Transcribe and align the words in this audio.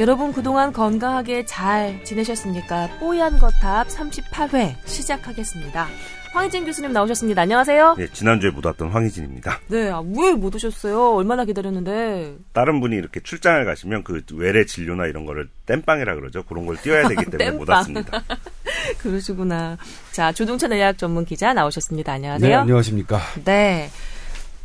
여러분 0.00 0.32
그동안 0.32 0.72
건강하게 0.72 1.44
잘 1.44 2.02
지내셨습니까? 2.04 2.88
뽀얀 3.00 3.38
거탑 3.38 3.86
38회 3.88 4.74
시작하겠습니다. 4.86 5.88
황희진 6.32 6.64
교수님 6.64 6.94
나오셨습니다. 6.94 7.42
안녕하세요. 7.42 7.96
네, 7.98 8.06
지난주에 8.10 8.48
못 8.48 8.64
왔던 8.64 8.88
황희진입니다. 8.88 9.60
네, 9.68 9.90
아, 9.90 10.00
왜못 10.00 10.54
오셨어요? 10.54 11.16
얼마나 11.16 11.44
기다렸는데. 11.44 12.34
다른 12.54 12.80
분이 12.80 12.96
이렇게 12.96 13.20
출장을 13.20 13.62
가시면 13.66 14.02
그 14.02 14.22
외래 14.32 14.64
진료나 14.64 15.04
이런 15.04 15.26
거를 15.26 15.50
땜빵이라 15.66 16.14
그러죠. 16.14 16.44
그런 16.44 16.64
걸 16.64 16.78
띄워야 16.78 17.06
되기 17.06 17.26
때문에 17.26 17.50
못 17.50 17.68
왔습니다. 17.68 18.22
그러시구나. 19.02 19.76
자, 20.12 20.32
조동찬 20.32 20.72
의학 20.72 20.96
전문 20.96 21.26
기자 21.26 21.52
나오셨습니다. 21.52 22.10
안녕하세요. 22.14 22.48
네, 22.48 22.54
안녕하십니까. 22.54 23.20
네. 23.44 23.90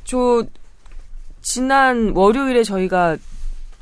저, 0.06 0.46
지난 1.42 2.14
월요일에 2.16 2.64
저희가 2.64 3.18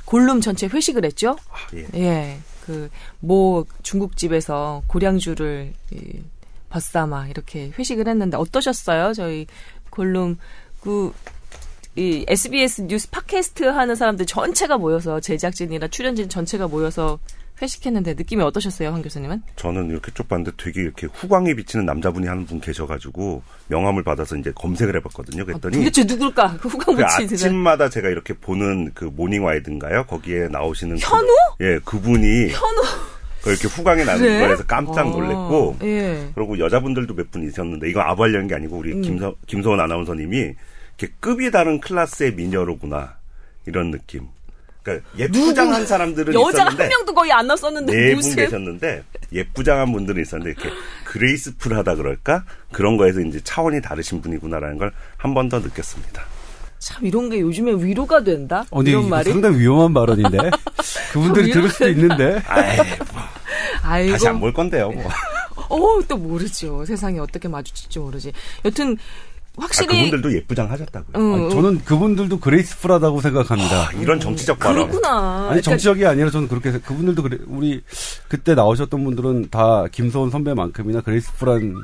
골룸 0.05 0.41
전체 0.41 0.67
회식을 0.67 1.05
했죠? 1.05 1.37
아, 1.49 1.75
예. 1.75 1.87
예. 1.95 2.39
그, 2.65 2.89
모 3.19 3.65
중국집에서 3.83 4.83
고량주를, 4.87 5.73
버싸마 6.69 7.27
이렇게 7.27 7.71
회식을 7.77 8.07
했는데 8.07 8.37
어떠셨어요? 8.37 9.13
저희 9.13 9.47
골룸 9.89 10.37
그 10.81 11.13
이 11.95 12.25
SBS 12.27 12.81
뉴스 12.87 13.07
팟캐스트 13.11 13.65
하는 13.65 13.95
사람들 13.95 14.25
전체가 14.25 14.77
모여서 14.79 15.19
제작진이나 15.19 15.87
출연진 15.89 16.27
전체가 16.27 16.67
모여서 16.67 17.19
회식했는데 17.63 18.13
느낌이 18.15 18.43
어떠셨어요, 18.43 18.89
황 18.89 19.01
교수님은? 19.01 19.41
저는 19.55 19.89
이렇게 19.89 20.11
쭉 20.13 20.27
봤는데 20.27 20.51
되게 20.57 20.81
이렇게 20.81 21.07
후광이 21.11 21.55
비치는 21.55 21.85
남자분이 21.85 22.27
하는 22.27 22.45
분 22.45 22.59
계셔가지고 22.59 23.41
명함을 23.67 24.03
받아서 24.03 24.35
이제 24.35 24.51
검색을 24.55 24.95
해봤거든요. 24.97 25.45
그랬더니 25.45 25.77
아, 25.77 25.79
도대체 25.79 26.03
누굴까? 26.03 26.57
그 26.57 26.67
후광 26.67 26.95
그 26.95 27.03
비치는 27.03 27.33
아침마다 27.33 27.89
제가 27.89 28.09
이렇게 28.09 28.33
보는 28.33 28.91
그 28.93 29.05
모닝와이드인가요? 29.05 30.05
거기에 30.05 30.49
나오시는 30.49 30.97
현우? 30.99 31.27
그, 31.57 31.65
예, 31.65 31.79
그분이 31.85 32.49
현우. 32.49 32.83
이렇게 33.45 33.67
후광이 33.67 34.05
나는 34.05 34.21
그래? 34.21 34.39
거에서 34.47 34.63
깜짝 34.65 35.09
놀랐고 35.09 35.75
아, 35.81 35.85
예. 35.85 36.29
그리고 36.33 36.57
여자분들도 36.59 37.13
몇 37.13 37.29
분 37.31 37.43
있었는데 37.43 37.89
이건 37.89 38.03
아부 38.05 38.23
하려는 38.23 38.47
게 38.47 38.55
아니고 38.55 38.77
우리 38.77 38.93
음. 38.93 39.01
김소, 39.01 39.35
김소원 39.47 39.79
아나운서님이 39.81 40.37
이렇게 40.37 41.13
급이 41.19 41.51
다른 41.51 41.79
클래스의 41.81 42.35
미녀로구나 42.35 43.17
이런 43.65 43.91
느낌. 43.91 44.27
그러니까 44.83 45.07
예쁘장한 45.17 45.85
사람들은 45.87 46.33
여자가 46.33 46.49
있었는데 46.49 46.83
한 46.83 46.89
명도 46.89 47.13
거의 47.13 47.31
안 47.31 47.47
났었는데 47.47 47.91
네분 47.93 48.15
무슨 48.17 48.35
계셨는데 48.35 49.03
예쁘장한 49.31 49.91
분들은 49.93 50.21
있었는데 50.21 50.51
이렇게 50.51 50.69
그레이스풀하다 51.05 51.95
그럴까 51.95 52.43
그런 52.71 52.97
거에서 52.97 53.21
이제 53.21 53.39
차원이 53.43 53.81
다르신 53.81 54.21
분이구나라는 54.21 54.77
걸 54.77 54.91
한 55.17 55.33
번 55.33 55.47
더 55.49 55.59
느꼈습니다. 55.59 56.21
참 56.79 57.05
이런 57.05 57.29
게 57.29 57.39
요즘에 57.39 57.71
위로가 57.81 58.23
된다. 58.25 58.65
어, 58.69 58.81
이런 58.81 59.07
말이. 59.07 59.31
상당히 59.31 59.57
위험한 59.59 59.93
발언인데. 59.93 60.37
그분들이. 61.13 61.51
들을 61.53 61.69
수도 61.69 61.87
있는데. 61.89 62.41
아이, 62.45 62.77
아이고. 63.83 64.11
다시 64.11 64.27
안 64.27 64.39
볼 64.41 64.51
건데요. 64.51 64.91
뭐. 64.91 65.09
어, 65.69 66.01
또 66.09 66.17
모르죠. 66.17 66.83
세상이 66.85 67.19
어떻게 67.19 67.47
마주칠지 67.47 67.99
모르지. 67.99 68.33
여튼 68.65 68.97
아, 68.97 68.97
확실히 69.57 70.05
그분들도 70.09 70.35
예쁘장 70.35 70.71
하셨다고요. 70.71 71.11
응, 71.15 71.33
아니, 71.35 71.49
저는 71.51 71.83
그분들도 71.85 72.39
그레이스풀하다고 72.39 73.21
생각합니다. 73.21 73.87
아, 73.87 73.91
이런 73.99 74.19
정치적 74.19 74.57
발언. 74.59 74.87
그렇구나. 74.87 75.09
아니 75.19 75.45
그러니까 75.47 75.61
정치적이 75.61 76.05
아니라 76.07 76.31
저는 76.31 76.47
그렇게 76.47 76.71
생각- 76.71 76.87
그분들도 76.87 77.21
그래 77.23 77.37
우리 77.47 77.83
그때 78.27 78.55
나오셨던 78.55 79.03
분들은 79.03 79.49
다 79.51 79.85
김소원 79.91 80.31
선배만큼이나 80.31 81.01
그레이스풀한 81.01 81.75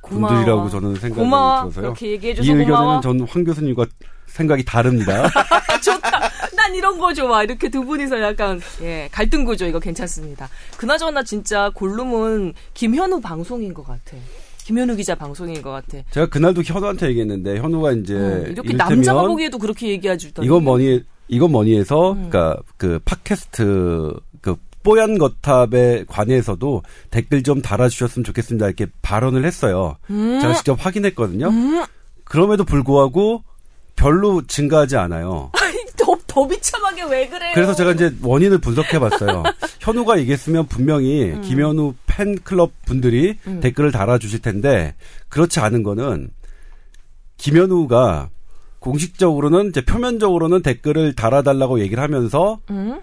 고마워. 0.00 0.32
분들이라고 0.34 0.70
저는 0.70 0.94
생각이 0.94 1.14
고마워. 1.20 1.60
들어서요. 1.64 1.82
그렇게 1.82 2.10
얘기해 2.12 2.32
이 2.32 2.36
의견에는 2.40 2.64
고마워. 2.66 3.00
전황 3.02 3.26
교수님과 3.44 3.86
생각이 4.26 4.64
다릅니다. 4.64 5.28
좋다. 5.84 6.30
난 6.56 6.74
이런 6.74 6.98
거 6.98 7.12
좋아. 7.12 7.42
이렇게 7.42 7.68
두 7.68 7.84
분이서 7.84 8.20
약간 8.22 8.60
예 8.82 9.08
갈등 9.12 9.44
구조 9.44 9.66
이거 9.66 9.78
괜찮습니다. 9.78 10.48
그나저나 10.76 11.22
진짜 11.24 11.70
골룸은 11.74 12.54
김현우 12.74 13.20
방송인 13.20 13.74
것 13.74 13.86
같아. 13.86 14.16
김현우 14.68 14.96
기자 14.96 15.14
방송인 15.14 15.62
것 15.62 15.70
같아. 15.70 15.96
제가 16.10 16.26
그날도 16.26 16.62
현우한테 16.62 17.08
얘기했는데 17.08 17.56
현우가 17.56 17.92
이제 17.92 18.12
음, 18.12 18.48
이렇게 18.50 18.74
남자가 18.74 19.22
보기에도 19.26 19.56
그렇게 19.56 19.88
얘기해주더니 19.88 20.46
이건 20.46 20.62
뭐니 20.62 21.04
이건 21.28 21.52
뭐니해서 21.52 22.12
음. 22.12 22.28
그러니까 22.28 22.60
그 22.76 22.98
팟캐스트 23.02 24.12
그 24.42 24.56
뽀얀 24.82 25.16
거탑에 25.16 26.04
관해서도 26.06 26.82
댓글 27.08 27.42
좀 27.42 27.62
달아주셨으면 27.62 28.24
좋겠습니다 28.24 28.66
이렇게 28.66 28.88
발언을 29.00 29.46
했어요. 29.46 29.96
음. 30.10 30.38
제가 30.42 30.52
직접 30.52 30.84
확인했거든요. 30.84 31.48
음. 31.48 31.84
그럼에도 32.24 32.64
불구하고 32.64 33.44
별로 33.96 34.46
증가하지 34.46 34.98
않아요. 34.98 35.50
더, 35.96 36.14
더 36.26 36.46
비참하게 36.46 37.04
왜 37.04 37.26
그래요? 37.26 37.52
그래서 37.54 37.74
제가 37.74 37.92
이제 37.92 38.14
원인을 38.22 38.58
분석해봤어요. 38.58 39.44
현우가 39.80 40.18
얘기했으면 40.20 40.66
분명히 40.66 41.30
음. 41.30 41.40
김현우 41.40 41.94
팬클럽 42.18 42.72
분들이 42.84 43.38
댓글을 43.60 43.92
달아주실 43.92 44.42
텐데 44.42 44.94
그렇지 45.28 45.60
않은 45.60 45.84
거는 45.84 46.30
김현우가 47.36 48.30
공식적으로는 48.80 49.68
이제 49.68 49.84
표면적으로는 49.84 50.62
댓글을 50.62 51.14
달아달라고 51.14 51.78
얘기를 51.80 52.02
하면서 52.02 52.58
음? 52.70 53.00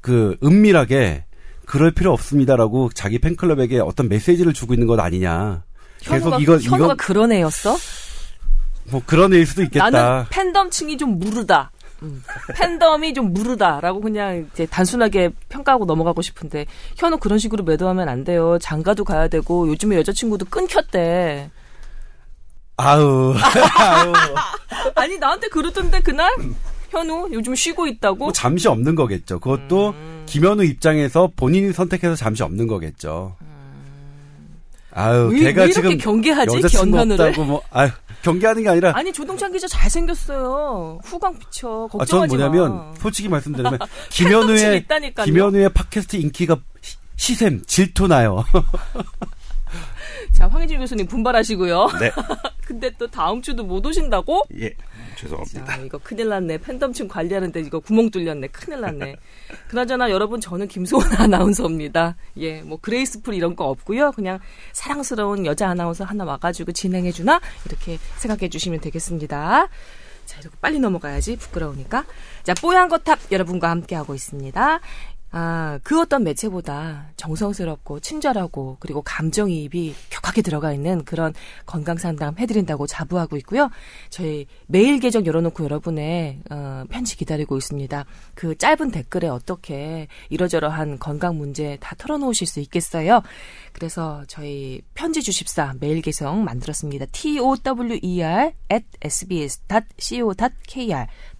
그 0.00 0.36
은밀하게 0.42 1.24
그럴 1.64 1.92
필요 1.92 2.12
없습니다라고 2.12 2.90
자기 2.92 3.18
팬클럽에게 3.20 3.78
어떤 3.78 4.08
메시지를 4.08 4.52
주고 4.52 4.74
있는 4.74 4.86
것 4.86 4.98
아니냐. 4.98 5.62
현우가, 6.02 6.38
계속 6.38 6.42
이거 6.42 6.58
현우가 6.58 6.94
이거 6.94 6.94
그런 6.96 7.32
애였어? 7.32 7.76
뭐 8.90 9.02
그런 9.04 9.34
애일 9.34 9.46
수도 9.46 9.62
있겠다. 9.62 9.90
나는 9.90 10.24
팬덤층이 10.30 10.96
좀 10.96 11.18
무르다. 11.18 11.72
음. 12.02 12.22
팬덤이 12.54 13.14
좀 13.14 13.32
무르다라고 13.32 14.00
그냥 14.00 14.48
이제 14.52 14.66
단순하게 14.66 15.30
평가하고 15.48 15.84
넘어가고 15.86 16.22
싶은데 16.22 16.66
현우 16.96 17.18
그런 17.18 17.38
식으로 17.38 17.64
매도하면 17.64 18.08
안 18.08 18.24
돼요. 18.24 18.58
장가도 18.60 19.04
가야 19.04 19.28
되고 19.28 19.68
요즘에 19.68 19.96
여자친구도 19.96 20.46
끊겼대. 20.46 21.50
아우. 22.76 23.34
아우. 23.78 24.12
아니 24.94 25.18
나한테 25.18 25.48
그러던데 25.48 26.00
그날 26.00 26.30
현우 26.90 27.28
요즘 27.32 27.54
쉬고 27.54 27.86
있다고. 27.86 28.16
뭐 28.16 28.32
잠시 28.32 28.68
없는 28.68 28.94
거겠죠. 28.94 29.40
그것도 29.40 29.90
음. 29.90 30.22
김현우 30.26 30.64
입장에서 30.64 31.30
본인이 31.36 31.72
선택해서 31.72 32.14
잠시 32.14 32.42
없는 32.42 32.66
거겠죠. 32.66 33.36
아유, 34.98 35.28
왜, 35.30 35.38
걔가 35.40 35.62
왜 35.62 35.66
이렇게 35.68 35.72
지금 35.72 35.98
경계하지? 35.98 36.60
견면을? 36.68 37.32
뭐, 37.32 37.60
아유, 37.70 37.90
경계하는 38.22 38.62
게 38.62 38.68
아니라 38.70 38.92
아니 38.96 39.12
조동찬 39.12 39.52
기자 39.52 39.68
잘 39.68 39.90
생겼어요. 39.90 40.98
후광 41.04 41.38
비쳐. 41.38 41.86
아, 41.98 42.04
전 42.06 42.20
걱정하지 42.20 42.36
뭐냐면 42.36 42.74
마. 42.76 42.94
솔직히 42.98 43.28
말씀드리면 43.28 43.78
김현우의. 44.10 44.86
김현우의 45.24 45.68
팟캐스트 45.68 46.16
인기가 46.16 46.56
시- 46.80 46.96
시샘 47.16 47.62
질투 47.66 48.08
나요. 48.08 48.42
자 50.32 50.48
황희진 50.48 50.78
교수님 50.78 51.06
분발하시고요. 51.06 51.88
네. 52.00 52.10
근데 52.66 52.90
또 52.98 53.06
다음 53.06 53.42
주도 53.42 53.62
못 53.64 53.84
오신다고? 53.84 54.44
예. 54.60 54.74
죄송합니다. 55.16 55.64
자, 55.64 55.76
이거 55.78 55.98
큰일 55.98 56.28
났네. 56.28 56.58
팬덤층 56.58 57.08
관리하는데 57.08 57.60
이거 57.60 57.80
구멍 57.80 58.10
뚫렸네. 58.10 58.48
큰일 58.48 58.80
났네. 58.80 59.16
그나저나 59.68 60.10
여러분 60.10 60.40
저는 60.40 60.68
김소원 60.68 61.06
아나운서입니다. 61.18 62.16
예, 62.38 62.62
뭐 62.62 62.78
graceful 62.80 63.34
이런 63.34 63.56
거 63.56 63.64
없고요. 63.64 64.12
그냥 64.12 64.38
사랑스러운 64.72 65.46
여자 65.46 65.68
아나운서 65.68 66.04
하나 66.04 66.24
와가지고 66.24 66.72
진행해주나 66.72 67.40
이렇게 67.66 67.98
생각해 68.18 68.48
주시면 68.48 68.80
되겠습니다. 68.80 69.68
자, 70.26 70.40
이렇게 70.40 70.56
빨리 70.60 70.78
넘어가야지 70.78 71.36
부끄러우니까. 71.36 72.04
자, 72.42 72.54
뽀얀 72.60 72.88
거탑 72.88 73.30
여러분과 73.30 73.70
함께 73.70 73.94
하고 73.94 74.14
있습니다. 74.14 74.80
아, 75.32 75.78
그 75.82 76.00
어떤 76.00 76.24
매체보다 76.24 77.10
정성스럽고 77.16 78.00
친절하고 78.00 78.76
그리고 78.80 79.02
감정이입이 79.02 79.94
격하게 80.08 80.42
들어가 80.42 80.72
있는 80.72 81.04
그런 81.04 81.34
건강 81.66 81.98
상담 81.98 82.38
해드린다고 82.38 82.86
자부하고 82.86 83.36
있고요. 83.38 83.68
저희 84.08 84.46
메일 84.66 85.00
계정 85.00 85.26
열어놓고 85.26 85.64
여러분의 85.64 86.40
어, 86.50 86.84
편지 86.88 87.16
기다리고 87.16 87.56
있습니다. 87.56 88.04
그 88.34 88.56
짧은 88.56 88.92
댓글에 88.92 89.28
어떻게 89.28 90.06
이러저러한 90.30 90.98
건강 90.98 91.36
문제 91.36 91.76
다 91.80 91.94
털어놓으실 91.98 92.46
수 92.46 92.60
있겠어요. 92.60 93.22
그래서 93.72 94.22
저희 94.28 94.80
편지 94.94 95.22
주십사 95.22 95.74
메일 95.80 96.02
계정 96.02 96.44
만들었습니다. 96.44 97.06
t 97.12 97.38
o 97.40 97.56
w 97.56 97.98
e 98.00 98.22
r 98.22 98.52
at 98.72 98.86
sbs.co.kr 99.02 100.36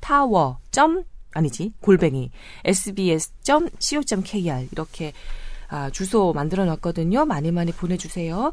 타워 0.01 0.59
점 0.71 1.05
아니지 1.37 1.73
골뱅이 1.81 2.31
sbs.co.kr 2.65 4.39
이렇게 4.73 5.13
아, 5.69 5.91
주소 5.91 6.33
만들어 6.33 6.65
놨거든요. 6.65 7.25
많이 7.25 7.51
많이 7.51 7.73
보내주세요. 7.73 8.53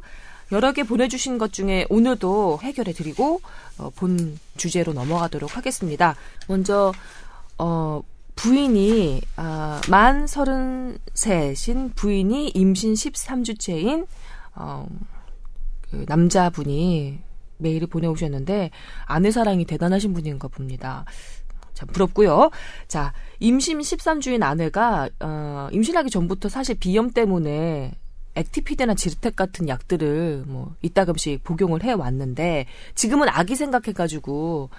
여러 0.51 0.73
개 0.73 0.83
보내주신 0.83 1.37
것 1.37 1.53
중에 1.53 1.85
오늘도 1.89 2.59
해결해 2.61 2.93
드리고 2.93 3.41
어, 3.77 3.89
본 3.95 4.39
주제로 4.57 4.93
넘어가도록 4.93 5.57
하겠습니다. 5.57 6.15
먼저 6.47 6.91
어, 7.57 8.01
부인이 8.35 9.21
아, 9.35 9.81
만 9.89 10.25
33인 10.25 11.95
부인이 11.95 12.49
임신 12.49 12.93
13주째인 12.93 14.07
어, 14.55 14.87
그 15.89 16.05
남자분이 16.07 17.19
메일을 17.57 17.87
보내오셨는데 17.87 18.71
아내 19.05 19.31
사랑이 19.31 19.65
대단하신 19.65 20.13
분인가 20.13 20.47
봅니다. 20.47 21.05
참 21.73 21.87
부럽고요. 21.89 22.51
자, 22.87 23.13
임신 23.39 23.79
13주인 23.79 24.43
아내가 24.43 25.09
어, 25.19 25.69
임신하기 25.71 26.09
전부터 26.09 26.49
사실 26.49 26.75
비염 26.75 27.11
때문에 27.11 27.93
액티피드나 28.35 28.95
지르텍 28.95 29.35
같은 29.35 29.67
약들을 29.67 30.45
뭐 30.47 30.75
이따금씩 30.81 31.43
복용을 31.43 31.83
해 31.83 31.91
왔는데 31.93 32.65
지금은 32.95 33.29
아기 33.29 33.55
생각해 33.55 33.93
가지고 33.93 34.69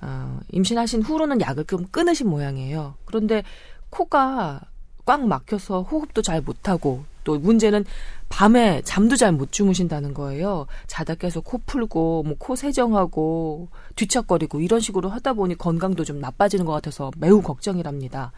어, 0.00 0.40
임신하신 0.50 1.02
후로는 1.02 1.40
약을 1.40 1.64
좀 1.66 1.86
끊으신 1.90 2.28
모양이에요. 2.28 2.94
그런데 3.04 3.42
코가 3.90 4.60
꽉 5.04 5.26
막혀서 5.26 5.82
호흡도 5.82 6.22
잘 6.22 6.40
못하고 6.40 7.04
또 7.24 7.38
문제는 7.38 7.84
밤에 8.28 8.82
잠도 8.84 9.16
잘 9.16 9.32
못 9.32 9.52
주무신다는 9.52 10.14
거예요. 10.14 10.66
자다 10.86 11.14
깨서 11.16 11.40
코 11.40 11.58
풀고 11.66 12.22
뭐 12.24 12.34
코 12.38 12.56
세정하고 12.56 13.68
뒤척거리고 13.96 14.60
이런 14.60 14.80
식으로 14.80 15.08
하다 15.10 15.34
보니 15.34 15.56
건강도 15.58 16.04
좀 16.04 16.18
나빠지는 16.20 16.64
것 16.64 16.72
같아서 16.72 17.10
매우 17.18 17.40
걱정이랍니다. 17.42 18.32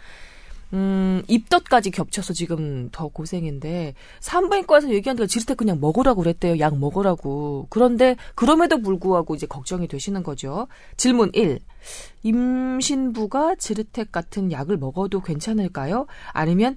음, 0.73 1.23
입덧까지 1.29 1.91
겹쳐서 1.93 2.33
지금 2.33 2.89
더 2.91 3.07
고생인데 3.09 3.95
산부인과에서 4.21 4.91
얘기하니까 4.91 5.27
지르텍 5.27 5.57
그냥 5.57 5.79
먹으라고 5.81 6.23
그랬대요. 6.23 6.59
약 6.59 6.77
먹으라고. 6.79 7.67
그런데 7.71 8.17
그럼에도 8.35 8.81
불구하고 8.83 9.37
이제 9.37 9.47
걱정이 9.47 9.87
되시는 9.87 10.23
거죠. 10.25 10.67
질문 10.97 11.31
1. 11.33 11.61
임신부가 12.25 13.55
지르텍 13.57 14.11
같은 14.11 14.51
약을 14.51 14.77
먹어도 14.79 15.21
괜찮을까요? 15.21 16.07
아니면 16.33 16.77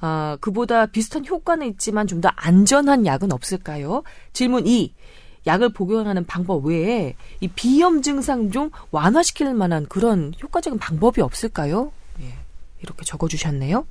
어, 0.00 0.36
그보다 0.40 0.86
비슷한 0.86 1.24
효과는 1.26 1.66
있지만 1.68 2.06
좀 2.06 2.20
더 2.20 2.28
안전한 2.36 3.06
약은 3.06 3.32
없을까요? 3.32 4.02
질문 4.32 4.66
2. 4.66 4.92
약을 5.46 5.68
복용하는 5.70 6.24
방법 6.26 6.66
외에 6.66 7.14
이 7.40 7.48
비염 7.48 8.02
증상 8.02 8.50
좀 8.50 8.70
완화시킬 8.90 9.54
만한 9.54 9.86
그런 9.86 10.32
효과적인 10.42 10.78
방법이 10.78 11.20
없을까요? 11.20 11.92
예, 12.20 12.34
이렇게 12.82 13.04
적어주셨네요. 13.04 13.86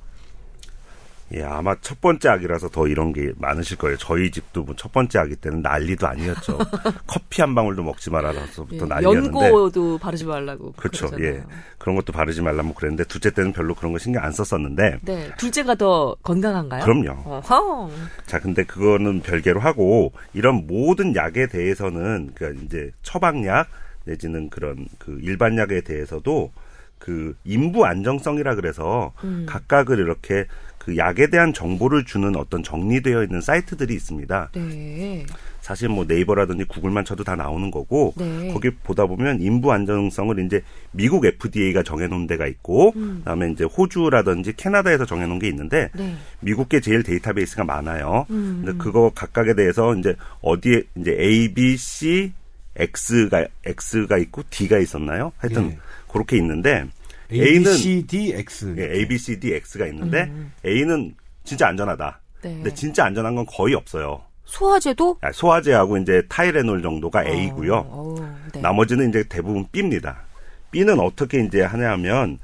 예, 1.34 1.42
아마 1.42 1.74
첫 1.80 2.00
번째 2.00 2.28
아기라서 2.28 2.68
더 2.68 2.86
이런 2.86 3.12
게 3.12 3.32
많으실 3.36 3.76
거예요. 3.78 3.96
저희 3.96 4.30
집도 4.30 4.62
뭐 4.62 4.76
첫 4.76 4.92
번째 4.92 5.18
아기 5.18 5.34
때는 5.36 5.60
난리도 5.62 6.06
아니었죠. 6.06 6.58
커피 7.06 7.40
한 7.42 7.54
방울도 7.54 7.82
먹지 7.82 8.10
말아서부터 8.10 8.84
예, 8.84 8.88
난리였는데. 8.88 9.46
연고도 9.46 9.98
바르지 9.98 10.24
말라고. 10.24 10.72
그렇죠. 10.72 11.08
그러잖아요. 11.08 11.34
예. 11.34 11.42
그런 11.78 11.96
것도 11.96 12.12
바르지 12.12 12.42
말라고 12.42 12.74
그랬는데 12.74 13.04
둘째 13.04 13.30
때는 13.30 13.52
별로 13.52 13.74
그런 13.74 13.92
거 13.92 13.98
신경 13.98 14.22
안 14.22 14.30
썼었는데. 14.32 14.98
네, 15.02 15.30
둘째가 15.38 15.74
더 15.74 16.14
건강한가요? 16.22 16.84
그럼요. 16.84 17.22
어허. 17.24 17.90
자, 18.26 18.38
근데 18.38 18.62
그거는 18.64 19.22
별개로 19.22 19.58
하고 19.60 20.12
이런 20.34 20.66
모든 20.66 21.16
약에 21.16 21.48
대해서는 21.48 22.30
그러니까 22.34 22.64
이제 22.64 22.90
처방약 23.02 23.68
내지는 24.04 24.48
그런 24.50 24.86
그 24.98 25.18
일반 25.22 25.58
약에 25.58 25.80
대해서도 25.80 26.52
그 26.98 27.36
인부 27.44 27.84
안정성이라 27.84 28.54
그래서 28.54 29.12
음. 29.24 29.46
각각을 29.48 29.98
이렇게 29.98 30.46
그 30.78 30.96
약에 30.96 31.30
대한 31.30 31.52
정보를 31.52 32.04
주는 32.04 32.36
어떤 32.36 32.62
정리되어 32.62 33.24
있는 33.24 33.40
사이트들이 33.40 33.92
있습니다. 33.92 34.50
네. 34.54 35.26
사실 35.60 35.88
뭐 35.88 36.04
네이버라든지 36.04 36.62
구글만 36.62 37.04
쳐도 37.04 37.24
다 37.24 37.34
나오는 37.34 37.72
거고 37.72 38.14
네. 38.16 38.52
거기 38.52 38.70
보다 38.70 39.04
보면 39.04 39.40
인부 39.40 39.72
안정성을 39.72 40.38
이제 40.46 40.62
미국 40.92 41.26
FDA가 41.26 41.82
정해놓은 41.82 42.28
데가 42.28 42.46
있고 42.46 42.92
음. 42.94 43.16
그다음에 43.18 43.50
이제 43.50 43.64
호주라든지 43.64 44.52
캐나다에서 44.52 45.06
정해놓은 45.06 45.40
게 45.40 45.48
있는데 45.48 45.90
네. 45.96 46.14
미국계 46.38 46.80
제일 46.80 47.02
데이터베이스가 47.02 47.64
많아요. 47.64 48.26
음. 48.30 48.62
근데 48.64 48.78
그거 48.78 49.10
각각에 49.12 49.54
대해서 49.54 49.92
이제 49.96 50.14
어디에 50.40 50.84
이제 50.94 51.16
A, 51.18 51.52
B, 51.52 51.76
C, 51.76 52.32
X가 52.76 53.46
X가 53.64 54.18
있고 54.18 54.44
D가 54.50 54.78
있었나요? 54.78 55.32
하여튼 55.38 55.72
예. 55.72 55.78
그렇게 56.16 56.36
있는데 56.38 56.86
A, 57.32 57.40
A는 57.40 57.64
B, 57.64 57.76
C, 57.76 58.06
D, 58.06 58.32
X. 58.32 58.74
예, 58.78 58.98
A, 58.98 59.06
B, 59.08 59.18
C, 59.18 59.38
D, 59.38 59.52
X가 59.52 59.86
있는데 59.88 60.24
음. 60.24 60.52
A는 60.64 61.14
진짜 61.44 61.68
안전하다. 61.68 62.20
네. 62.42 62.54
근데 62.54 62.74
진짜 62.74 63.04
안전한 63.04 63.34
건 63.34 63.44
거의 63.46 63.74
없어요. 63.74 64.22
소화제도 64.44 65.18
아, 65.20 65.32
소화제하고 65.32 65.98
이제 65.98 66.22
타이레놀 66.28 66.80
정도가 66.82 67.24
A고요. 67.24 67.74
어, 67.74 68.14
어, 68.18 68.36
네. 68.54 68.60
나머지는 68.60 69.08
이제 69.10 69.24
대부분 69.28 69.66
B입니다. 69.72 70.22
B는 70.70 71.00
어떻게 71.00 71.40
이제 71.40 71.62
하냐면 71.62 72.38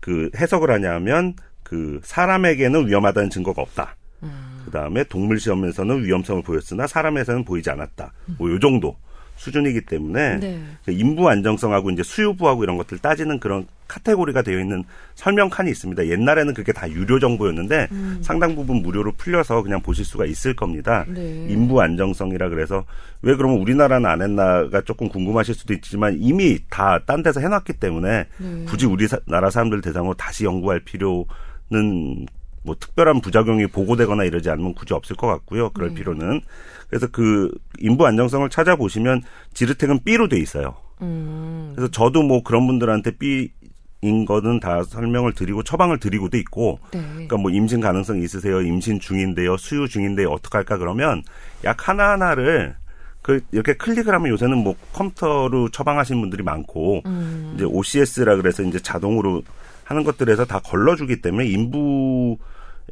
그 0.00 0.30
해석을 0.36 0.70
하냐면 0.70 1.34
그 1.62 2.00
사람에게는 2.04 2.88
위험하다는 2.88 3.30
증거가 3.30 3.62
없다. 3.62 3.96
음. 4.22 4.62
그 4.64 4.70
다음에 4.70 5.04
동물 5.04 5.38
시험에서는 5.38 6.04
위험성을 6.04 6.42
보였으나 6.42 6.86
사람에서는 6.86 7.44
보이지 7.44 7.70
않았다. 7.70 8.12
뭐 8.38 8.50
요 8.50 8.58
정도 8.58 8.96
수준이기 9.36 9.82
때문에 9.82 10.40
네. 10.40 10.60
그 10.84 10.92
인부 10.92 11.28
안정성하고 11.28 11.90
이제 11.90 12.02
수요부하고 12.02 12.64
이런 12.64 12.76
것들 12.76 12.98
따지는 12.98 13.38
그런 13.38 13.66
카테고리가 13.88 14.42
되어 14.42 14.58
있는 14.58 14.82
설명 15.14 15.48
칸이 15.48 15.70
있습니다. 15.70 16.08
옛날에는 16.08 16.54
그게 16.54 16.72
다 16.72 16.90
유료 16.90 17.20
정보였는데 17.20 17.86
음. 17.92 18.18
상당 18.20 18.56
부분 18.56 18.82
무료로 18.82 19.12
풀려서 19.12 19.62
그냥 19.62 19.80
보실 19.80 20.04
수가 20.04 20.26
있을 20.26 20.56
겁니다. 20.56 21.04
네. 21.06 21.46
인부 21.48 21.80
안정성이라 21.80 22.48
그래서 22.48 22.84
왜 23.22 23.36
그러면 23.36 23.58
우리나라는 23.58 24.10
안 24.10 24.22
했나가 24.22 24.80
조금 24.80 25.08
궁금하실 25.08 25.54
수도 25.54 25.72
있지만 25.74 26.16
이미 26.18 26.58
다 26.68 26.98
딴 27.06 27.22
데서 27.22 27.40
해놨기 27.40 27.74
때문에 27.74 28.26
네. 28.38 28.64
굳이 28.66 28.86
우리나라 28.86 29.50
사람들 29.50 29.80
대상으로 29.80 30.14
다시 30.14 30.44
연구할 30.44 30.80
필요는 30.80 32.26
뭐 32.66 32.74
특별한 32.78 33.20
부작용이 33.20 33.68
보고되거나 33.68 34.24
이러지 34.24 34.50
않으면 34.50 34.74
굳이 34.74 34.92
없을 34.92 35.16
것 35.16 35.28
같고요. 35.28 35.70
그럴 35.70 35.90
네. 35.90 35.94
필요는 35.94 36.42
그래서 36.88 37.06
그 37.06 37.50
인부 37.78 38.06
안정성을 38.06 38.48
찾아보시면 38.50 39.22
지르텍은 39.54 40.00
B로 40.04 40.28
돼 40.28 40.38
있어요. 40.38 40.74
음. 41.00 41.72
그래서 41.74 41.90
저도 41.90 42.22
뭐 42.22 42.42
그런 42.42 42.66
분들한테 42.66 43.12
B인 43.12 44.24
거는 44.26 44.60
다 44.60 44.82
설명을 44.82 45.32
드리고 45.32 45.62
처방을 45.62 46.00
드리고도 46.00 46.36
있고 46.38 46.80
네. 46.92 47.00
그러니까 47.12 47.36
뭐 47.36 47.50
임신 47.50 47.80
가능성 47.80 48.20
있으세요? 48.20 48.60
임신 48.60 48.98
중인데요? 48.98 49.56
수유 49.56 49.88
중인데요? 49.88 50.28
어떡할까 50.30 50.78
그러면 50.78 51.22
약 51.64 51.88
하나하나를 51.88 52.74
그 53.22 53.40
이렇게 53.52 53.74
클릭을 53.74 54.12
하면 54.14 54.28
요새는 54.28 54.58
뭐 54.58 54.74
컴퓨터로 54.92 55.70
처방하시는 55.70 56.20
분들이 56.20 56.42
많고 56.42 57.02
음. 57.06 57.52
이제 57.54 57.64
OCS라 57.64 58.36
그래서 58.36 58.62
이제 58.62 58.78
자동으로 58.80 59.42
하는 59.84 60.02
것들에서 60.02 60.44
다 60.44 60.60
걸러주기 60.60 61.20
때문에 61.20 61.46
인부 61.46 62.36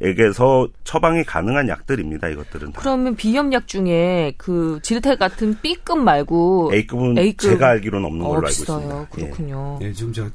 에게서 0.01 0.67
처방이 0.83 1.23
가능한 1.23 1.69
약들입니다. 1.69 2.27
이것들은 2.29 2.73
다. 2.73 2.81
그러면 2.81 3.15
비염약 3.15 3.67
중에 3.67 4.33
그 4.37 4.79
지르텍 4.83 5.17
같은 5.17 5.57
B급 5.61 5.99
말고 5.99 6.71
A급은 6.73 7.17
A급 7.17 7.51
제가 7.51 7.69
알기로는 7.69 8.05
없는 8.05 8.19
걸로 8.21 8.35
알고 8.35 8.47
없어요. 8.47 8.77
있습니다. 8.77 9.01
예. 9.01 9.21
그렇군요. 9.23 9.79
예, 9.81 9.93
지금 9.93 10.11
제가 10.11 10.29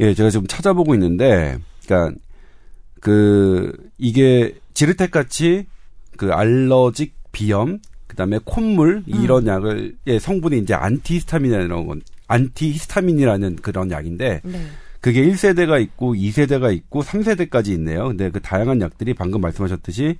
예, 0.00 0.14
제가 0.14 0.30
지금 0.30 0.46
찾아보고 0.46 0.94
있는데, 0.94 1.58
그러니까 1.84 2.18
그 3.00 3.72
이게 3.98 4.54
지르텍 4.74 5.10
같이 5.10 5.66
그 6.16 6.32
알러직 6.32 7.14
비염, 7.32 7.80
그다음에 8.06 8.38
콧물 8.44 9.02
이런 9.06 9.46
약을 9.46 9.96
예, 10.06 10.18
성분이 10.18 10.58
이제 10.58 10.74
안티히스타민이라는 10.74 11.86
건 11.86 12.02
안티히스타민이라는 12.26 13.56
그런 13.56 13.90
약인데 13.90 14.40
네. 14.44 14.66
그게 15.00 15.24
1세대가 15.26 15.80
있고 15.82 16.14
2세대가 16.14 16.74
있고 16.74 17.02
3세대까지 17.02 17.68
있네요. 17.68 18.08
근데 18.08 18.30
그 18.30 18.40
다양한 18.40 18.80
약들이 18.80 19.14
방금 19.14 19.40
말씀하셨듯이 19.40 20.18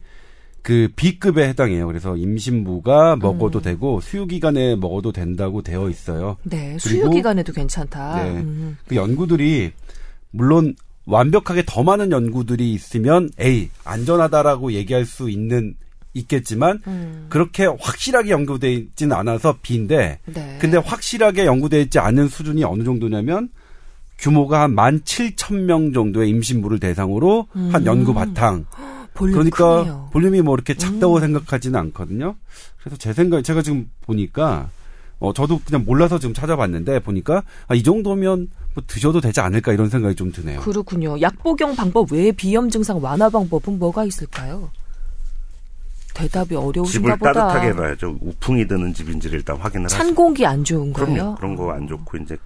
그 0.63 0.89
B급에 0.97 1.49
해당해요. 1.49 1.87
그래서 1.87 2.17
임신부가 2.17 3.17
먹어도 3.17 3.61
음. 3.61 3.63
되고 3.63 4.01
수유 4.01 4.27
기간에 4.27 4.77
먹어도 4.77 5.13
된다고 5.13 5.63
되어 5.63 5.89
있어요. 5.89 6.37
네. 6.45 6.77
그리고- 6.83 7.05
수유 7.07 7.11
기간에도 7.11 7.53
괜찮다. 7.53 8.25
네. 8.25 8.31
음. 8.41 8.77
그 8.87 8.97
연구들이 8.97 9.73
물론 10.31 10.75
완벽하게 11.07 11.65
더 11.67 11.83
많은 11.83 12.13
연구들이 12.13 12.73
있으면 12.73 13.31
A 13.41 13.71
안전하다라고 13.85 14.73
얘기할 14.73 15.05
수 15.07 15.31
있는 15.31 15.75
있겠지만 16.13 16.81
음. 16.87 17.27
그렇게 17.29 17.65
확실하게 17.67 18.31
연구되어 18.31 18.71
있지는 18.71 19.17
않아서 19.17 19.57
B인데 19.63 20.19
네. 20.27 20.59
근데 20.61 20.77
확실하게 20.77 21.47
연구되어 21.47 21.81
있지 21.81 21.99
않은 21.99 22.29
수준이 22.29 22.65
어느 22.65 22.83
정도냐면 22.83 23.49
규모가 24.21 24.63
한 24.63 24.75
17,000명 24.77 25.95
정도의 25.95 26.29
임신부를 26.31 26.79
대상으로 26.79 27.47
한 27.53 27.83
음. 27.83 27.87
연구 27.87 28.15
바탕. 28.15 28.67
볼륨 29.15 29.33
그러니까 29.35 29.79
크네요. 29.83 30.05
음. 30.09 30.11
볼륨이 30.13 30.41
뭐 30.43 30.55
이렇게 30.55 30.75
작다고 30.75 31.21
생각하지는 31.21 31.79
않거든요. 31.81 32.37
그래서 32.81 32.97
제 32.97 33.13
생각, 33.13 33.43
제가 33.43 33.61
지금 33.63 33.91
보니까, 34.03 34.69
어, 35.19 35.33
저도 35.33 35.61
그냥 35.65 35.85
몰라서 35.85 36.19
지금 36.19 36.33
찾아봤는데, 36.33 37.01
보니까, 37.01 37.43
아, 37.67 37.75
이 37.75 37.83
정도면 37.83 38.49
뭐 38.75 38.85
드셔도 38.87 39.21
되지 39.21 39.41
않을까 39.41 39.73
이런 39.73 39.89
생각이 39.91 40.15
좀 40.15 40.31
드네요. 40.33 40.61
그렇군요. 40.61 41.21
약 41.21 41.37
복용 41.43 41.75
방법 41.75 42.13
외에 42.13 42.31
비염 42.33 42.71
증상 42.71 43.03
완화 43.03 43.29
방법은 43.29 43.79
뭐가 43.79 44.05
있을까요? 44.05 44.71
대답이 46.15 46.55
어려우신가 46.55 47.15
집을 47.15 47.19
보다. 47.19 47.33
따뜻하게 47.33 47.69
해놔야죠. 47.71 48.19
우풍이 48.21 48.67
드는 48.69 48.95
집인지를 48.95 49.39
일단 49.39 49.57
확인을 49.57 49.87
하시고. 49.87 50.03
찬 50.03 50.15
공기 50.15 50.45
안 50.47 50.63
좋은 50.65 50.93
거예요? 50.93 51.13
그럼요. 51.15 51.35
그런 51.37 51.57
거 51.57 51.71
안 51.73 51.87
좋고 51.89 52.17
이제 52.19 52.37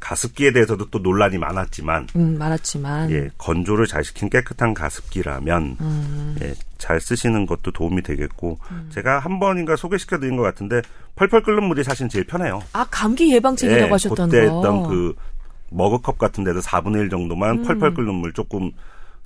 가습기에 0.00 0.52
대해서도 0.52 0.90
또 0.90 0.98
논란이 0.98 1.38
많았지만 1.38 2.08
음, 2.16 2.38
많았지만. 2.38 3.10
예, 3.10 3.28
건조를 3.38 3.86
잘 3.86 4.04
시킨 4.04 4.28
깨끗한 4.30 4.74
가습기라면 4.74 5.76
음. 5.80 6.36
예, 6.42 6.54
잘 6.78 7.00
쓰시는 7.00 7.46
것도 7.46 7.72
도움이 7.72 8.02
되겠고 8.02 8.58
제가 8.90 9.18
한 9.18 9.38
번인가 9.40 9.76
소개시켜 9.76 10.18
드린 10.18 10.36
것 10.36 10.42
같은데 10.42 10.82
펄펄 11.16 11.42
끓는 11.42 11.64
물이 11.64 11.82
사실 11.84 12.08
제일 12.08 12.26
편해요. 12.26 12.60
아, 12.72 12.86
감기 12.90 13.32
예방책이라고 13.34 13.94
하셨던 13.94 14.28
그때 14.28 14.46
거. 14.46 14.54
했던 14.56 14.88
그 14.88 15.14
머그컵 15.70 16.18
같은 16.18 16.44
데도 16.44 16.60
4분의 16.60 17.00
1 17.00 17.10
정도만 17.10 17.58
음. 17.58 17.62
펄펄 17.64 17.94
끓는 17.94 18.14
물 18.14 18.32
조금 18.32 18.70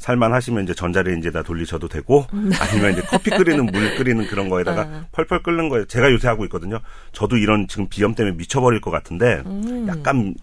살만 0.01 0.33
하시면 0.33 0.65
이제 0.65 0.75
전자레인지에다 0.75 1.43
돌리셔도 1.43 1.87
되고 1.87 2.27
아니면 2.33 2.93
이제 2.93 3.03
커피 3.03 3.31
끓이는 3.31 3.67
물 3.67 3.95
끓이는 3.97 4.27
그런 4.29 4.49
거에다가 4.49 4.81
아. 4.81 5.05
펄펄 5.13 5.43
끓는 5.43 5.69
거에 5.69 5.85
제가 5.85 6.11
요새 6.11 6.27
하고 6.27 6.45
있거든요. 6.47 6.81
저도 7.13 7.37
이런 7.37 7.69
지금 7.69 7.87
비염 7.89 8.15
때문에 8.15 8.35
미쳐버릴 8.37 8.81
것 8.81 8.91
같은데 8.91 9.43
음. 9.45 9.87
약간 9.89 10.35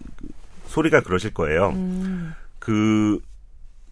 소리가 0.68 1.02
그러실 1.02 1.34
거예요. 1.34 1.74
그 2.60 3.20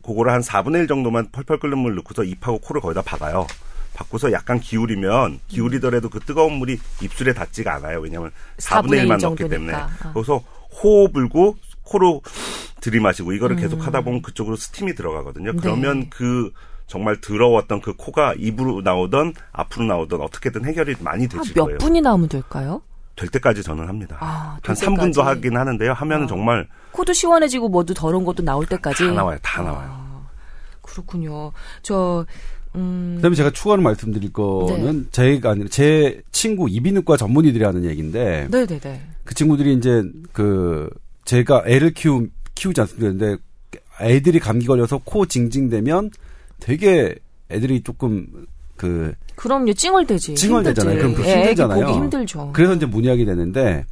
그거를 0.05 0.33
한 0.33 0.41
4분의 0.41 0.83
1 0.83 0.87
정도만 0.87 1.31
펄펄 1.33 1.59
끓는 1.59 1.79
물 1.79 1.97
넣고서 1.97 2.23
입하고 2.23 2.59
코를 2.59 2.81
거기다 2.81 3.03
박아요. 3.03 3.49
박고서 3.93 4.31
약간 4.31 4.61
기울이면 4.61 5.41
기울이더라도 5.49 6.11
그 6.11 6.21
뜨거운 6.21 6.53
물이 6.53 6.79
입술에 7.03 7.33
닿지가 7.33 7.75
않아요. 7.75 7.99
왜냐하면 8.01 8.31
4분의 8.59 9.05
1만 9.05 9.21
넣기 9.21 9.49
때문에. 9.49 9.73
정도니까. 9.73 9.91
아. 10.01 10.13
그래서 10.13 10.45
호흡 10.81 11.13
불고 11.13 11.57
코로 11.83 12.23
들이마시고 12.87 13.33
이거를 13.33 13.57
계속 13.57 13.81
음. 13.81 13.87
하다 13.87 14.03
보면 14.03 14.23
그쪽으로 14.23 14.57
스팀이 14.57 14.95
들어가거든요. 14.95 15.53
네. 15.53 15.59
그러면 15.61 16.09
그 16.09 16.53
정말 16.87 17.21
더러웠던 17.21 17.81
그 17.81 17.95
코가 17.97 18.35
입으로 18.39 18.81
나오던 18.83 19.35
앞으로 19.53 19.87
나오던 19.87 20.21
어떻게든 20.21 20.65
해결이 20.65 20.97
많이 21.01 21.29
되실 21.29 21.55
몇 21.55 21.65
거예요. 21.65 21.79
분이 21.79 22.01
나오면 22.01 22.29
될까요? 22.29 22.83
될 23.17 23.29
때까지 23.31 23.63
저는 23.63 23.89
합니다. 23.89 24.19
아, 24.21 24.59
한될 24.63 24.75
3분도 24.87 25.15
때까지? 25.15 25.21
하긴 25.21 25.57
하는데요. 25.57 25.93
하면 25.93 26.21
은 26.21 26.25
아. 26.25 26.27
정말 26.29 26.69
코도 26.93 27.13
시원해지고 27.13 27.69
뭐도 27.71 27.95
더러운 27.95 28.25
것도 28.25 28.45
나올 28.45 28.67
때까지. 28.67 29.07
다 29.07 29.13
나와요. 29.13 29.39
다 29.43 29.63
나와요. 29.63 29.89
아, 29.91 30.27
그렇군요. 30.83 31.53
저 31.83 32.25
음, 32.77 33.15
그다음에 33.17 33.35
제가 33.35 33.51
추가로 33.51 33.83
말씀드릴 33.83 34.33
거는 34.33 35.05
네. 35.05 35.11
제가 35.11 35.51
아니라 35.51 35.69
제 35.71 36.23
친구 36.31 36.69
이비인후과 36.69 37.17
전문의들이 37.17 37.65
하는 37.65 37.85
얘기인데 37.85 38.49
네네네. 38.51 39.01
그 39.25 39.35
친구들이 39.35 39.75
이제 39.75 40.03
그 40.33 40.91
제가 41.25 41.65
애를 41.67 41.95
키우 41.95 42.27
키우지 42.57 42.81
않습니까? 42.81 43.09
근데 43.13 43.37
애들이 44.01 44.41
감기 44.41 44.67
걸려서 44.67 44.99
코 45.05 45.25
징징대면 45.27 46.11
되게 46.59 47.15
애들이 47.51 47.83
조금 47.83 48.27
그 48.77 49.15
그럼요, 49.37 49.73
찡얼대지. 49.75 50.35
찡얼대잖아요. 50.35 50.97
그럼 50.99 51.15
그 51.15 51.25
예, 51.25 51.37
힘들잖아요. 51.37 51.87
보기 51.87 51.99
힘들죠. 51.99 52.51
그래서 52.53 52.75
이제 52.75 52.87
문의하게 52.87 53.25
되는데 53.25 53.85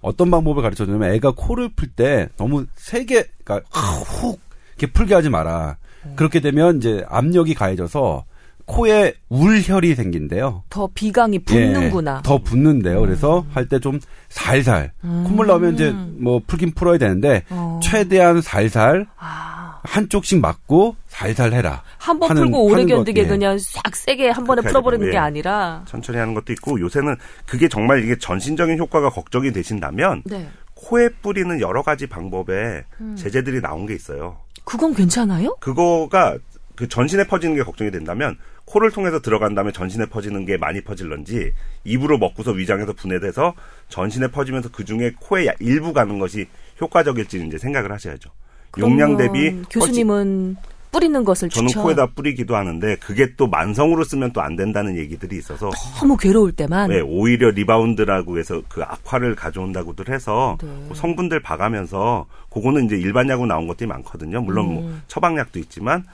어떤 0.00 0.30
방법을 0.30 0.62
가르쳐 0.62 0.84
주냐면 0.84 1.12
애가 1.14 1.32
코를 1.36 1.70
풀 1.74 1.88
때 1.90 2.28
너무 2.36 2.66
세게 2.76 3.26
그러니까 3.44 3.68
훅 4.04 4.38
이렇게 4.78 4.92
풀게 4.92 5.14
하지 5.14 5.28
마라. 5.28 5.76
그렇게 6.16 6.40
되면 6.40 6.78
이제 6.78 7.04
압력이 7.08 7.54
가해져서 7.54 8.24
코에 8.70 9.14
울혈이 9.28 9.94
생긴대요. 9.96 10.62
더 10.70 10.88
비강이 10.94 11.40
붙는구나. 11.40 12.18
예, 12.18 12.22
더 12.22 12.38
붙는데요. 12.38 13.00
그래서 13.00 13.44
할 13.52 13.68
때 13.68 13.78
좀 13.80 13.98
살살 14.28 14.92
콧물 15.02 15.46
나오면 15.48 15.74
이제 15.74 15.90
뭐 16.18 16.40
풀긴 16.46 16.72
풀어야 16.72 16.98
되는데 16.98 17.42
어. 17.50 17.80
최대한 17.82 18.40
살살 18.40 19.06
아, 19.18 19.80
한쪽씩 19.82 20.40
맞고 20.40 20.94
살살 21.08 21.52
해라. 21.52 21.82
한 21.98 22.18
번 22.20 22.34
풀고 22.34 22.64
오래 22.64 22.74
하는 22.82 22.88
것, 22.88 22.96
견디게 22.96 23.22
예. 23.22 23.26
그냥 23.26 23.58
싹 23.58 23.94
세게 23.96 24.30
한 24.30 24.44
번에 24.44 24.62
풀어버리는 24.62 25.04
하죠. 25.06 25.10
게 25.10 25.16
예. 25.16 25.18
아니라. 25.20 25.84
천천히 25.88 26.18
하는 26.18 26.34
것도 26.34 26.52
있고 26.52 26.78
요새는 26.80 27.16
그게 27.46 27.68
정말 27.68 28.04
이게 28.04 28.16
전신적인 28.18 28.78
효과가 28.78 29.10
걱정이 29.10 29.52
되신다면 29.52 30.22
네. 30.26 30.48
코에 30.74 31.08
뿌리는 31.22 31.60
여러 31.60 31.82
가지 31.82 32.06
방법에 32.06 32.84
음. 33.00 33.16
제재들이 33.16 33.60
나온 33.60 33.86
게 33.86 33.94
있어요. 33.94 34.38
그건 34.64 34.94
괜찮아요? 34.94 35.56
그거가 35.60 36.36
그 36.76 36.88
전신에 36.88 37.24
퍼지는 37.24 37.56
게 37.56 37.62
걱정이 37.62 37.90
된다면 37.90 38.38
코를 38.70 38.92
통해서 38.92 39.20
들어간 39.20 39.54
다음에 39.56 39.72
전신에 39.72 40.06
퍼지는 40.06 40.46
게 40.46 40.56
많이 40.56 40.80
퍼질런지 40.80 41.52
입으로 41.84 42.18
먹고서 42.18 42.52
위장에서 42.52 42.92
분해돼서 42.92 43.54
전신에 43.88 44.28
퍼지면서 44.28 44.68
그 44.70 44.84
중에 44.84 45.12
코에 45.18 45.46
야- 45.48 45.52
일부 45.58 45.92
가는 45.92 46.18
것이 46.20 46.46
효과적일지 46.80 47.44
이제 47.46 47.58
생각을 47.58 47.90
하셔야죠. 47.90 48.30
용량 48.78 49.16
대비 49.16 49.62
교수님은 49.70 50.56
뿌리는 50.92 51.22
것을 51.24 51.48
저는 51.48 51.68
추천. 51.68 51.82
코에다 51.84 52.06
뿌리기도 52.06 52.56
하는데 52.56 52.96
그게 52.96 53.34
또 53.36 53.46
만성으로 53.46 54.04
쓰면 54.04 54.32
또 54.32 54.40
안 54.40 54.56
된다는 54.56 54.96
얘기들이 54.96 55.36
있어서 55.36 55.70
너무 55.98 56.16
괴로울 56.16 56.52
때만. 56.52 56.88
네, 56.90 57.00
오히려 57.00 57.50
리바운드라고 57.50 58.38
해서 58.38 58.62
그 58.68 58.82
악화를 58.82 59.34
가져온다고들 59.36 60.08
해서 60.08 60.56
네. 60.62 60.68
그 60.88 60.94
성분들 60.94 61.40
봐가면서 61.40 62.26
그거는 62.50 62.86
이제 62.86 62.96
일반 62.96 63.28
약으로 63.28 63.46
나온 63.46 63.66
것들이 63.68 63.86
많거든요. 63.86 64.40
물론 64.40 64.66
음. 64.66 64.72
뭐 64.74 64.98
처방약도 65.08 65.58
있지만 65.60 66.04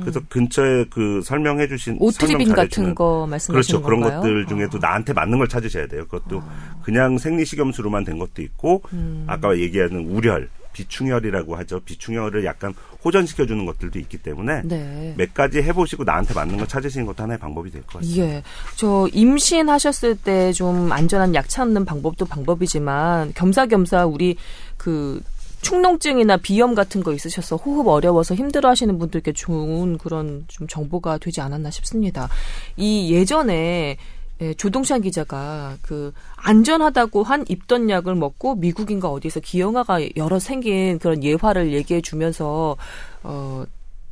그래서 0.00 0.20
근처에 0.28 0.86
그 0.90 1.20
설명해 1.22 1.68
주신 1.68 1.96
오트리빈 2.00 2.46
설명 2.48 2.54
같은 2.56 2.94
거 2.94 3.26
말씀하시는 3.28 3.80
그렇죠. 3.80 3.82
그런 3.84 4.00
건가요? 4.00 4.20
것들 4.20 4.46
중에도 4.46 4.78
나한테 4.78 5.12
맞는 5.12 5.38
걸 5.38 5.48
찾으셔야 5.48 5.86
돼요. 5.88 6.04
그것도 6.06 6.42
그냥 6.82 7.18
생리식염수로만 7.18 8.04
된 8.04 8.18
것도 8.18 8.40
있고 8.42 8.82
음. 8.92 9.24
아까 9.26 9.58
얘기하는 9.58 10.08
울혈, 10.08 10.48
비충혈이라고 10.72 11.56
하죠. 11.56 11.80
비충혈을 11.80 12.44
약간 12.46 12.72
호전시켜 13.04 13.46
주는 13.46 13.66
것들도 13.66 13.98
있기 13.98 14.18
때문에 14.18 14.62
네. 14.64 15.14
몇 15.16 15.34
가지 15.34 15.58
해보시고 15.60 16.04
나한테 16.04 16.34
맞는 16.34 16.56
걸 16.58 16.68
찾으시는 16.68 17.06
것도 17.06 17.22
하나의 17.22 17.38
방법이 17.38 17.70
될 17.70 17.82
것 17.82 17.98
같습니다. 18.00 18.22
예. 18.24 18.42
저 18.76 19.08
임신하셨을 19.12 20.16
때 20.16 20.52
좀 20.52 20.92
안전한 20.92 21.34
약 21.34 21.48
찾는 21.48 21.84
방법도 21.84 22.26
방법이지만 22.26 23.32
겸사겸사 23.34 24.06
우리 24.06 24.36
그 24.76 25.20
축농증이나 25.62 26.36
비염 26.38 26.74
같은 26.74 27.02
거 27.02 27.12
있으셔서 27.12 27.56
호흡 27.56 27.86
어려워서 27.88 28.34
힘들어 28.34 28.68
하시는 28.68 28.98
분들께 28.98 29.32
좋은 29.32 29.96
그런 29.98 30.44
좀 30.48 30.66
정보가 30.66 31.18
되지 31.18 31.40
않았나 31.40 31.70
싶습니다. 31.70 32.28
이 32.76 33.12
예전에 33.14 33.96
예, 34.42 34.54
조동찬 34.54 35.02
기자가 35.02 35.76
그 35.82 36.12
안전하다고 36.36 37.22
한 37.22 37.44
입던 37.48 37.88
약을 37.88 38.16
먹고 38.16 38.56
미국인가 38.56 39.08
어디서 39.08 39.38
기형아가 39.40 40.00
여러 40.16 40.40
생긴 40.40 40.98
그런 40.98 41.22
예화를 41.22 41.72
얘기해 41.72 42.00
주면서 42.00 42.76
어, 43.22 43.64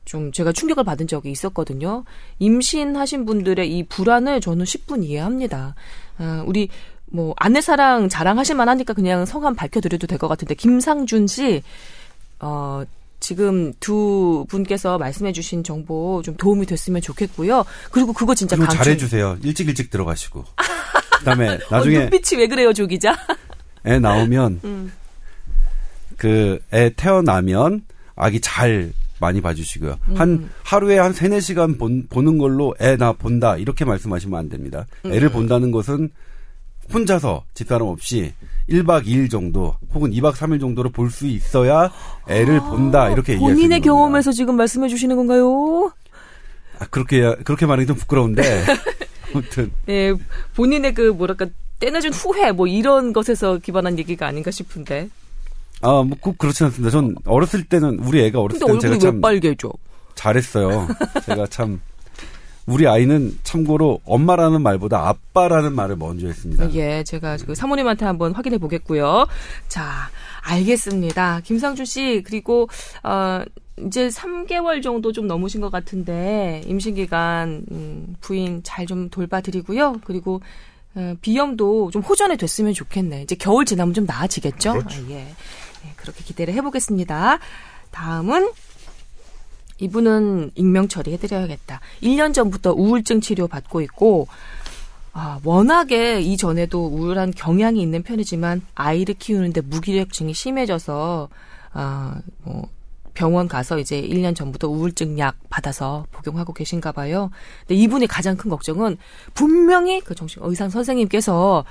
좀 0.05 0.31
제가 0.31 0.53
충격을 0.53 0.85
받은 0.85 1.09
적이 1.09 1.33
있었거든요. 1.33 2.05
임신하신 2.39 3.27
분들의 3.27 3.77
이 3.77 3.83
불안을 3.85 4.41
저는 4.41 4.65
10분 4.65 5.05
이해합니다. 5.05 5.75
아, 6.19 6.45
우리 6.47 6.69
뭐 7.07 7.35
아내 7.37 7.61
사랑 7.61 8.09
자랑하실 8.09 8.55
만하니까 8.55 8.95
그냥 8.95 9.27
성함 9.27 9.57
밝혀드려도 9.57 10.07
될 10.07 10.19
것 10.19 10.29
같은데 10.29 10.55
김상준 10.55 11.27
씨, 11.27 11.63
어, 12.39 12.85
지금 13.21 13.73
두 13.81 14.47
분께서 14.49 14.99
말씀해주신 14.99 15.63
정보 15.63 16.23
좀 16.25 16.37
도움이 16.37 16.67
됐으면 16.67 17.01
좋겠고요. 17.03 17.65
그리고 17.93 18.13
그거 18.13 18.35
진짜 18.35 18.57
그리고 18.57 18.69
강추. 18.69 18.83
잘해주세요. 18.85 19.39
일찍 19.43 19.69
일찍 19.69 19.91
들어가시고. 19.91 20.45
그다음에 21.19 21.51
어, 21.55 21.59
나중에 21.71 21.99
눈빛이 22.01 22.41
왜 22.41 22.49
그래요, 22.49 22.73
조 22.73 22.87
기자? 22.87 23.15
애 23.87 23.99
나오면 23.99 24.61
음. 24.65 24.93
그애 26.17 26.91
태어나면 26.97 27.83
아기 28.17 28.41
잘 28.41 28.93
많이 29.21 29.41
봐주시고요. 29.41 29.99
음. 30.09 30.17
한 30.17 30.51
하루에 30.65 30.99
한 30.99 31.13
세네 31.13 31.41
시간 31.41 31.77
본, 31.79 32.07
보는 32.09 32.39
걸로 32.39 32.75
애 32.81 32.97
나 32.97 33.13
본다 33.13 33.57
이렇게 33.57 33.85
말씀하시면 33.85 34.39
안 34.39 34.49
됩니다. 34.49 34.87
애를 35.05 35.29
음. 35.29 35.33
본다는 35.33 35.71
것은 35.71 36.11
혼자서 36.93 37.45
집사람 37.55 37.87
없이 37.89 38.33
1박 38.71 39.05
2일 39.07 39.31
정도 39.31 39.75
혹은 39.95 40.11
2박 40.13 40.35
3일 40.35 40.61
정도로 40.61 40.91
볼 40.91 41.11
수 41.11 41.27
있어야 41.27 41.91
애를 42.29 42.61
본다 42.61 43.11
이렇게 43.11 43.33
얘기하시는 43.33 43.55
본인의. 43.57 43.81
경험에서 43.81 44.31
지금 44.33 44.57
말씀해 44.57 44.89
주시는 44.89 45.17
건가요? 45.17 45.93
아, 46.79 46.87
그렇게 46.91 47.21
그렇게 47.45 47.67
말하기 47.67 47.87
좀 47.89 47.97
부끄러운데 47.97 48.43
아무튼 49.35 49.71
예, 49.89 50.15
본인의 50.55 50.95
그 50.95 51.03
뭐랄까 51.11 51.47
떼내준 51.81 52.13
후회 52.13 52.53
뭐 52.53 52.67
이런 52.67 53.13
것에서 53.13 53.59
기반한 53.59 53.99
얘기가 53.99 54.27
아닌가 54.27 54.51
싶은데. 54.51 55.09
아, 55.83 56.03
뭐 56.03 56.11
꼭 56.21 56.37
그렇진 56.39 56.67
않습니다. 56.67 56.91
전 56.91 57.15
어렸을 57.25 57.65
때는 57.65 57.99
우리 58.01 58.23
애가 58.25 58.39
어렸을 58.41 58.67
때는 58.67 58.81
제가 58.81 58.99
참 58.99 59.21
빨개져? 59.21 59.73
잘했어요. 60.15 60.87
제가 61.25 61.47
참 61.47 61.81
우리 62.67 62.87
아이는 62.87 63.37
참고로 63.43 64.01
엄마라는 64.05 64.63
말보다 64.63 65.09
아빠라는 65.09 65.75
말을 65.75 65.97
먼저 65.97 66.27
했습니다. 66.27 66.73
예, 66.75 67.03
제가 67.05 67.37
그 67.39 67.55
사모님한테 67.55 68.05
한번 68.05 68.33
확인해 68.33 68.59
보겠고요. 68.59 69.27
자, 69.69 70.11
알겠습니다. 70.43 71.41
김상준 71.45 71.85
씨 71.85 72.23
그리고 72.25 72.69
어 73.03 73.43
이제 73.87 74.09
3개월 74.09 74.83
정도 74.83 75.11
좀 75.13 75.27
넘으신 75.27 75.61
것 75.61 75.71
같은데 75.71 76.63
임신 76.67 76.95
기간 76.95 77.65
음, 77.71 78.15
부인 78.21 78.63
잘 78.63 78.87
좀 78.87 79.09
돌봐드리고요. 79.11 80.01
그리고 80.05 80.41
어, 80.95 81.15
비염도 81.21 81.91
좀 81.93 82.03
호전이 82.03 82.37
됐으면 82.37 82.73
좋겠네. 82.75 83.23
이제 83.23 83.37
겨울 83.37 83.65
지나면 83.65 83.95
좀 83.95 84.05
나아지겠죠? 84.07 84.73
그렇죠. 84.73 85.01
아, 85.03 85.11
예. 85.11 85.15
예, 85.19 85.93
그렇게 85.97 86.25
기대를 86.25 86.53
해보겠습니다. 86.55 87.39
다음은 87.93 88.51
이분은 89.81 90.53
익명 90.55 90.89
처리해드려야겠다. 90.89 91.81
1년 92.03 92.33
전부터 92.35 92.73
우울증 92.73 93.21
치료 93.21 93.49
받고 93.49 93.81
있고, 93.83 94.29
아, 95.13 95.41
워낙에 95.43 96.21
이전에도 96.21 96.87
우울한 96.87 97.33
경향이 97.33 97.81
있는 97.83 98.03
편이지만, 98.03 98.63
아이를 98.75 99.15
키우는데 99.19 99.63
무기력증이 99.63 100.35
심해져서, 100.35 101.29
아, 101.73 102.21
뭐, 102.45 102.69
병원 103.15 103.49
가서 103.49 103.79
이제 103.79 104.01
1년 104.01 104.35
전부터 104.35 104.69
우울증 104.69 105.19
약 105.19 105.37
받아서 105.51 106.07
복용하고 106.11 106.53
계신가 106.53 106.93
봐요. 106.93 107.31
근데 107.67 107.75
이분의 107.75 108.09
가장 108.09 108.37
큰 108.37 108.51
걱정은 108.51 108.97
분명히 109.35 110.01
그 110.01 110.15
정신 110.15 110.41
의상 110.45 110.71
선생님께서 110.71 111.65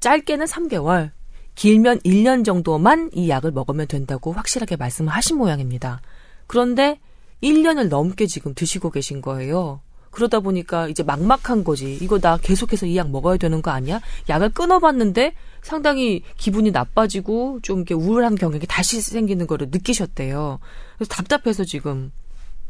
짧게는 0.00 0.46
3개월, 0.46 1.10
길면 1.54 2.00
1년 2.00 2.44
정도만 2.44 3.10
이 3.14 3.28
약을 3.28 3.50
먹으면 3.50 3.86
된다고 3.86 4.32
확실하게 4.32 4.76
말씀을 4.76 5.12
하신 5.12 5.38
모양입니다. 5.38 6.00
그런데 6.46 7.00
1년을 7.42 7.88
넘게 7.88 8.26
지금 8.26 8.54
드시고 8.54 8.90
계신 8.90 9.20
거예요. 9.22 9.80
그러다 10.10 10.40
보니까 10.40 10.88
이제 10.88 11.02
막막한 11.04 11.62
거지. 11.64 11.94
이거 12.02 12.18
나 12.18 12.36
계속해서 12.36 12.86
이 12.86 12.96
약 12.96 13.10
먹어야 13.10 13.36
되는 13.36 13.62
거 13.62 13.70
아니야? 13.70 14.00
약을 14.28 14.50
끊어봤는데 14.50 15.34
상당히 15.62 16.22
기분이 16.36 16.70
나빠지고 16.72 17.60
좀 17.62 17.78
이렇게 17.78 17.94
우울한 17.94 18.34
경향이 18.34 18.66
다시 18.66 19.00
생기는 19.00 19.46
거를 19.46 19.68
느끼셨대요. 19.70 20.58
그래서 20.98 21.08
답답해서 21.14 21.64
지금 21.64 22.10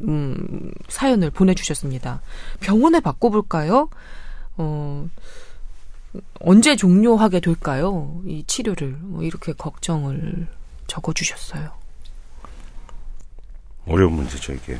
음, 0.01 0.71
사연을 0.87 1.31
보내주셨습니다. 1.31 2.21
병원에 2.59 2.99
바꿔볼까요? 2.99 3.89
어, 4.57 5.09
언제 6.39 6.75
종료하게 6.75 7.39
될까요? 7.39 8.21
이 8.27 8.43
치료를. 8.45 8.97
뭐 9.01 9.23
이렇게 9.23 9.53
걱정을 9.53 10.47
적어주셨어요. 10.87 11.71
어려운 13.87 14.13
문제죠, 14.13 14.53
이게. 14.53 14.77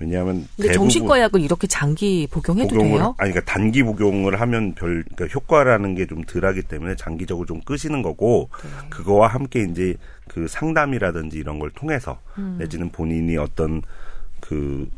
왜냐하면 0.00 0.48
근데 0.56 0.72
정신과 0.72 1.20
약을 1.20 1.40
이렇게 1.40 1.68
장기 1.68 2.26
복용해도 2.28 2.74
복용을, 2.74 2.98
돼요? 2.98 3.14
아니, 3.16 3.30
그러니까 3.30 3.52
단기 3.52 3.82
복용을 3.84 4.40
하면 4.40 4.74
별, 4.74 5.04
그러니까 5.14 5.26
효과라는 5.26 5.94
게 5.94 6.06
좀 6.06 6.22
덜하기 6.24 6.62
때문에 6.62 6.96
장기적으로 6.96 7.46
좀 7.46 7.60
끄시는 7.60 8.02
거고, 8.02 8.50
네. 8.62 8.88
그거와 8.90 9.28
함께 9.28 9.62
이제 9.62 9.94
그 10.28 10.48
상담이라든지 10.48 11.38
이런 11.38 11.60
걸 11.60 11.70
통해서, 11.70 12.20
음. 12.38 12.56
내지는 12.58 12.90
본인이 12.90 13.36
어떤 13.36 13.82
그 14.40 14.90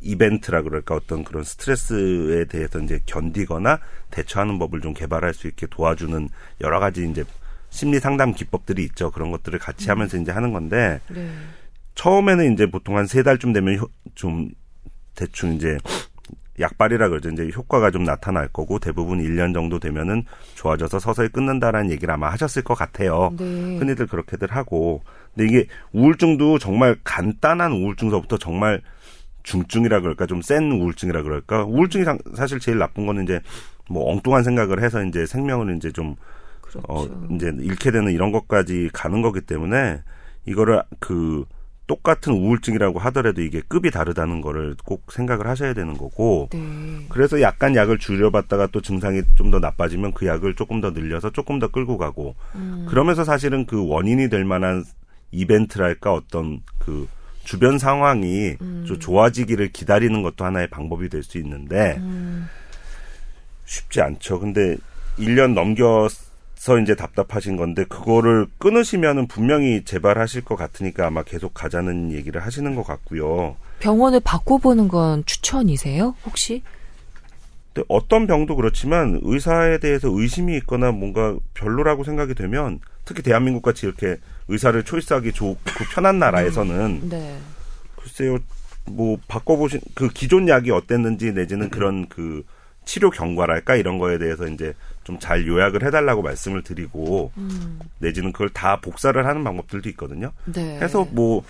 이벤트라 0.00 0.62
그럴까 0.62 0.94
어떤 0.94 1.24
그런 1.24 1.42
스트레스에 1.42 2.44
대해서 2.44 2.78
이제 2.78 3.00
견디거나 3.06 3.80
대처하는 4.10 4.58
법을 4.60 4.80
좀 4.80 4.94
개발할 4.94 5.34
수 5.34 5.48
있게 5.48 5.66
도와주는 5.66 6.28
여러 6.60 6.78
가지 6.78 7.08
이제 7.08 7.24
심리 7.70 7.98
상담 7.98 8.32
기법들이 8.32 8.84
있죠. 8.84 9.10
그런 9.10 9.32
것들을 9.32 9.58
같이 9.58 9.88
하면서 9.88 10.16
이제 10.16 10.30
하는 10.30 10.52
건데, 10.52 11.00
네. 11.10 11.30
처음에는 11.94 12.52
이제 12.52 12.66
보통 12.70 12.96
한 12.96 13.06
세 13.06 13.22
달쯤 13.22 13.52
되면 13.52 13.78
효- 13.78 13.88
좀 14.14 14.50
대충 15.14 15.54
이제 15.54 15.78
약발이라 16.60 17.08
그러죠. 17.08 17.30
이제 17.30 17.50
효과가 17.54 17.90
좀 17.90 18.04
나타날 18.04 18.48
거고 18.48 18.78
대부분 18.78 19.18
1년 19.20 19.52
정도 19.54 19.78
되면은 19.78 20.24
좋아져서 20.54 20.98
서서히 21.00 21.28
끊는다라는 21.28 21.90
얘기를 21.90 22.12
아마 22.14 22.30
하셨을 22.30 22.62
것 22.62 22.74
같아요. 22.74 23.32
네. 23.38 23.78
흔히들 23.78 24.06
그렇게들 24.06 24.52
하고. 24.52 25.02
근데 25.34 25.46
이게 25.52 25.66
우울증도 25.92 26.58
정말 26.60 26.96
간단한 27.02 27.72
우울증서부터 27.72 28.38
정말 28.38 28.80
중증이라 29.42 30.00
그럴까 30.00 30.26
좀 30.26 30.40
센 30.42 30.70
우울증이라 30.72 31.22
그럴까 31.22 31.64
우울증이 31.64 32.04
상- 32.04 32.18
사실 32.36 32.60
제일 32.60 32.78
나쁜 32.78 33.04
거는 33.06 33.24
이제 33.24 33.40
뭐 33.90 34.10
엉뚱한 34.12 34.42
생각을 34.44 34.82
해서 34.82 35.02
이제 35.04 35.26
생명을 35.26 35.76
이제 35.76 35.90
좀 35.92 36.14
그렇죠. 36.60 36.80
어, 36.88 37.04
이제 37.32 37.52
잃게 37.60 37.90
되는 37.90 38.10
이런 38.12 38.30
것까지 38.32 38.90
가는 38.92 39.22
거기 39.22 39.40
때문에 39.40 40.00
이거를 40.46 40.82
그 41.00 41.44
똑같은 41.86 42.32
우울증이라고 42.32 42.98
하더라도 42.98 43.42
이게 43.42 43.60
급이 43.68 43.90
다르다는 43.90 44.40
거를 44.40 44.74
꼭 44.84 45.12
생각을 45.12 45.46
하셔야 45.46 45.74
되는 45.74 45.96
거고 45.98 46.48
네. 46.52 46.58
그래서 47.10 47.40
약간 47.42 47.76
약을 47.76 47.98
줄여봤다가 47.98 48.68
또 48.68 48.80
증상이 48.80 49.22
좀 49.36 49.50
더 49.50 49.58
나빠지면 49.58 50.12
그 50.14 50.26
약을 50.26 50.54
조금 50.54 50.80
더 50.80 50.90
늘려서 50.90 51.30
조금 51.30 51.58
더 51.58 51.68
끌고 51.68 51.98
가고 51.98 52.34
음. 52.54 52.86
그러면서 52.88 53.22
사실은 53.24 53.66
그 53.66 53.86
원인이 53.86 54.30
될 54.30 54.44
만한 54.44 54.84
이벤트랄까 55.30 56.12
어떤 56.12 56.60
그 56.78 57.06
주변 57.44 57.78
상황이 57.78 58.56
음. 58.62 58.84
좀 58.86 58.98
좋아지기를 58.98 59.70
기다리는 59.72 60.22
것도 60.22 60.44
하나의 60.46 60.70
방법이 60.70 61.08
될 61.10 61.22
수 61.22 61.36
있는데 61.38 61.96
음. 61.98 62.48
쉽지 63.66 64.00
않죠. 64.00 64.40
근데 64.40 64.76
1년 65.18 65.52
넘겨 65.52 66.08
서 66.64 66.78
이제 66.78 66.94
답답하신 66.94 67.58
건데 67.58 67.84
그거를 67.84 68.46
끊으시면은 68.56 69.26
분명히 69.26 69.84
재발하실 69.84 70.46
것 70.46 70.56
같으니까 70.56 71.06
아마 71.06 71.22
계속 71.22 71.52
가자는 71.52 72.10
얘기를 72.10 72.42
하시는 72.42 72.74
것 72.74 72.84
같고요. 72.84 73.56
병원을 73.80 74.20
바꿔보는 74.20 74.88
건 74.88 75.24
추천이세요? 75.26 76.14
혹시? 76.24 76.62
어떤 77.88 78.26
병도 78.26 78.56
그렇지만 78.56 79.20
의사에 79.24 79.76
대해서 79.76 80.08
의심이 80.10 80.56
있거나 80.56 80.90
뭔가 80.90 81.36
별로라고 81.52 82.02
생각이 82.02 82.34
되면 82.34 82.80
특히 83.04 83.22
대한민국 83.22 83.60
같이 83.60 83.84
이렇게 83.84 84.16
의사를 84.48 84.82
초이스하기 84.82 85.32
좋고 85.32 85.58
편한 85.92 86.18
나라에서는 86.18 87.10
네. 87.10 87.36
글쎄요, 87.96 88.38
뭐 88.86 89.18
바꿔보신 89.28 89.80
그 89.92 90.08
기존 90.08 90.48
약이 90.48 90.70
어땠는지 90.70 91.32
내지는 91.32 91.68
그런 91.68 92.08
그 92.08 92.42
치료 92.86 93.10
경과랄까 93.10 93.76
이런 93.76 93.98
거에 93.98 94.16
대해서 94.16 94.46
이제 94.46 94.72
좀 95.04 95.18
잘 95.20 95.46
요약을 95.46 95.84
해달라고 95.84 96.22
말씀을 96.22 96.62
드리고 96.62 97.32
음. 97.36 97.78
내지는 97.98 98.32
그걸 98.32 98.48
다 98.50 98.80
복사를 98.80 99.24
하는 99.24 99.44
방법들도 99.44 99.88
있거든요. 99.90 100.32
네. 100.44 100.78
해서 100.80 101.06
뭐 101.12 101.44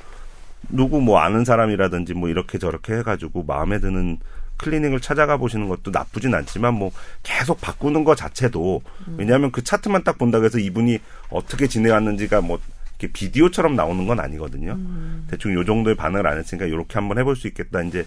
누구 0.68 1.00
뭐 1.00 1.18
아는 1.18 1.44
사람이라든지 1.44 2.14
뭐 2.14 2.28
이렇게 2.28 2.58
저렇게 2.58 2.94
해가지고 2.94 3.42
마음에 3.44 3.80
드는 3.80 4.18
클리닉을 4.58 5.00
찾아가 5.00 5.36
보시는 5.36 5.68
것도 5.68 5.90
나쁘진 5.90 6.34
않지만 6.34 6.74
뭐 6.74 6.92
계속 7.22 7.60
바꾸는 7.60 8.04
것 8.04 8.16
자체도 8.16 8.82
왜냐하면 9.16 9.50
그 9.50 9.64
차트만 9.64 10.04
딱 10.04 10.16
본다고 10.18 10.44
해서 10.44 10.58
이분이 10.58 10.98
어떻게 11.30 11.66
지내왔는지가 11.66 12.40
뭐 12.40 12.60
이렇게 12.98 13.12
비디오처럼 13.12 13.74
나오는 13.74 14.06
건 14.06 14.20
아니거든요. 14.20 14.78
대충 15.28 15.52
요 15.54 15.64
정도의 15.64 15.96
반응을 15.96 16.26
안 16.26 16.38
했으니까 16.38 16.66
이렇게 16.66 16.94
한번 16.94 17.18
해볼 17.18 17.34
수 17.34 17.48
있겠다. 17.48 17.82
이제 17.82 18.06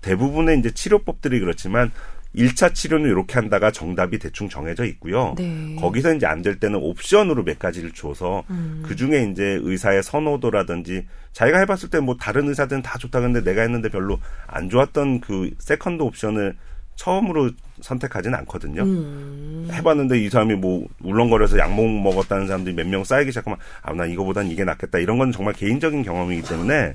대부분의 0.00 0.58
이제 0.58 0.70
치료법들이 0.70 1.38
그렇지만 1.40 1.92
1차 2.34 2.74
치료는 2.74 3.10
이렇게 3.10 3.34
한다가 3.34 3.70
정답이 3.70 4.18
대충 4.18 4.48
정해져 4.48 4.84
있고요. 4.86 5.34
네. 5.36 5.76
거기서 5.78 6.14
이제 6.14 6.26
안 6.26 6.42
될 6.42 6.58
때는 6.58 6.78
옵션으로 6.80 7.44
몇 7.44 7.58
가지를 7.58 7.92
줘서 7.92 8.42
음. 8.50 8.82
그 8.86 8.96
중에 8.96 9.28
이제 9.30 9.58
의사의 9.62 10.02
선호도라든지 10.02 11.06
자기가 11.32 11.58
해봤을 11.58 11.90
때 11.90 12.00
뭐 12.00 12.16
다른 12.16 12.48
의사들은 12.48 12.82
다 12.82 12.98
좋다 12.98 13.20
근데 13.20 13.42
내가 13.44 13.60
했는데 13.62 13.88
별로 13.90 14.18
안 14.46 14.68
좋았던 14.70 15.20
그 15.20 15.50
second 15.58 16.02
option을 16.02 16.56
처음으로 16.96 17.50
선택하지는 17.80 18.38
않거든요. 18.40 18.82
음. 18.82 19.68
해봤는데 19.72 20.18
이 20.18 20.28
사람이 20.30 20.54
뭐 20.56 20.86
울렁거려서 21.02 21.58
약 21.58 21.72
못 21.72 21.86
먹었다는 22.02 22.46
사람들이 22.46 22.74
몇 22.74 22.86
명 22.86 23.04
쌓이기 23.04 23.30
시작하면 23.30 23.58
아나 23.82 24.04
이거보단 24.06 24.46
이게 24.50 24.64
낫겠다 24.64 24.98
이런 24.98 25.18
건 25.18 25.32
정말 25.32 25.54
개인적인 25.54 26.02
경험이기 26.02 26.42
때문에 26.48 26.94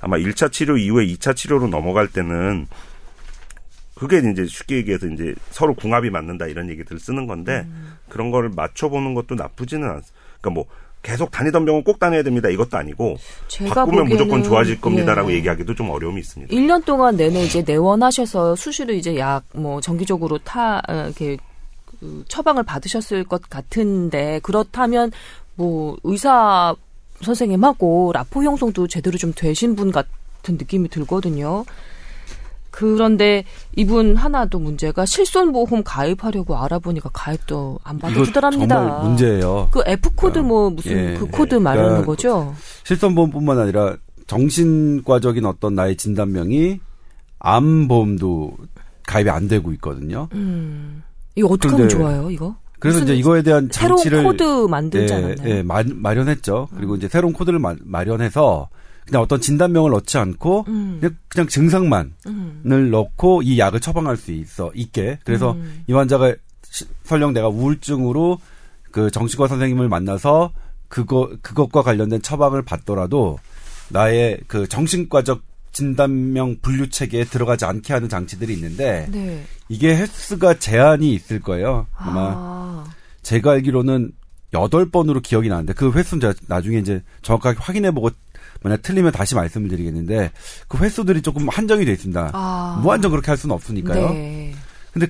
아마 0.00 0.16
1차 0.16 0.50
치료 0.52 0.76
이후에 0.76 1.06
2차 1.06 1.34
치료로 1.36 1.68
넘어갈 1.68 2.08
때는 2.08 2.66
그게 4.06 4.30
이제 4.30 4.46
쉽게 4.46 4.76
얘기해서 4.76 5.06
이제 5.06 5.34
서로 5.50 5.72
궁합이 5.74 6.10
맞는다 6.10 6.46
이런 6.46 6.68
얘기들을 6.68 7.00
쓰는 7.00 7.26
건데 7.26 7.66
그런 8.10 8.30
거를 8.30 8.50
맞춰보는 8.54 9.14
것도 9.14 9.34
나쁘지는 9.34 9.88
않. 9.88 10.02
그러니까 10.40 10.50
뭐 10.50 10.66
계속 11.02 11.30
다니던 11.30 11.64
병원 11.64 11.84
꼭 11.84 11.98
다녀야 11.98 12.22
됩니다 12.22 12.48
이것도 12.48 12.76
아니고 12.76 13.16
바꾸면 13.68 14.06
무조건 14.08 14.42
좋아질 14.42 14.80
겁니다라고 14.80 15.30
예. 15.32 15.36
얘기하기도 15.36 15.74
좀 15.74 15.88
어려움이 15.88 16.20
있습니다. 16.20 16.54
1년 16.54 16.84
동안 16.84 17.16
내내 17.16 17.44
이제 17.44 17.62
내원하셔서 17.66 18.56
수시로 18.56 18.92
이제 18.92 19.18
약 19.18 19.42
뭐 19.54 19.80
정기적으로 19.80 20.36
타 20.38 20.82
어, 20.88 20.92
이렇게 21.06 21.38
그 22.00 22.24
처방을 22.28 22.62
받으셨을 22.64 23.24
것 23.24 23.48
같은데 23.48 24.40
그렇다면 24.42 25.12
뭐 25.54 25.96
의사 26.02 26.74
선생님하고 27.22 28.12
라포 28.12 28.42
형성도 28.44 28.86
제대로 28.86 29.16
좀 29.16 29.32
되신 29.34 29.76
분 29.76 29.92
같은 29.92 30.56
느낌이 30.58 30.88
들거든요. 30.90 31.64
그런데 32.74 33.44
이분 33.76 34.16
하나도 34.16 34.58
문제가 34.58 35.06
실손보험 35.06 35.84
가입하려고 35.84 36.56
알아보니까 36.56 37.08
가입도 37.12 37.78
안 37.84 38.00
받아주더랍니다. 38.00 38.74
정말 38.74 39.02
문제예요. 39.04 39.68
그 39.70 39.80
F 39.86 40.10
코드 40.16 40.40
뭐 40.40 40.70
무슨 40.70 40.92
예, 40.92 41.14
그 41.14 41.24
코드 41.28 41.54
예. 41.54 41.58
말하는 41.60 41.88
그러니까 41.90 42.06
거죠? 42.06 42.52
실손보험뿐만 42.82 43.60
아니라 43.60 43.94
정신과적인 44.26 45.46
어떤 45.46 45.76
나의 45.76 45.96
진단명이 45.96 46.80
암보험도 47.38 48.56
가입이 49.06 49.30
안 49.30 49.46
되고 49.46 49.70
있거든요. 49.74 50.28
음. 50.32 51.04
이거 51.36 51.46
어떻게 51.50 51.74
하면 51.74 51.88
좋아요, 51.88 52.28
이거? 52.28 52.56
그래서 52.80 52.98
이제 53.04 53.14
이거에 53.14 53.42
대한 53.42 53.68
새로운 53.70 53.98
장치를 53.98 54.24
코드 54.24 54.42
만들지 54.68 55.14
않았나요? 55.14 55.36
음. 55.38 55.46
예, 55.46 55.58
예, 55.58 55.62
마, 55.62 55.84
마련했죠. 55.86 56.70
그리고 56.74 56.96
이제 56.96 57.06
새로운 57.06 57.34
코드를 57.34 57.60
마, 57.60 57.76
마련해서 57.84 58.68
그냥 59.06 59.22
어떤 59.22 59.40
진단명을 59.40 59.90
넣지 59.90 60.16
않고 60.18 60.64
음. 60.68 60.98
그냥, 61.00 61.16
그냥 61.28 61.48
증상만을 61.48 62.10
음. 62.26 62.90
넣고 62.90 63.42
이 63.42 63.58
약을 63.58 63.80
처방할 63.80 64.16
수 64.16 64.32
있어 64.32 64.70
있게. 64.74 65.18
그래서 65.24 65.52
음. 65.52 65.84
이 65.86 65.92
환자가 65.92 66.34
시- 66.70 66.86
설령 67.04 67.32
내가 67.34 67.48
우울증으로 67.48 68.38
그 68.90 69.10
정신과 69.10 69.48
선생님을 69.48 69.88
만나서 69.88 70.52
그거 70.88 71.30
그것과 71.42 71.82
관련된 71.82 72.22
처방을 72.22 72.62
받더라도 72.62 73.38
나의 73.90 74.40
그 74.46 74.66
정신과적 74.68 75.42
진단명 75.72 76.56
분류 76.62 76.88
체계에 76.88 77.24
들어가지 77.24 77.64
않게 77.64 77.92
하는 77.92 78.08
장치들이 78.08 78.54
있는데 78.54 79.08
네. 79.10 79.44
이게 79.68 79.96
횟수가 79.96 80.60
제한이 80.60 81.12
있을 81.12 81.40
거예요. 81.40 81.86
아마 81.96 82.32
아. 82.36 82.84
제가 83.22 83.52
알기로는 83.52 84.12
여덟 84.52 84.88
번으로 84.88 85.20
기억이 85.20 85.48
나는데 85.48 85.72
그 85.72 85.90
횟수는 85.92 86.20
제가 86.20 86.34
나중에 86.46 86.78
이제 86.78 87.02
정확하게 87.22 87.58
확인해보고 87.60 88.10
만약 88.64 88.82
틀리면 88.82 89.12
다시 89.12 89.34
말씀을 89.36 89.68
드리겠는데 89.68 90.32
그 90.68 90.78
횟수들이 90.78 91.22
조금 91.22 91.48
한정이 91.48 91.84
돼 91.84 91.92
있습니다. 91.92 92.30
아. 92.32 92.80
무한정 92.82 93.10
그렇게 93.12 93.30
할 93.30 93.36
수는 93.36 93.54
없으니까요. 93.54 94.08
네. 94.10 94.54
근데 94.92 95.06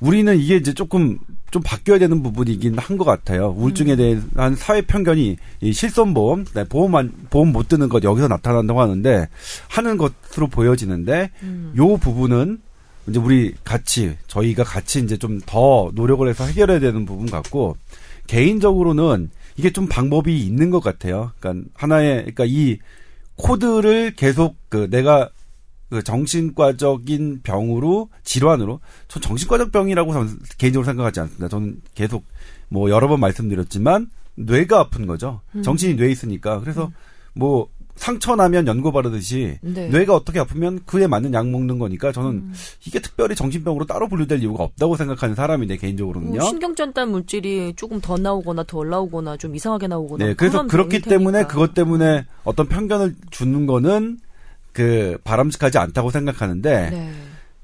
우리는 0.00 0.36
이게 0.38 0.56
이제 0.56 0.74
조금 0.74 1.18
좀 1.50 1.62
바뀌어야 1.62 1.98
되는 1.98 2.22
부분이긴 2.22 2.76
한 2.78 2.98
것 2.98 3.04
같아요. 3.04 3.54
우울증에 3.56 3.94
음. 3.94 4.28
대한 4.34 4.54
사회 4.56 4.82
편견이 4.82 5.36
이 5.60 5.72
실손보험, 5.72 6.44
네, 6.52 6.64
보험만 6.64 7.12
보험 7.30 7.52
못 7.52 7.68
드는 7.68 7.88
것 7.88 8.02
여기서 8.02 8.28
나타난다고 8.28 8.80
하는데 8.80 9.28
하는 9.68 9.96
것으로 9.96 10.48
보여지는데 10.48 11.30
음. 11.44 11.72
요 11.78 11.96
부분은 11.96 12.60
이제 13.08 13.18
우리 13.20 13.54
같이 13.64 14.16
저희가 14.26 14.64
같이 14.64 15.00
이제 15.00 15.16
좀 15.16 15.40
더 15.46 15.90
노력을 15.94 16.28
해서 16.28 16.44
해결해야 16.44 16.80
되는 16.80 17.06
부분 17.06 17.26
같고 17.30 17.76
개인적으로는 18.26 19.30
이게 19.56 19.72
좀 19.72 19.86
방법이 19.86 20.38
있는 20.38 20.70
것 20.70 20.80
같아요. 20.80 21.32
그러니까 21.38 21.68
하나의 21.74 22.16
그러니까 22.20 22.44
이 22.46 22.78
코드를 23.36 24.14
계속 24.14 24.56
그 24.68 24.88
내가 24.90 25.30
그 25.90 26.02
정신과적인 26.02 27.40
병으로 27.42 28.08
질환으로 28.24 28.80
전 29.08 29.22
정신과적 29.22 29.72
병이라고 29.72 30.12
저는 30.12 30.38
개인적으로 30.58 30.84
생각하지 30.84 31.20
않습니다. 31.20 31.48
저는 31.48 31.80
계속 31.94 32.24
뭐 32.68 32.90
여러 32.90 33.08
번 33.08 33.20
말씀드렸지만 33.20 34.10
뇌가 34.34 34.80
아픈 34.80 35.06
거죠. 35.06 35.40
음. 35.54 35.62
정신이 35.62 35.94
뇌에 35.94 36.10
있으니까 36.10 36.60
그래서 36.60 36.90
뭐 37.34 37.68
상처 37.96 38.36
나면 38.36 38.66
연고 38.66 38.92
바르듯이 38.92 39.58
네. 39.62 39.88
뇌가 39.88 40.14
어떻게 40.14 40.38
아프면 40.38 40.80
그에 40.86 41.06
맞는 41.06 41.32
약 41.34 41.48
먹는 41.48 41.78
거니까 41.78 42.12
저는 42.12 42.30
음. 42.30 42.52
이게 42.86 43.00
특별히 43.00 43.34
정신병으로 43.34 43.86
따로 43.86 44.08
분류될 44.08 44.40
이유가 44.40 44.64
없다고 44.64 44.96
생각하는 44.96 45.34
사람인데 45.34 45.76
개인적으로는요. 45.78 46.38
뭐 46.38 46.48
신경전달 46.48 47.06
물질이 47.06 47.74
조금 47.76 48.00
더 48.00 48.16
나오거나 48.16 48.64
덜 48.64 48.90
나오거나 48.90 49.36
좀 49.38 49.56
이상하게 49.56 49.88
나오거나 49.88 50.24
네, 50.24 50.34
그래서 50.34 50.66
그렇기 50.66 51.00
때문에. 51.00 51.44
그것 51.46 51.74
때문에 51.74 52.26
어떤 52.44 52.68
편견을 52.68 53.14
주는 53.30 53.66
거는 53.66 54.18
그 54.72 55.16
바람직하지 55.24 55.78
않다고 55.78 56.10
생각하는데 56.10 56.90
네. 56.90 57.12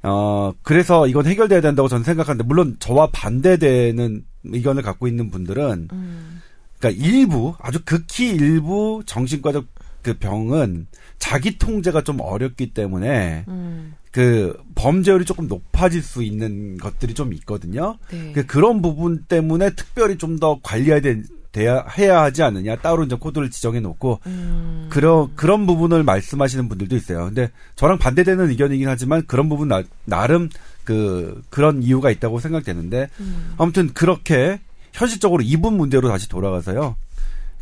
어 0.03 0.53
그래서 0.63 1.07
이건 1.07 1.27
해결돼야 1.27 1.61
된다고 1.61 1.89
저는 1.89 2.05
생각하는데 2.05 2.45
물론 2.45 2.77
저와 2.79 3.11
반대되는 3.13 4.25
의견을 4.45 4.83
갖고 4.83 5.07
있는 5.07 5.31
분들은 5.31 5.89
음. 5.93 6.43
그러니까 6.79 7.05
일부 7.07 7.55
아주 7.61 7.81
극히 7.85 8.31
일부 8.31 9.03
정신과적 9.07 9.67
그 10.03 10.19
병은 10.19 10.87
자기 11.19 11.59
통제가 11.59 12.03
좀 12.03 12.21
어렵기 12.21 12.75
때문에 12.75 13.45
음. 13.49 13.95
그 14.11 14.57
범죄율이 14.75 15.25
조금 15.25 15.49
높아질 15.49 16.03
수 16.03 16.23
있는 16.23 16.77
것들이 16.77 17.15
좀 17.15 17.33
있거든요. 17.35 17.97
네. 18.11 18.33
그 18.33 18.45
그런 18.45 18.83
부분 18.83 19.25
때문에 19.29 19.71
특별히 19.75 20.19
좀 20.19 20.39
더 20.39 20.59
관리해야 20.63 21.01
돼, 21.01 21.23
돼야 21.53 21.85
해야 21.97 22.23
하지 22.23 22.43
않느냐 22.43 22.77
따로 22.77 23.05
이제 23.05 23.15
코드를 23.15 23.51
지정해 23.51 23.81
놓고 23.81 24.21
음. 24.27 24.89
그런 24.91 25.35
그런 25.37 25.67
부분을 25.67 26.03
말씀하시는 26.03 26.69
분들도 26.69 26.97
있어요. 26.97 27.27
근데 27.27 27.51
저랑 27.77 27.99
반대되는 27.99 28.51
의견이긴 28.51 28.89
하지만 28.89 29.25
그런 29.27 29.49
부분 29.49 29.69
나, 29.69 29.83
나름 30.05 30.49
그 30.85 31.43
그런 31.51 31.83
이유가 31.83 32.11
있다고 32.11 32.41
생각되는데 32.41 33.09
음. 33.21 33.55
아무튼 33.59 33.93
그렇게 33.95 34.61
현실적으로 34.93 35.43
이분 35.43 35.77
문제로 35.77 36.09
다시 36.09 36.29
돌아가서요. 36.29 36.97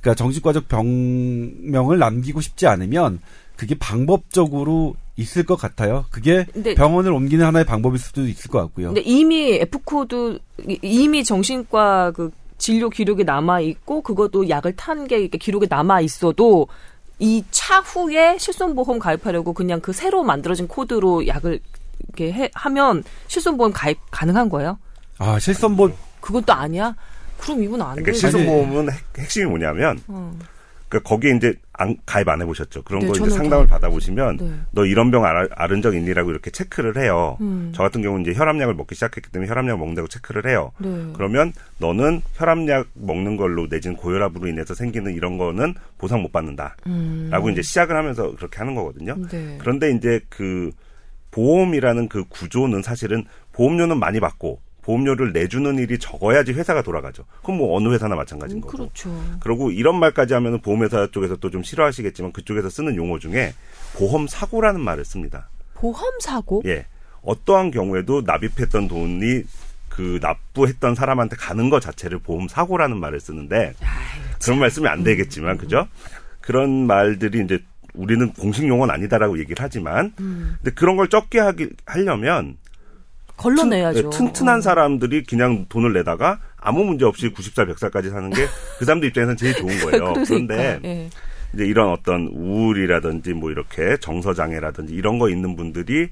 그러니까 0.01 0.15
정신과적 0.19 0.69
병명을 0.69 1.99
남기고 1.99 2.41
싶지 2.41 2.67
않으면 2.67 3.21
그게 3.57 3.75
방법적으로 3.79 4.95
있을 5.17 5.45
것 5.45 5.57
같아요. 5.57 6.07
그게 6.11 6.47
병원을 6.75 7.13
옮기는 7.13 7.45
하나의 7.45 7.67
방법일 7.67 7.99
수도 7.99 8.27
있을 8.27 8.51
것 8.51 8.59
같고요. 8.61 8.89
근데 8.89 9.03
이미 9.03 9.53
F 9.57 9.79
코드 9.85 10.39
이- 10.67 10.79
이미 10.83 11.23
정신과 11.25 12.13
그 12.13 12.31
진료 12.57 12.89
기록이 12.89 13.25
남아 13.25 13.61
있고 13.61 14.01
그것도 14.03 14.49
약을 14.49 14.77
탄 14.77 15.07
게 15.07 15.29
기록에 15.29 15.67
남아 15.69 16.01
있어도 16.03 16.69
이 17.19 17.45
차후에 17.51 18.39
실손보험 18.39 18.99
가입하려고 18.99 19.53
그냥 19.53 19.81
그 19.81 19.93
새로 19.93 20.23
만들어진 20.23 20.67
코드로 20.67 21.27
약을 21.27 21.61
이렇게 22.17 22.33
해, 22.33 22.51
하면 22.55 23.05
실손보험 23.29 23.73
가입 23.73 23.99
가능한 24.11 24.49
거예요? 24.49 24.79
아 25.19 25.39
실손보 25.39 25.91
그것도 26.21 26.53
아니야? 26.55 26.97
그럼 27.41 27.63
이분 27.63 27.81
안 27.83 27.97
돼. 27.97 28.03
그러니까 28.03 28.19
실손보험은 28.21 28.93
핵- 28.93 29.19
핵심이 29.19 29.47
뭐냐면 29.47 29.99
어. 30.09 30.37
그러니까 30.89 31.09
거기에 31.09 31.37
이제 31.37 31.55
안- 31.73 31.97
가입 32.05 32.29
안 32.29 32.43
해보셨죠. 32.43 32.83
그런 32.83 33.01
네, 33.01 33.07
거 33.07 33.13
이제 33.15 33.31
상담을 33.31 33.67
가입- 33.67 33.71
받아보시면 33.71 34.37
네. 34.39 34.51
너 34.73 34.85
이런 34.85 35.11
병 35.13 35.25
알, 35.25 35.49
앓은 35.55 35.83
적 35.83 35.95
있니라고 35.95 36.31
이렇게 36.33 36.51
체크를 36.51 36.99
해요. 36.99 37.39
음. 37.41 37.71
저 37.75 37.85
같은 37.85 38.03
경우는 38.03 38.23
이제 38.27 38.37
혈압약을 38.37 38.75
먹기 38.75 38.97
시작했기 38.97 39.31
때문에 39.31 39.49
혈압약 39.49 39.79
먹는다고 39.79 40.09
체크를 40.09 40.51
해요. 40.51 40.73
네. 40.79 40.89
그러면 41.15 41.53
너는 41.79 42.23
혈압약 42.35 42.89
먹는 42.95 43.37
걸로 43.37 43.69
내지는 43.71 43.97
고혈압으로 43.97 44.49
인해서 44.49 44.75
생기는 44.75 45.15
이런 45.15 45.39
거는 45.39 45.75
보상 45.97 46.23
못 46.23 46.33
받는다. 46.33 46.77
음. 46.89 47.29
라고 47.31 47.51
이제 47.51 47.63
시작을 47.63 47.95
하면서 47.97 48.35
그렇게 48.35 48.59
하는 48.59 48.75
거거든요. 48.75 49.15
네. 49.31 49.59
그런데 49.61 49.93
이제 49.93 50.21
그 50.29 50.73
보험이라는 51.31 52.09
그 52.09 52.25
구조는 52.29 52.83
사실은 52.83 53.25
보험료는 53.53 53.99
많이 53.99 54.19
받고 54.19 54.61
보험료를 54.91 55.33
내주는 55.33 55.79
일이 55.79 55.99
적어야지 55.99 56.53
회사가 56.53 56.83
돌아가죠. 56.83 57.25
그럼 57.43 57.59
뭐 57.59 57.77
어느 57.77 57.89
회사나 57.93 58.17
마찬가지인 58.17 58.59
음, 58.59 58.61
거고. 58.63 58.77
그렇죠. 58.77 59.11
그리고 59.41 59.71
이런 59.71 59.99
말까지 60.01 60.35
하면은 60.35 60.61
보험회사 60.61 61.09
쪽에서 61.13 61.37
또 61.37 61.51
좀 61.51 61.65
싫어하시겠지만 61.65 62.31
그쪽에서 62.33 62.71
쓰는 62.71 62.95
용어 62.95 63.19
중에 63.19 63.55
보험 63.97 64.29
사고라는 64.29 64.81
말을 64.81 65.05
씁니다. 65.05 65.49
보험 65.75 65.99
사고? 66.21 66.63
예. 66.65 66.87
어떠한 67.23 67.73
경우에도 67.73 68.23
납입했던 68.25 68.87
돈이 68.87 69.43
그 69.89 70.21
납부했던 70.23 70.95
사람한테 70.95 71.35
가는 71.35 71.71
것 71.71 71.81
자체를 71.81 72.21
보험 72.21 72.47
사고라는 72.47 72.99
말을 72.99 73.19
쓰는데 73.19 73.75
그런 74.45 74.61
말 74.61 74.71
쓰면 74.71 74.91
안 74.93 75.03
되겠지만 75.03 75.59
그죠? 75.59 75.89
그런 76.41 76.87
말들이 76.87 77.43
이제 77.43 77.59
우리는 77.95 78.33
공식 78.35 78.69
용어는 78.69 78.95
아니다라고 78.95 79.41
얘기를 79.41 79.57
하지만 79.59 80.13
음. 80.21 80.55
근데 80.63 80.71
그런 80.73 80.97
걸 80.97 81.09
적게 81.09 81.41
하기 81.41 81.71
하려면 81.85 82.57
걸러내야죠. 83.43 84.11
튼, 84.11 84.27
튼튼한 84.27 84.59
어. 84.59 84.61
사람들이 84.61 85.25
그냥 85.25 85.67
돈을 85.69 85.93
내다가 85.93 86.39
아무 86.57 86.85
문제 86.85 87.05
없이 87.05 87.31
90살, 87.31 87.73
100살까지 87.75 88.11
사는 88.11 88.31
게 88.31 88.47
그 88.79 88.85
사람들 88.85 89.09
입장에서는 89.09 89.37
제일 89.37 89.55
좋은 89.55 89.69
거예요. 89.81 90.13
그러니까, 90.13 90.25
그런데 90.25 90.81
예. 90.85 91.11
이제 91.55 91.65
이런 91.67 91.91
어떤 91.91 92.29
우울이라든지 92.29 93.33
뭐 93.35 93.51
이렇게 93.51 93.97
정서 94.01 94.35
장애라든지 94.35 94.95
이런 94.95 95.19
거 95.19 95.29
있는 95.31 95.57
분들이 95.57 96.09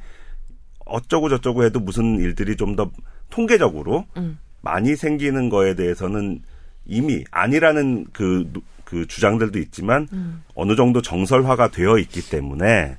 어쩌고 0.86 1.28
저쩌고 1.28 1.64
해도 1.64 1.80
무슨 1.80 2.18
일들이 2.18 2.56
좀 2.56 2.74
더 2.76 2.90
통계적으로 3.30 4.06
음. 4.16 4.38
많이 4.62 4.96
생기는 4.96 5.48
거에 5.50 5.74
대해서는 5.74 6.40
이미 6.86 7.22
아니라는 7.30 8.06
그, 8.12 8.48
누- 8.52 8.62
그 8.88 9.06
주장들도 9.06 9.58
있지만 9.58 10.08
음. 10.14 10.42
어느 10.54 10.74
정도 10.74 11.02
정설화가 11.02 11.68
되어 11.68 11.98
있기 11.98 12.30
때문에 12.30 12.96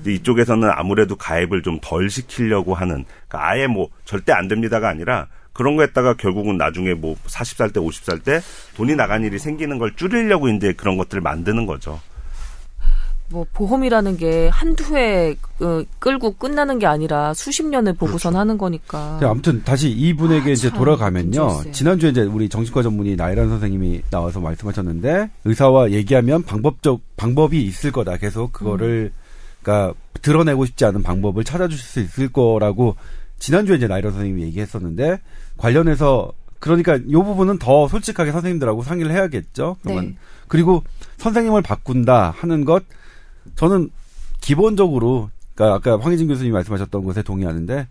이제 0.00 0.12
이쪽에서는 0.14 0.68
아무래도 0.72 1.14
가입을 1.14 1.62
좀 1.62 1.78
덜 1.80 2.10
시키려고 2.10 2.74
하는 2.74 3.04
그러니까 3.28 3.48
아예 3.48 3.68
뭐 3.68 3.88
절대 4.04 4.32
안 4.32 4.48
됩니다가 4.48 4.88
아니라 4.88 5.28
그런 5.52 5.76
거 5.76 5.82
했다가 5.82 6.14
결국은 6.14 6.56
나중에 6.56 6.94
뭐 6.94 7.14
40살 7.26 7.72
때 7.72 7.78
50살 7.78 8.24
때 8.24 8.40
돈이 8.76 8.96
나간 8.96 9.22
일이 9.22 9.38
생기는 9.38 9.78
걸 9.78 9.94
줄이려고 9.94 10.48
이제 10.48 10.72
그런 10.72 10.96
것들을 10.96 11.20
만드는 11.20 11.66
거죠. 11.66 12.00
뭐 13.30 13.46
보험이라는 13.52 14.16
게 14.16 14.48
한두 14.48 14.96
해 14.96 15.36
어, 15.60 15.82
끌고 15.98 16.32
끝나는 16.32 16.78
게 16.78 16.86
아니라 16.86 17.34
수십 17.34 17.66
년을 17.66 17.94
보고선 17.94 18.36
하는 18.36 18.56
거니까. 18.56 19.18
네, 19.20 19.26
아무튼 19.26 19.62
다시 19.64 19.90
이분에게 19.90 20.50
아, 20.50 20.52
이제 20.52 20.70
참, 20.70 20.78
돌아가면요. 20.78 21.72
지난주에 21.72 22.10
이제 22.10 22.22
우리 22.22 22.48
정신과 22.48 22.82
전문의 22.82 23.16
나이란 23.16 23.48
선생님이 23.48 24.02
나와서 24.10 24.40
말씀하셨는데 24.40 25.30
의사와 25.44 25.90
얘기하면 25.90 26.42
방법적 26.44 27.00
방법이 27.16 27.62
있을 27.62 27.92
거다. 27.92 28.16
계속 28.16 28.52
그거를 28.52 29.12
그러니까 29.62 29.94
드러내고 30.22 30.64
싶지 30.64 30.84
않은 30.86 31.02
방법을 31.02 31.44
찾아주실 31.44 31.84
수 31.84 32.00
있을 32.00 32.28
거라고 32.28 32.96
지난주에 33.38 33.76
이제 33.76 33.86
나이란 33.86 34.12
선생님이 34.12 34.42
얘기했었는데 34.44 35.20
관련해서 35.58 36.32
그러니까 36.60 36.96
이 36.96 37.12
부분은 37.12 37.58
더 37.58 37.86
솔직하게 37.88 38.32
선생님들하고 38.32 38.82
상의를 38.82 39.12
해야겠죠. 39.12 39.76
그러면 39.82 40.06
네. 40.06 40.16
그리고 40.48 40.82
선생님을 41.18 41.62
바꾼다 41.62 42.34
하는 42.36 42.64
것 42.64 42.84
저는 43.56 43.90
기본적으로 44.40 45.30
그러니까 45.54 45.76
아까 45.76 46.02
황희진 46.02 46.28
교수님이 46.28 46.52
말씀하셨던 46.52 47.04
것에 47.04 47.22
동의하는데 47.22 47.88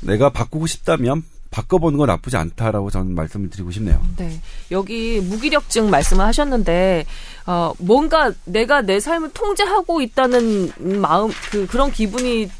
내가 0.00 0.30
바꾸고 0.30 0.66
싶다면 0.66 1.22
바꿔보는 1.50 1.98
건 1.98 2.08
나쁘지 2.08 2.36
않다라고 2.36 2.90
저는 2.90 3.14
말씀을 3.14 3.48
드리고 3.50 3.70
싶네요. 3.70 4.00
네. 4.16 4.40
여기 4.70 5.20
무기력증 5.20 5.88
말씀을 5.88 6.24
하셨는데, 6.26 7.06
어, 7.46 7.72
뭔가 7.78 8.32
내가 8.44 8.82
내 8.82 9.00
삶을 9.00 9.32
통제하고 9.32 10.02
있다는 10.02 10.70
마음, 11.00 11.30
그, 11.50 11.66
그런 11.66 11.90
기분이 11.90 12.50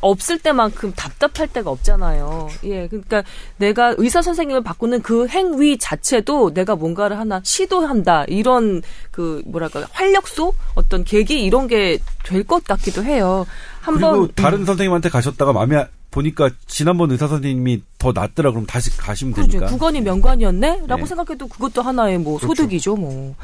없을 0.00 0.38
때만큼 0.38 0.92
답답할 0.94 1.48
때가 1.48 1.70
없잖아요. 1.70 2.48
예. 2.64 2.88
그러니까 2.88 3.22
내가 3.58 3.94
의사 3.98 4.22
선생님을 4.22 4.62
바꾸는 4.62 5.02
그 5.02 5.28
행위 5.28 5.78
자체도 5.78 6.54
내가 6.54 6.76
뭔가를 6.76 7.18
하나 7.18 7.40
시도한다. 7.44 8.24
이런 8.28 8.82
그, 9.10 9.42
뭐랄까, 9.46 9.86
활력소? 9.92 10.54
어떤 10.74 11.04
계기 11.04 11.42
이런 11.44 11.66
게 11.68 11.98
될 12.24 12.44
것 12.44 12.64
같기도 12.64 13.02
해요. 13.04 13.46
그리고 13.84 14.06
한번. 14.06 14.22
음. 14.24 14.28
다른 14.34 14.64
선생님한테 14.64 15.08
가셨다가 15.08 15.52
마음에 15.52 15.86
보니까 16.10 16.50
지난번 16.66 17.10
의사 17.10 17.28
선생님이 17.28 17.82
더 17.98 18.12
낫더라 18.12 18.50
그럼 18.50 18.66
다시 18.66 18.96
가시면 18.96 19.34
그렇죠. 19.34 19.52
되니까. 19.52 19.66
구건이 19.70 20.00
명관이었네? 20.00 20.82
라고 20.86 21.02
네. 21.02 21.06
생각해도 21.06 21.46
그것도 21.48 21.82
하나의 21.82 22.18
뭐 22.18 22.38
그렇죠. 22.38 22.54
소득이죠, 22.54 22.96
뭐. 22.96 23.34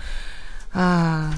아. 0.73 1.33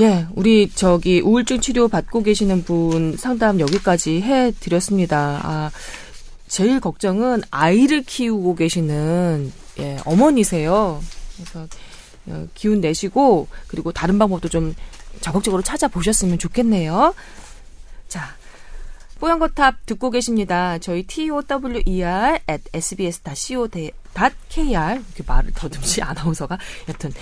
예, 0.00 0.26
우리 0.34 0.70
저기 0.70 1.20
우울증 1.20 1.60
치료 1.60 1.88
받고 1.88 2.22
계시는 2.22 2.64
분 2.64 3.16
상담 3.16 3.60
여기까지 3.60 4.22
해 4.22 4.52
드렸습니다. 4.58 5.40
아. 5.42 5.70
제일 6.50 6.80
걱정은 6.80 7.42
아이를 7.52 8.02
키우고 8.02 8.56
계시는 8.56 9.52
예, 9.78 9.98
어머니세요. 10.04 11.00
그래서 11.36 11.68
어, 12.26 12.48
기운 12.54 12.80
내시고 12.80 13.46
그리고 13.68 13.92
다른 13.92 14.18
방법도 14.18 14.48
좀 14.48 14.74
적극적으로 15.20 15.62
찾아보셨으면 15.62 16.38
좋겠네요. 16.38 17.14
자, 18.08 18.34
뽀얀거탑 19.20 19.86
듣고 19.86 20.10
계십니다. 20.10 20.78
저희 20.78 21.04
tower 21.04 21.44
at 22.50 22.64
sbs.co.kr 22.72 23.92
이렇게 24.64 25.22
말을 25.24 25.52
더듬지 25.54 26.02
아나운서가 26.02 26.58
여튼 26.88 27.12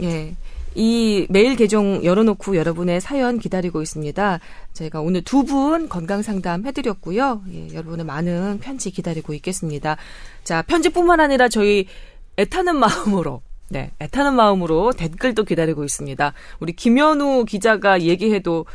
예. 0.00 0.34
이 0.74 1.26
메일 1.30 1.56
계정 1.56 2.04
열어놓고 2.04 2.56
여러분의 2.56 3.00
사연 3.00 3.38
기다리고 3.38 3.82
있습니다. 3.82 4.38
제가 4.74 5.00
오늘 5.00 5.22
두 5.22 5.42
분 5.44 5.88
건강 5.88 6.22
상담 6.22 6.66
해드렸고요. 6.66 7.42
예, 7.52 7.68
여러분의 7.74 8.04
많은 8.06 8.58
편지 8.60 8.90
기다리고 8.90 9.34
있겠습니다. 9.34 9.96
자, 10.44 10.62
편지뿐만 10.62 11.20
아니라 11.20 11.48
저희 11.48 11.86
애타는 12.36 12.76
마음으로 12.76 13.42
네, 13.70 13.90
애타는 14.00 14.34
마음으로 14.34 14.92
댓글도 14.92 15.44
기다리고 15.44 15.84
있습니다. 15.84 16.32
우리 16.60 16.72
김현우 16.74 17.44
기자가 17.44 18.00
얘기해도 18.02 18.66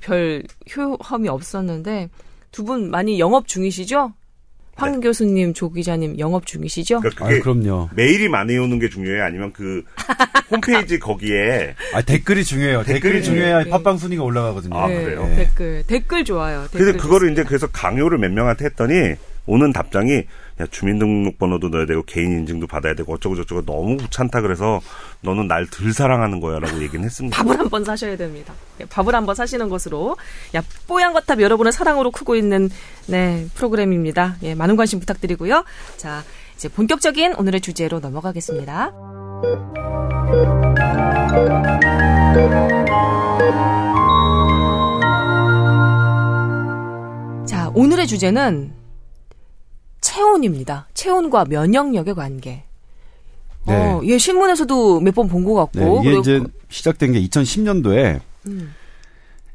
별 0.00 0.42
효험이 0.76 1.28
없었는데 1.28 2.08
두 2.52 2.64
분 2.64 2.90
많이 2.90 3.18
영업 3.20 3.46
중이시죠? 3.46 4.12
황 4.78 4.92
네. 4.92 5.00
교수님, 5.00 5.54
조 5.54 5.70
기자님 5.70 6.18
영업 6.20 6.46
중이시죠? 6.46 7.00
그러니까 7.00 7.26
아, 7.26 7.28
그럼요. 7.40 7.90
메일이 7.94 8.28
많이 8.28 8.56
오는 8.56 8.78
게 8.78 8.88
중요해요? 8.88 9.24
아니면 9.24 9.52
그 9.52 9.82
홈페이지 10.50 10.98
거기에 11.00 11.74
아, 11.92 12.00
댓글이 12.00 12.44
중요해요. 12.44 12.84
댓글이, 12.84 13.24
중요해야 13.24 13.64
네. 13.64 13.70
팟빵 13.70 13.98
순위가 13.98 14.22
올라가거든요. 14.22 14.76
아, 14.78 14.86
그래요? 14.86 15.26
네. 15.26 15.36
댓글. 15.36 15.82
댓글 15.86 16.24
좋아요. 16.24 16.62
댓글 16.70 16.78
그래서 16.78 16.98
그거를 16.98 17.32
이제 17.32 17.42
그래서 17.42 17.66
강요를 17.66 18.18
몇 18.18 18.30
명한테 18.30 18.66
했더니 18.66 19.16
오는 19.46 19.72
답장이 19.72 20.24
야 20.60 20.66
주민등록번호도 20.70 21.68
넣어야 21.68 21.86
되고 21.86 22.02
개인 22.02 22.32
인증도 22.32 22.66
받아야 22.66 22.94
되고 22.94 23.12
어쩌고 23.14 23.36
저쩌고 23.36 23.64
너무 23.64 23.96
귀찮다 23.96 24.40
그래서 24.40 24.80
너는 25.20 25.46
날 25.46 25.66
덜 25.70 25.92
사랑하는 25.92 26.40
거야라고 26.40 26.82
얘기는 26.82 27.04
했습니다. 27.04 27.36
밥을 27.36 27.58
한 27.58 27.68
번 27.68 27.84
사셔야 27.84 28.16
됩니다. 28.16 28.54
예, 28.80 28.84
밥을 28.86 29.14
한 29.14 29.26
번 29.26 29.34
사시는 29.34 29.68
것으로 29.68 30.16
야 30.56 30.62
뽀얀 30.88 31.12
거탑 31.12 31.40
여러분의 31.40 31.72
사랑으로 31.72 32.10
크고 32.10 32.34
있는 32.36 32.70
네 33.06 33.46
프로그램입니다. 33.54 34.36
예, 34.42 34.54
많은 34.54 34.76
관심 34.76 34.98
부탁드리고요. 35.00 35.64
자 35.96 36.22
이제 36.56 36.68
본격적인 36.68 37.34
오늘의 37.34 37.60
주제로 37.60 38.00
넘어가겠습니다. 38.00 38.92
자 47.46 47.70
오늘의 47.74 48.06
주제는 48.06 48.72
체온입니다. 50.12 50.88
체온과 50.94 51.44
면역력의 51.44 52.14
관계. 52.14 52.64
네. 53.66 53.74
어, 53.74 54.00
예, 54.04 54.16
신문에서도 54.16 55.00
몇 55.00 55.14
번 55.14 55.28
본 55.28 55.44
것 55.44 55.54
같고. 55.54 56.02
네, 56.02 56.08
이게 56.10 56.18
이제 56.18 56.42
시작된 56.70 57.12
게 57.12 57.20
2010년도에 57.26 58.20
음. 58.46 58.74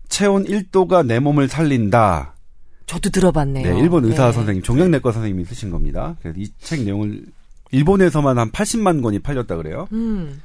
체온 0.09 0.45
1도가 0.45 1.05
내 1.05 1.19
몸을 1.19 1.47
살린다. 1.47 2.35
저도 2.85 3.09
들어봤네요. 3.09 3.73
네, 3.73 3.79
일본 3.79 4.05
의사 4.05 4.27
네. 4.27 4.31
선생님, 4.33 4.61
종양내과 4.61 5.11
선생님이 5.11 5.45
쓰신 5.45 5.71
겁니다. 5.71 6.15
그래서 6.21 6.39
이 6.39 6.47
책 6.61 6.83
내용을 6.83 7.25
일본에서만 7.71 8.37
한 8.37 8.51
80만 8.51 9.01
권이 9.01 9.19
팔렸다 9.19 9.55
그래요. 9.55 9.87
음. 9.93 10.39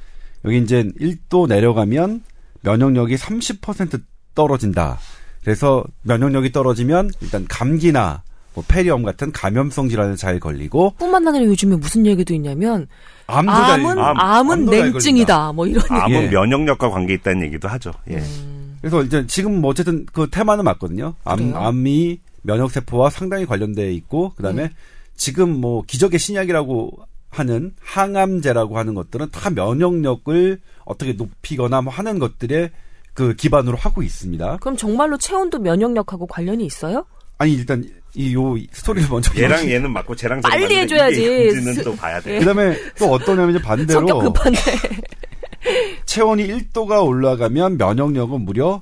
여기 0.45 0.57
이제 0.57 0.83
1도 0.99 1.47
내려가면 1.47 2.23
면역력이 2.61 3.15
30% 3.15 4.01
떨어진다. 4.33 4.97
그래서 5.43 5.83
면역력이 6.03 6.51
떨어지면 6.51 7.11
일단 7.21 7.45
감기나 7.47 8.23
뭐 8.53 8.63
폐렴 8.67 9.03
같은 9.03 9.31
감염성 9.31 9.89
질환에 9.89 10.15
잘 10.15 10.39
걸리고 10.39 10.93
뿐만 10.97 11.27
아니라 11.27 11.45
요즘에 11.45 11.75
무슨 11.75 12.05
얘기도 12.05 12.33
있냐면 12.33 12.87
암도 13.27 13.51
암은 13.51 13.99
암, 13.99 14.19
암은 14.19 14.65
냉증이다 14.65 15.53
뭐 15.53 15.67
이런 15.67 15.83
암은 15.89 16.11
예. 16.11 16.27
면역력과 16.29 16.89
관계 16.89 17.13
있다는 17.13 17.43
얘기도 17.43 17.67
하죠. 17.67 17.91
예. 18.09 18.17
음. 18.17 18.77
그래서 18.81 19.03
이제 19.03 19.25
지금 19.27 19.61
뭐 19.61 19.71
어쨌든 19.71 20.05
그 20.11 20.27
테마는 20.29 20.63
맞거든요. 20.63 21.13
암 21.23 21.53
암이 21.55 22.19
면역 22.41 22.71
세포와 22.71 23.09
상당히 23.09 23.45
관련돼 23.45 23.93
있고 23.93 24.33
그다음에 24.35 24.63
네. 24.63 24.71
지금 25.15 25.49
뭐 25.49 25.83
기적의 25.85 26.17
신약이라고 26.17 26.91
하는 27.29 27.73
항암제라고 27.81 28.77
하는 28.77 28.95
것들은 28.95 29.29
다 29.31 29.49
면역력을 29.49 30.59
어떻게 30.85 31.13
높이거나 31.13 31.81
뭐 31.81 31.93
하는 31.93 32.17
것들의 32.17 32.71
그 33.13 33.35
기반으로 33.35 33.77
하고 33.77 34.01
있습니다. 34.01 34.57
그럼 34.61 34.77
정말로 34.77 35.17
체온도 35.17 35.59
면역력하고 35.59 36.25
관련이 36.25 36.65
있어요? 36.65 37.05
아니 37.37 37.53
일단 37.53 37.83
이 38.15 38.33
요 38.33 38.55
스토리를 38.71 39.07
먼저 39.09 39.31
얘랑 39.39 39.69
얘는 39.69 39.91
맞고 39.91 40.15
쟤랑 40.15 40.41
빨리 40.41 40.77
해줘야지. 40.77 41.51
는또 41.63 41.95
봐야 41.95 42.19
돼. 42.19 42.39
그다음에 42.39 42.75
또 42.97 43.11
어떠냐면 43.11 43.51
이제 43.55 43.61
반대로 43.61 44.07
성격 44.07 44.19
급한데 44.21 44.59
체온이 46.05 46.47
1도가 46.47 47.05
올라가면 47.05 47.77
면역력은 47.77 48.41
무려 48.41 48.81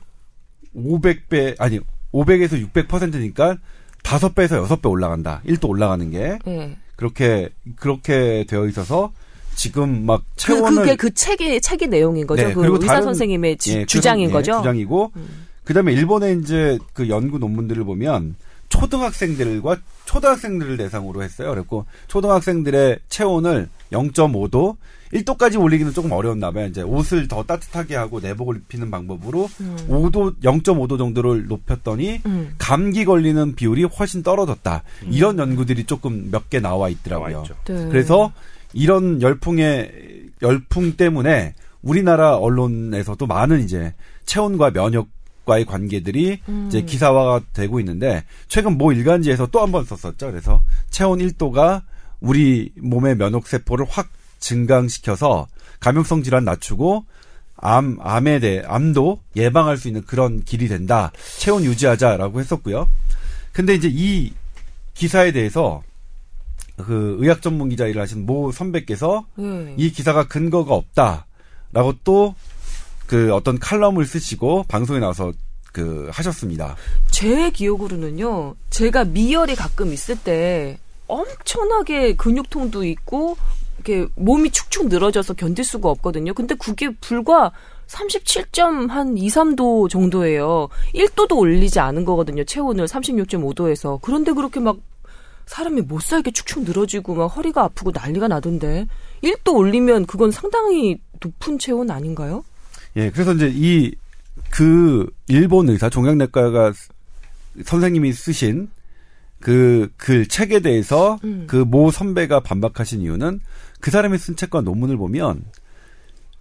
500배 0.76 1.56
아니 1.60 1.80
500에서 2.14 2.72
600%니까 2.72 3.58
5배에서 4.04 4.66
6배 4.68 4.90
올라간다. 4.90 5.42
1도 5.46 5.70
올라가는 5.70 6.10
게 6.12 6.40
네. 6.46 6.78
그렇게 6.96 7.50
그렇게 7.76 8.46
되어 8.48 8.66
있어서 8.68 9.12
지금 9.56 10.06
막 10.06 10.22
그, 10.22 10.26
체온을 10.38 10.70
그, 10.70 10.76
그게 10.82 10.96
그 10.96 11.14
책의 11.14 11.62
책의 11.62 11.90
내용인 11.90 12.28
거죠. 12.28 12.48
네, 12.48 12.54
그 12.54 12.66
의사 12.66 12.88
다른, 12.88 13.04
선생님의 13.04 13.58
지, 13.58 13.80
예, 13.80 13.86
주장인 13.86 14.28
그, 14.28 14.34
거죠. 14.34 14.54
예, 14.54 14.58
주장이고 14.58 15.12
음. 15.16 15.48
그다음에 15.66 15.92
일본의 15.94 16.40
이제 16.42 16.78
그 16.94 17.10
연구 17.10 17.40
논문들을 17.40 17.84
보면 17.84 18.36
초등학생들과 18.80 19.78
초등학생들을 20.06 20.78
대상으로 20.78 21.24
했어요. 21.24 21.50
그랬고 21.52 21.86
초등학생들의 22.08 23.00
체온을 23.10 23.70
0.5도 23.92 24.76
1도까지 25.14 25.60
올리기는 25.62 25.94
조금 25.94 26.12
어려웠나 26.12 26.52
봐요. 26.52 26.66
이제 26.66 26.82
옷을 26.82 27.28
더 27.30 27.44
따뜻하게 27.44 27.96
하고 27.96 28.20
내복을 28.20 28.58
입히는 28.58 28.92
방법으로 28.92 29.48
음. 29.62 29.78
5도 29.90 30.42
0.5도 30.44 30.98
정도를 30.98 31.48
높였더니 31.48 32.22
음. 32.26 32.54
감기 32.58 33.06
걸리는 33.06 33.56
비율이 33.56 33.86
훨씬 33.86 34.22
떨어졌다. 34.24 34.84
음. 35.04 35.08
이런 35.12 35.38
연구들이 35.40 35.86
조금 35.86 36.30
몇 36.32 36.50
개 36.50 36.60
나와 36.60 36.90
있더라고요. 36.90 37.44
네. 37.66 37.88
그래서 37.90 38.32
이런 38.74 39.22
열풍의 39.22 39.92
열풍 40.42 40.94
때문에 40.98 41.56
우리나라 41.82 42.36
언론에서도 42.38 43.26
많은 43.28 43.62
이제 43.64 43.94
체온과 44.26 44.72
면역 44.72 45.08
과의 45.48 45.66
관계들이 45.66 46.40
음. 46.48 46.66
이제 46.68 46.82
기사화가 46.84 47.42
되고 47.54 47.80
있는데 47.80 48.24
최근 48.48 48.78
모 48.78 48.92
일간지에서 48.92 49.48
또 49.48 49.62
한 49.62 49.72
번 49.72 49.84
썼었죠. 49.86 50.28
그래서 50.30 50.62
체온 50.92 51.18
1도가 51.20 51.82
우리 52.20 52.72
몸의 52.78 53.16
면역 53.18 53.48
세포를 53.48 53.86
확 53.90 54.10
증강시켜서 54.40 55.48
감염성 55.80 56.22
질환 56.24 56.46
낮추고 56.46 57.06
암 57.56 57.98
암에 58.02 58.40
대해 58.40 58.62
암도 58.68 59.20
예방할 59.36 59.78
수 59.78 59.88
있는 59.88 60.04
그런 60.06 60.44
길이 60.44 60.68
된다. 60.68 61.12
체온 61.40 61.64
유지하자라고 61.64 62.40
했었고요. 62.40 62.88
근데 63.52 63.74
이제 63.74 63.90
이 63.92 64.32
기사에 64.94 65.32
대해서 65.32 65.82
그 66.78 67.18
의학 67.20 67.42
전문 67.42 67.70
기자 67.70 67.88
일을 67.88 68.02
하신 68.04 68.26
모 68.28 68.52
선배께서 68.52 69.26
음. 69.40 69.74
이 69.78 69.92
기사가 69.92 70.28
근거가 70.28 70.76
없다라고 70.76 71.96
또 72.04 72.36
그 73.08 73.34
어떤 73.34 73.58
칼럼을 73.58 74.06
쓰시고 74.06 74.66
방송에 74.68 75.00
나와서 75.00 75.32
그 75.72 76.10
하셨습니다. 76.12 76.76
제 77.10 77.50
기억으로는요. 77.52 78.56
제가 78.70 79.06
미열이 79.06 79.56
가끔 79.56 79.94
있을 79.94 80.18
때 80.18 80.78
엄청나게 81.08 82.16
근육통도 82.16 82.84
있고 82.86 83.38
이렇게 83.78 84.08
몸이 84.16 84.52
축축 84.52 84.88
늘어져서 84.88 85.36
견딜 85.36 85.64
수가 85.64 85.90
없거든요. 85.90 86.34
근데 86.34 86.56
그게 86.56 86.90
불과 87.00 87.52
37점 87.88 88.90
한 88.90 89.18
2, 89.18 89.28
3도 89.28 89.90
정도예요. 89.90 90.68
1도도 90.94 91.38
올리지 91.38 91.80
않은 91.80 92.04
거거든요. 92.04 92.44
체온을 92.44 92.86
36.5도에서. 92.86 94.00
그런데 94.02 94.34
그렇게 94.34 94.60
막 94.60 94.78
사람이 95.46 95.82
못 95.82 96.02
살게 96.02 96.32
축축 96.32 96.64
늘어지고 96.64 97.16
막 97.16 97.28
허리가 97.28 97.64
아프고 97.64 97.92
난리가 97.94 98.28
나던데 98.28 98.88
1도 99.24 99.56
올리면 99.56 100.06
그건 100.06 100.32
상당히 100.32 101.00
높은 101.22 101.58
체온 101.58 101.90
아닌가요? 101.90 102.44
예, 102.98 103.10
그래서 103.12 103.34
이제 103.34 103.50
이 103.56 103.92
그 104.50 105.10
일본 105.28 105.70
의사 105.70 105.90
종양내과가 105.90 106.74
선생님이 107.64 108.14
쓰신 108.14 108.70
그 109.40 109.90
글 109.98 110.28
책에 110.28 110.62
대해서 110.62 111.20
음. 111.24 111.46
그모 111.48 111.92
선배가 111.92 112.40
반박하신 112.40 113.02
이유는 113.02 113.40
그 113.80 113.92
사람이 113.92 114.18
쓴 114.18 114.36
책과 114.36 114.62
논문을 114.62 114.98
보면 114.98 115.44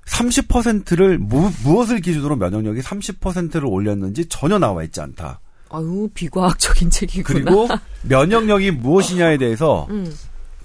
30%를 0.07 1.19
무, 1.19 1.51
무엇을 1.65 2.01
기준으로 2.01 2.37
면역력이 2.37 2.81
30%를 2.81 3.67
올렸는지 3.67 4.27
전혀 4.27 4.59
나와 4.59 4.83
있지 4.85 5.01
않다. 5.01 5.41
아유 5.69 6.09
비과학적인 6.15 6.91
책이구나. 6.91 7.45
그리고 7.45 7.69
면역력이 8.03 8.71
무엇이냐에 8.71 9.37
대해서 9.37 9.87
음. 9.91 10.11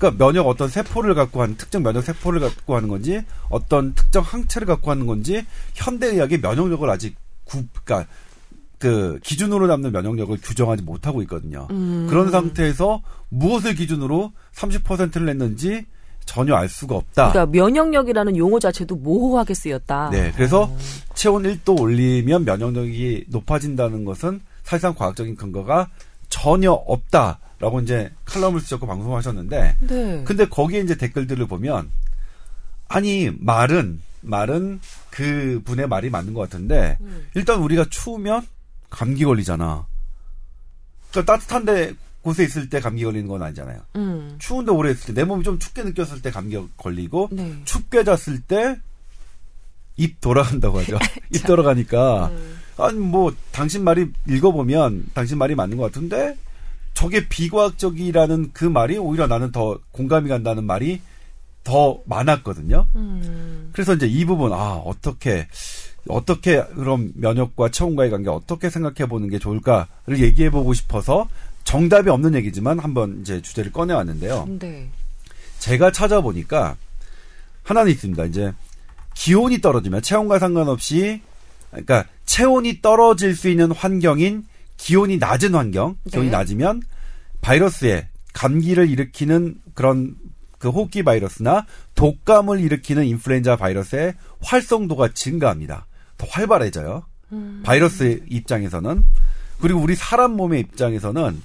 그러니까 0.02 0.26
면역 0.26 0.48
어떤 0.48 0.68
세포를 0.68 1.14
갖고 1.14 1.44
하는 1.44 1.56
특정 1.56 1.84
면역 1.84 2.02
세포를 2.02 2.40
갖고 2.40 2.76
하는 2.76 2.90
건지 2.90 3.24
어떤 3.50 3.94
특정 3.94 4.24
항체를 4.24 4.66
갖고 4.66 4.90
하는 4.90 5.06
건지 5.06 5.46
현대 5.76 6.08
의학의 6.08 6.40
면역력을 6.40 6.90
아직 6.90 7.16
구 7.46 7.64
그러니까 7.84 8.12
그 8.80 9.20
기준으로 9.22 9.68
잡는 9.68 9.92
면역력을 9.92 10.36
규정하지 10.42 10.82
못하고 10.82 11.22
있거든요. 11.22 11.68
음. 11.70 12.08
그런 12.10 12.32
상태에서 12.32 13.04
무엇을 13.30 13.76
기준으로 13.76 14.32
30%를 14.56 15.28
냈는지 15.28 15.86
전혀 16.26 16.56
알 16.56 16.68
수가 16.68 16.96
없다. 16.96 17.32
그러니까 17.32 17.52
면역력이라는 17.52 18.38
용어 18.38 18.60
자체도 18.60 18.96
모호하게 18.96 19.54
쓰였다. 19.54 20.10
네, 20.10 20.32
그래서 20.36 20.72
체온 21.14 21.44
1도 21.44 21.80
올리면 21.80 22.46
면역력이 22.46 23.26
높아진다는 23.28 24.04
것은 24.06 24.42
사실상 24.64 24.96
과학적인 24.96 25.36
근거가 25.36 25.90
전혀 26.30 26.72
없다 26.72 27.40
라고 27.62 27.80
이제 27.80 28.12
칼럼을 28.26 28.60
쓰셨고 28.60 28.88
방송하셨는데, 28.88 29.78
네. 29.80 30.24
근데 30.26 30.46
거기에 30.46 30.82
이제 30.82 30.96
댓글들을 30.96 31.46
보면 31.48 31.90
아니 32.88 33.32
말은 33.40 34.02
말은 34.22 34.82
그 35.10 35.62
분의 35.64 35.88
말이 35.88 36.10
맞는 36.10 36.34
것 36.34 36.42
같은데 36.42 36.98
음. 37.02 37.28
일단 37.34 37.60
우리가 37.62 37.86
추우면 37.90 38.46
감기 38.90 39.24
걸리잖아. 39.24 39.86
그러니까 41.12 41.34
따뜻한데 41.34 41.94
곳에 42.22 42.44
있을 42.44 42.70
때 42.70 42.80
감기 42.80 43.04
걸리는 43.04 43.28
건 43.28 43.42
아니잖아요. 43.42 43.82
음. 43.96 44.36
추운데 44.40 44.72
오래 44.72 44.92
있을 44.92 45.14
때 45.14 45.22
내 45.22 45.24
몸이 45.24 45.44
좀 45.44 45.58
춥게 45.58 45.84
느꼈을 45.84 46.22
때 46.22 46.30
감기 46.32 46.60
걸리고 46.78 47.30
네. 47.32 47.56
춥게 47.66 48.04
잤을 48.04 48.42
때 48.42 48.76
입 49.98 50.20
돌아간다고 50.22 50.80
하죠. 50.80 50.98
입 51.34 51.46
돌아가니까 51.46 52.28
음. 52.28 52.60
아니 52.78 52.98
뭐 52.98 53.34
당신 53.52 53.84
말이 53.84 54.08
읽어보면 54.28 55.08
당신 55.14 55.38
말이 55.38 55.56
맞는 55.56 55.78
것 55.78 55.84
같은데 55.92 56.38
저게 56.94 57.28
비과학적이라는 57.28 58.52
그 58.54 58.66
말이 58.66 58.98
오히려 58.98 59.28
나는 59.28 59.52
더 59.52 59.80
공감이 59.92 60.30
간다는 60.30 60.66
말이 60.66 61.02
더 61.64 62.00
많았거든요. 62.06 62.88
음. 62.96 63.70
그래서 63.74 63.94
이제 63.94 64.08
이 64.08 64.26
부분 64.26 64.54
아 64.54 64.82
어떻게 64.84 65.48
어떻게 66.08 66.64
그럼 66.76 67.12
면역과 67.16 67.70
체온과의 67.70 68.10
관계 68.10 68.30
어떻게 68.30 68.70
생각해 68.70 69.08
보는 69.08 69.30
게 69.30 69.40
좋을까를 69.40 70.20
얘기해 70.20 70.50
보고 70.50 70.74
싶어서 70.74 71.28
정답이 71.64 72.10
없는 72.10 72.34
얘기지만 72.36 72.80
한번 72.80 73.20
이제 73.22 73.42
주제를 73.42 73.72
꺼내 73.72 73.94
왔는데요. 73.94 74.48
네. 74.60 74.90
제가 75.60 75.92
찾아보니까 75.92 76.76
하나는 77.64 77.92
있습니다. 77.92 78.26
이제 78.26 78.52
기온이 79.14 79.62
떨어지면 79.62 80.02
체온과 80.02 80.40
상관없이 80.40 81.22
그러니까 81.70 82.06
체온이 82.26 82.82
떨어질 82.82 83.36
수 83.36 83.50
있는 83.50 83.72
환경인 83.72 84.46
기온이 84.82 85.18
낮은 85.18 85.54
환경, 85.54 85.96
기온이 86.10 86.32
네. 86.32 86.32
낮으면 86.32 86.82
바이러스에 87.42 88.08
감기를 88.34 88.90
일으키는 88.90 89.62
그런 89.76 90.16
그 90.58 90.70
호흡기 90.70 91.04
바이러스나 91.04 91.68
독감을 91.94 92.60
일으키는 92.60 93.06
인플루엔자 93.06 93.58
바이러스의 93.58 94.16
활성도가 94.42 95.10
증가합니다. 95.14 95.86
더 96.18 96.26
활발해져요. 96.28 97.04
음. 97.32 97.62
바이러스 97.64 98.24
입장에서는 98.28 99.06
그리고 99.60 99.80
우리 99.80 99.94
사람 99.94 100.32
몸의 100.36 100.62
입장에서는 100.62 101.44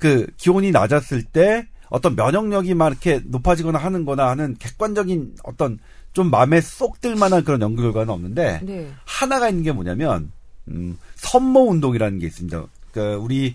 그 0.00 0.26
기온이 0.36 0.72
낮았을 0.72 1.22
때 1.22 1.68
어떤 1.88 2.16
면역력이 2.16 2.74
막 2.74 2.88
이렇게 2.88 3.20
높아지거나 3.24 3.78
하는 3.78 4.04
거나 4.04 4.28
하는 4.28 4.56
객관적인 4.58 5.36
어떤 5.44 5.78
좀 6.12 6.32
마음에 6.32 6.60
쏙 6.60 7.00
들 7.00 7.14
만한 7.14 7.44
그런 7.44 7.60
연구 7.60 7.82
결과는 7.82 8.12
없는데 8.12 8.60
네. 8.64 8.90
하나가 9.04 9.48
있는 9.48 9.62
게 9.62 9.70
뭐냐면 9.70 10.32
음, 10.68 10.98
선모 11.16 11.70
운동이라는 11.70 12.18
게 12.18 12.26
있습니다. 12.26 12.64
그러니까 12.92 13.18
우리 13.22 13.54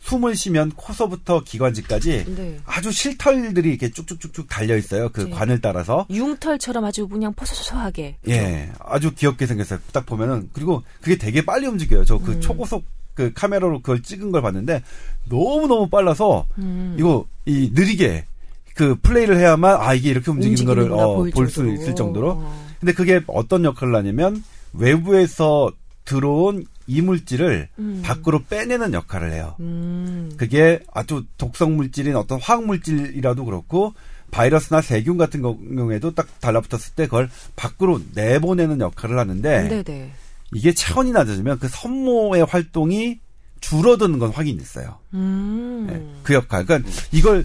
숨을 0.00 0.36
쉬면 0.36 0.70
코서부터 0.76 1.42
기관지까지 1.42 2.24
네. 2.36 2.60
아주 2.64 2.92
실털들이 2.92 3.70
이렇게 3.70 3.90
쭉쭉쭉쭉 3.90 4.48
달려 4.48 4.76
있어요. 4.76 5.08
그 5.08 5.22
네. 5.22 5.30
관을 5.30 5.60
따라서. 5.60 6.06
융털처럼 6.10 6.84
아주 6.84 7.08
그냥 7.08 7.32
퍼서서하게. 7.34 8.18
예, 8.28 8.70
아주 8.78 9.12
귀엽게 9.14 9.46
생겼어요. 9.46 9.80
딱 9.92 10.06
보면은 10.06 10.48
그리고 10.52 10.84
그게 11.00 11.16
되게 11.16 11.44
빨리 11.44 11.66
움직여요. 11.66 12.04
저 12.04 12.16
음. 12.16 12.22
그 12.22 12.40
초고속 12.40 12.84
그 13.14 13.32
카메라로 13.34 13.80
그걸 13.80 14.02
찍은 14.02 14.30
걸 14.30 14.42
봤는데 14.42 14.82
너무 15.28 15.66
너무 15.66 15.88
빨라서 15.88 16.46
음. 16.58 16.94
이거 16.98 17.26
이 17.46 17.70
느리게 17.74 18.26
그 18.74 18.94
플레이를 19.00 19.38
해야만 19.38 19.80
아 19.80 19.94
이게 19.94 20.10
이렇게 20.10 20.30
움직이는 20.30 20.66
거를 20.66 20.92
어, 20.92 21.24
볼 21.34 21.48
수. 21.48 21.66
있을 21.72 21.94
정도로. 21.96 22.30
어. 22.32 22.66
근데 22.78 22.92
그게 22.92 23.22
어떤 23.26 23.64
역할을 23.64 23.94
하냐면 23.96 24.44
외부에서 24.74 25.72
들어온 26.06 26.64
이물질을 26.86 27.68
음. 27.78 28.02
밖으로 28.04 28.44
빼내는 28.44 28.94
역할을 28.94 29.32
해요. 29.32 29.56
음. 29.60 30.32
그게 30.38 30.80
아주 30.94 31.24
독성 31.36 31.76
물질인 31.76 32.16
어떤 32.16 32.40
화학 32.40 32.64
물질이라도 32.64 33.44
그렇고 33.44 33.92
바이러스나 34.30 34.80
세균 34.80 35.18
같은 35.18 35.42
경우에도 35.42 36.14
딱 36.14 36.40
달라붙었을 36.40 36.94
때 36.94 37.04
그걸 37.04 37.28
밖으로 37.56 38.00
내보내는 38.14 38.80
역할을 38.80 39.18
하는데 39.18 39.68
네네. 39.68 40.12
이게 40.54 40.72
차원이 40.72 41.12
낮아지면 41.12 41.58
그 41.58 41.68
선모의 41.68 42.44
활동이 42.44 43.18
줄어드는 43.60 44.18
건 44.18 44.30
확인됐어요. 44.30 44.98
음. 45.14 45.88
예, 45.90 46.20
그 46.22 46.34
역할. 46.34 46.64
그러니까 46.64 46.88
이걸 47.10 47.44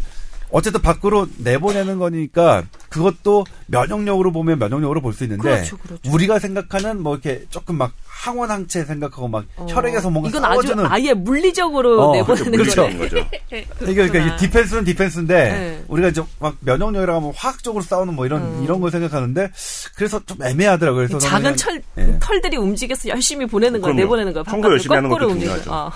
어쨌든 0.52 0.82
밖으로 0.82 1.28
내보내는 1.38 1.98
거니까 1.98 2.66
그것도 2.90 3.46
면역력으로 3.68 4.32
보면 4.32 4.60
면역력으로 4.60 5.02
볼 5.02 5.14
수 5.14 5.24
있는데 5.24 5.44
그렇죠, 5.44 5.78
그렇죠. 5.78 6.12
우리가 6.12 6.40
생각하는 6.40 7.02
뭐 7.02 7.16
이렇게 7.16 7.46
조금 7.50 7.78
막 7.78 7.94
항원 8.14 8.52
항체 8.52 8.84
생각하고 8.84 9.28
막 9.30 9.46
어. 9.56 9.66
혈액에서 9.70 10.10
뭔가 10.10 10.30
이건 10.30 10.42
싸워주는 10.42 10.86
아주 10.86 10.94
아예 10.94 11.14
물리적으로 11.14 12.10
어, 12.10 12.14
내보내는 12.14 12.52
그렇죠. 12.52 12.82
거네. 12.84 12.98
거죠. 12.98 13.18
이게 13.52 13.66
그러니까 13.80 14.20
이게 14.20 14.36
디펜스는 14.36 14.84
디펜스인데 14.84 15.34
네. 15.34 15.84
우리가 15.88 16.10
이제 16.10 16.22
막 16.40 16.56
면역력이라고 16.60 17.20
하면 17.20 17.34
화학적으로 17.36 17.82
싸우는 17.84 18.14
뭐 18.14 18.26
이런 18.26 18.42
음. 18.44 18.64
이런 18.64 18.80
걸 18.82 18.92
생각하는데 18.92 19.50
그래서 19.96 20.22
좀 20.26 20.44
애매하더라고요. 20.44 21.08
그래서 21.08 21.18
작은 21.20 21.56
철, 21.56 21.82
예. 21.98 22.18
털들이 22.20 22.58
움직여서 22.58 23.10
열심히 23.10 23.46
보내는 23.48 23.82
그럼요. 23.82 23.98
내보내는 24.02 24.34
거야. 24.34 24.44
청소 24.44 24.70
열심히 24.70 24.96
하는 24.96 25.10
것도. 25.10 25.30
중요하죠. 25.30 25.72
아, 25.74 25.90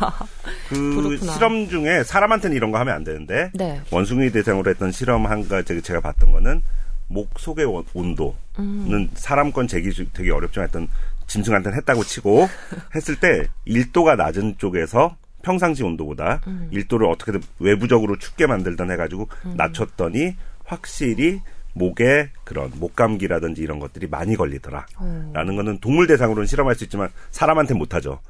그 0.69 0.95
그렇구나. 0.95 1.33
실험 1.33 1.69
중에 1.69 2.03
사람한테는 2.05 2.55
이런 2.55 2.71
거 2.71 2.79
하면 2.79 2.95
안 2.95 3.03
되는데 3.03 3.51
네. 3.53 3.79
원숭이 3.91 4.31
대상으로 4.31 4.69
했던 4.71 4.91
실험 4.91 5.27
한 5.27 5.47
가지 5.47 5.79
제가 5.81 5.99
봤던 5.99 6.31
거는 6.31 6.61
목 7.07 7.29
속의 7.37 7.65
원- 7.65 7.83
온도는 7.93 8.33
음. 8.57 9.09
사람 9.13 9.51
건 9.51 9.67
재기 9.67 9.91
되게 10.11 10.31
어렵지만 10.31 10.63
하여튼 10.67 10.87
짐승 11.27 11.53
한테는 11.53 11.77
했다고 11.77 12.03
치고 12.03 12.47
했을 12.95 13.19
때 13.19 13.47
1도가 13.67 14.15
낮은 14.15 14.55
쪽에서 14.57 15.17
평상시 15.41 15.83
온도보다 15.83 16.41
음. 16.47 16.69
1도를 16.73 17.09
어떻게든 17.11 17.41
외부적으로 17.59 18.17
춥게 18.17 18.47
만들던 18.47 18.91
해가지고 18.91 19.27
음. 19.45 19.53
낮췄더니 19.57 20.35
확실히 20.63 21.41
목에 21.73 22.29
그런 22.43 22.71
목감기라든지 22.75 23.61
이런 23.61 23.79
것들이 23.79 24.07
많이 24.07 24.35
걸리더라. 24.35 24.85
어. 24.97 25.31
라는 25.33 25.55
거는 25.55 25.79
동물 25.79 26.07
대상으로는 26.07 26.47
실험할 26.47 26.73
수 26.75 26.85
있지만 26.85 27.09
사람한테 27.31 27.73
못하죠. 27.73 28.21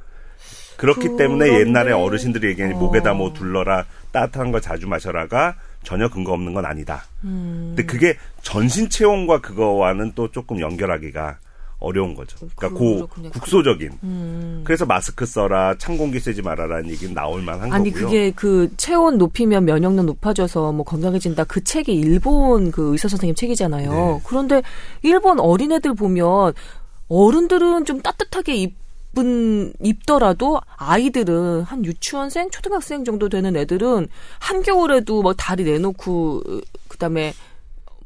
그렇기 0.77 1.15
때문에 1.17 1.45
그런데- 1.45 1.59
옛날에 1.59 1.91
어르신들이 1.93 2.47
얘기하는 2.49 2.75
어. 2.75 2.79
목에다 2.79 3.13
뭐 3.13 3.33
둘러라 3.33 3.85
따뜻한 4.11 4.51
거 4.51 4.59
자주 4.59 4.87
마셔라가 4.87 5.55
전혀 5.83 6.09
근거 6.09 6.33
없는 6.33 6.53
건 6.53 6.65
아니다. 6.65 7.03
음. 7.23 7.75
근데 7.75 7.85
그게 7.85 8.17
전신 8.41 8.89
체온과 8.89 9.39
그거와는 9.41 10.13
또 10.15 10.31
조금 10.31 10.59
연결하기가 10.59 11.37
어려운 11.85 12.15
거죠. 12.15 12.37
그러니까 12.55 12.79
고 12.79 12.95
그렇군요. 12.95 13.29
국소적인. 13.29 13.91
음. 14.03 14.61
그래서 14.65 14.85
마스크 14.85 15.25
써라, 15.25 15.75
찬 15.77 15.97
공기 15.97 16.19
쓰지 16.19 16.41
말아라는 16.41 16.89
얘기는 16.89 17.13
나올 17.13 17.43
만한 17.43 17.71
아니 17.71 17.91
거고요. 17.91 18.07
그게 18.07 18.31
그 18.31 18.71
체온 18.75 19.17
높이면 19.17 19.65
면역력 19.65 20.05
높아져서 20.05 20.71
뭐 20.71 20.83
건강해진다 20.83 21.43
그 21.43 21.63
책이 21.63 21.93
일본 21.93 22.71
그 22.71 22.91
의사 22.91 23.07
선생님 23.07 23.35
책이잖아요. 23.35 23.91
네. 23.91 24.21
그런데 24.25 24.63
일본 25.03 25.39
어린애들 25.39 25.93
보면 25.93 26.53
어른들은 27.07 27.85
좀 27.85 28.01
따뜻하게 28.01 28.55
입은 28.55 29.73
입더라도 29.83 30.59
아이들은 30.77 31.61
한 31.61 31.85
유치원생, 31.85 32.49
초등학생 32.49 33.03
정도 33.05 33.29
되는 33.29 33.55
애들은 33.55 34.07
한겨울에도 34.39 35.21
막 35.21 35.35
다리 35.37 35.63
내놓고 35.63 36.41
그다음에 36.87 37.33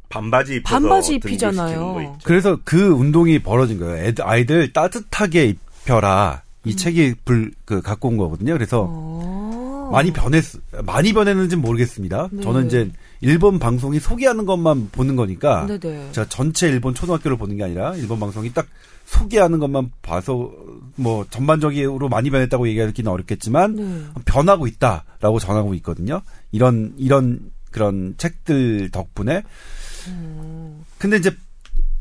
반바지 0.09 0.55
입혀서 0.57 0.79
반바지 0.79 1.15
입히잖아요. 1.15 1.93
거 1.93 2.01
있죠. 2.01 2.17
그래서 2.23 2.57
그 2.63 2.89
운동이 2.89 3.39
벌어진 3.39 3.79
거예요. 3.79 4.05
애들, 4.05 4.27
아이들 4.27 4.73
따뜻하게 4.73 5.55
입혀라. 5.83 6.43
이 6.65 6.75
책이 6.75 7.15
불, 7.23 7.51
그, 7.65 7.81
갖고 7.81 8.09
온 8.09 8.17
거거든요. 8.17 8.53
그래서 8.53 8.85
어. 8.89 9.89
많이 9.91 10.11
변했, 10.11 10.43
많이 10.85 11.13
변했는지는 11.13 11.61
모르겠습니다. 11.61 12.29
네. 12.31 12.43
저는 12.43 12.67
이제 12.67 12.91
일본 13.21 13.59
방송이 13.59 13.99
소개하는 13.99 14.45
것만 14.45 14.89
보는 14.91 15.15
거니까. 15.15 15.65
네네. 15.65 16.11
제가 16.11 16.27
전체 16.27 16.67
일본 16.67 16.93
초등학교를 16.93 17.37
보는 17.37 17.57
게 17.57 17.63
아니라 17.63 17.95
일본 17.95 18.19
방송이 18.19 18.51
딱 18.53 18.67
소개하는 19.05 19.59
것만 19.59 19.91
봐서 20.01 20.51
뭐 20.95 21.25
전반적으로 21.29 22.09
많이 22.09 22.29
변했다고 22.29 22.67
얘기하기는 22.67 23.11
어렵겠지만 23.11 23.75
네. 23.75 24.03
변하고 24.25 24.67
있다라고 24.67 25.39
전하고 25.39 25.73
있거든요. 25.75 26.21
이런 26.51 26.93
이런 26.97 27.39
그런 27.71 28.15
책들 28.17 28.89
덕분에. 28.91 29.43
음. 30.07 30.83
근데 30.97 31.17
이제 31.17 31.35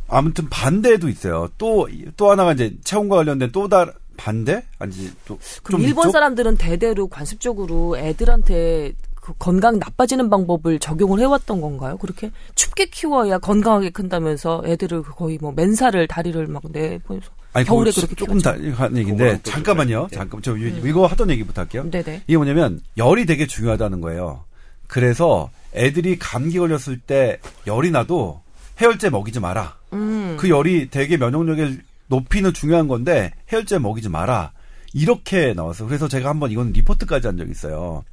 아무튼 0.08 0.48
반대도 0.48 1.08
있어요. 1.08 1.48
또 1.58 1.86
또 2.16 2.30
하나가 2.30 2.52
이제 2.52 2.74
체온과 2.84 3.16
관련된 3.16 3.50
또 3.52 3.68
다른 3.68 3.92
반대? 4.16 4.64
아니지 4.78 5.12
또 5.26 5.38
그럼 5.62 5.80
좀 5.80 5.88
일본 5.88 6.04
이쪽? 6.04 6.12
사람들은 6.12 6.56
대대로 6.56 7.06
관습적으로 7.08 7.96
애들한테 7.98 8.92
그 9.14 9.32
건강 9.38 9.78
나빠지는 9.78 10.30
방법을 10.30 10.78
적용을 10.78 11.20
해왔던 11.20 11.60
건가요? 11.60 11.98
그렇게 11.98 12.30
춥게 12.54 12.86
키워야 12.86 13.38
건강하게 13.38 13.90
큰다면서 13.90 14.62
애들을 14.64 15.02
거의 15.02 15.38
뭐 15.40 15.52
맨살을 15.52 16.08
다리를 16.08 16.46
막 16.46 16.62
내보내서 16.70 17.28
아니, 17.52 17.66
겨울에 17.66 17.90
그렇게 17.90 18.14
조금 18.14 18.40
다 18.40 18.54
키우죠. 18.56 18.76
한 18.76 18.96
얘기인데 18.96 19.40
잠깐만요. 19.42 20.08
좀 20.10 20.18
잠깐 20.18 20.42
저 20.42 20.56
이거 20.56 21.06
하던 21.06 21.30
얘기부터 21.30 21.60
할게요. 21.62 21.84
네네. 21.90 22.22
이게 22.26 22.36
뭐냐면 22.36 22.80
열이 22.96 23.26
되게 23.26 23.46
중요하다는 23.46 24.00
거예요. 24.00 24.44
그래서 24.86 25.50
애들이 25.74 26.18
감기 26.18 26.58
걸렸을 26.58 26.98
때 26.98 27.40
열이 27.66 27.90
나도 27.90 28.42
해열제 28.80 29.10
먹이지 29.10 29.40
마라. 29.40 29.76
음. 29.92 30.36
그 30.38 30.48
열이 30.48 30.90
되게 30.90 31.16
면역력을 31.16 31.82
높이는 32.06 32.52
중요한 32.52 32.88
건데 32.88 33.32
해열제 33.52 33.78
먹이지 33.78 34.08
마라. 34.08 34.52
이렇게 34.94 35.52
나왔어요. 35.54 35.88
그래서 35.88 36.08
제가 36.08 36.30
한번 36.30 36.50
이건 36.50 36.72
리포트까지 36.72 37.26
한 37.26 37.36
적이 37.36 37.50
있어요. 37.50 38.04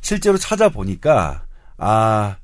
실제로 0.00 0.38
찾아보니까 0.38 1.44
아 1.76 2.36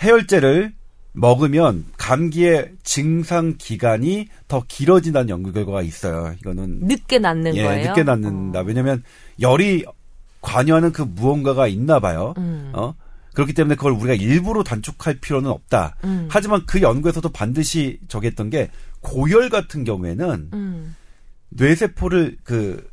해열제를 0.00 0.72
먹으면 1.12 1.86
감기의 1.96 2.72
증상 2.84 3.54
기간이 3.58 4.28
더 4.46 4.62
길어진다는 4.68 5.30
연구 5.30 5.52
결과가 5.52 5.82
있어요. 5.82 6.34
이거는 6.40 6.80
늦게 6.82 7.18
낫는 7.18 7.56
예, 7.56 7.64
거예요. 7.64 7.88
늦게 7.88 8.04
낫는다. 8.04 8.60
왜냐면 8.60 9.02
열이 9.40 9.84
관여하는 10.40 10.92
그 10.92 11.02
무언가가 11.02 11.66
있나 11.66 11.98
봐요. 11.98 12.34
음. 12.38 12.70
어? 12.74 12.94
그렇기 13.38 13.52
때문에 13.52 13.76
그걸 13.76 13.92
우리가 13.92 14.14
일부러 14.14 14.64
단축할 14.64 15.20
필요는 15.20 15.48
없다. 15.48 15.94
음. 16.02 16.26
하지만 16.28 16.66
그 16.66 16.82
연구에서도 16.82 17.28
반드시 17.28 18.00
적했던 18.08 18.50
게 18.50 18.68
고열 19.00 19.48
같은 19.48 19.84
경우에는 19.84 20.48
음. 20.52 20.96
뇌세포를 21.50 22.38
그 22.42 22.84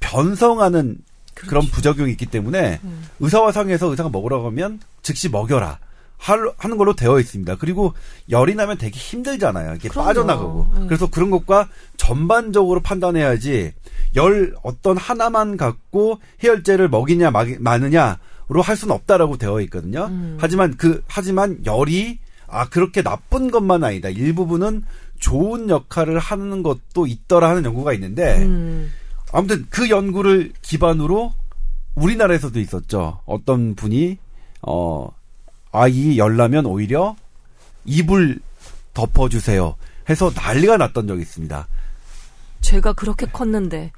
변성하는 0.00 0.96
그런 1.34 1.66
부작용이 1.66 2.10
있기 2.12 2.24
때문에 2.24 2.80
의사와 3.20 3.52
상의해서 3.52 3.88
의사가 3.90 4.08
먹으라고 4.08 4.46
하면 4.46 4.80
즉시 5.02 5.28
먹여라. 5.28 5.78
할- 6.16 6.50
하는 6.56 6.78
걸로 6.78 6.94
되어 6.94 7.20
있습니다. 7.20 7.56
그리고 7.56 7.92
열이 8.30 8.54
나면 8.54 8.78
되게 8.78 8.98
힘들잖아요. 8.98 9.74
이게 9.74 9.88
그럼요. 9.90 10.06
빠져나가고. 10.08 10.70
네. 10.80 10.86
그래서 10.86 11.10
그런 11.10 11.28
것과 11.30 11.68
전반적으로 11.98 12.80
판단해야지 12.80 13.72
열 14.16 14.54
어떤 14.62 14.96
하나만 14.96 15.58
갖고 15.58 16.20
해열제를 16.42 16.88
먹이냐 16.88 17.30
마- 17.30 17.44
마느냐로 17.58 18.16
할 18.58 18.76
수는 18.76 18.94
없다라고 18.94 19.36
되어 19.36 19.60
있거든요. 19.62 20.06
음. 20.06 20.36
하지만 20.40 20.76
그 20.76 21.02
하지만 21.06 21.64
열이 21.64 22.18
아 22.48 22.68
그렇게 22.68 23.02
나쁜 23.02 23.50
것만 23.50 23.84
아니다. 23.84 24.08
일부분은 24.08 24.82
좋은 25.20 25.68
역할을 25.70 26.18
하는 26.18 26.62
것도 26.62 27.06
있더라 27.06 27.48
하는 27.50 27.64
연구가 27.64 27.92
있는데 27.92 28.38
음. 28.38 28.90
아무튼 29.32 29.66
그 29.70 29.88
연구를 29.88 30.52
기반으로 30.62 31.32
우리나라에서도 31.94 32.58
있었죠. 32.58 33.20
어떤 33.24 33.74
분이 33.76 34.18
어 34.62 35.08
아이 35.70 36.18
열나면 36.18 36.66
오히려 36.66 37.14
이불 37.84 38.40
덮어주세요 38.94 39.76
해서 40.08 40.32
난리가 40.34 40.76
났던 40.76 41.06
적이 41.06 41.22
있습니다. 41.22 41.68
제가 42.60 42.92
그렇게 42.94 43.26
컸는데 43.26 43.92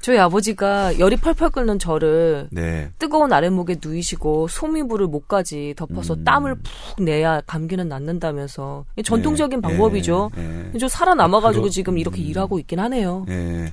저희 0.00 0.16
아버지가 0.18 0.98
열이 0.98 1.16
펄펄 1.16 1.50
끓는 1.50 1.78
저를 1.78 2.46
네. 2.50 2.90
뜨거운 2.98 3.32
아랫목에 3.32 3.76
누이시고 3.84 4.46
소미불을 4.48 5.08
목까지 5.08 5.74
덮어서 5.76 6.14
음. 6.14 6.24
땀을 6.24 6.54
푹 6.54 7.02
내야 7.02 7.40
감기는 7.46 7.88
낫는다면서 7.88 8.84
이게 8.94 9.02
전통적인 9.02 9.60
네. 9.60 9.68
방법이죠. 9.68 10.30
네. 10.36 10.70
저 10.78 10.88
살아남아가지고 10.88 11.60
아, 11.60 11.62
그러- 11.64 11.70
지금 11.70 11.98
이렇게 11.98 12.22
음. 12.22 12.26
일하고 12.26 12.58
있긴 12.60 12.78
하네요. 12.78 13.24
네. 13.26 13.72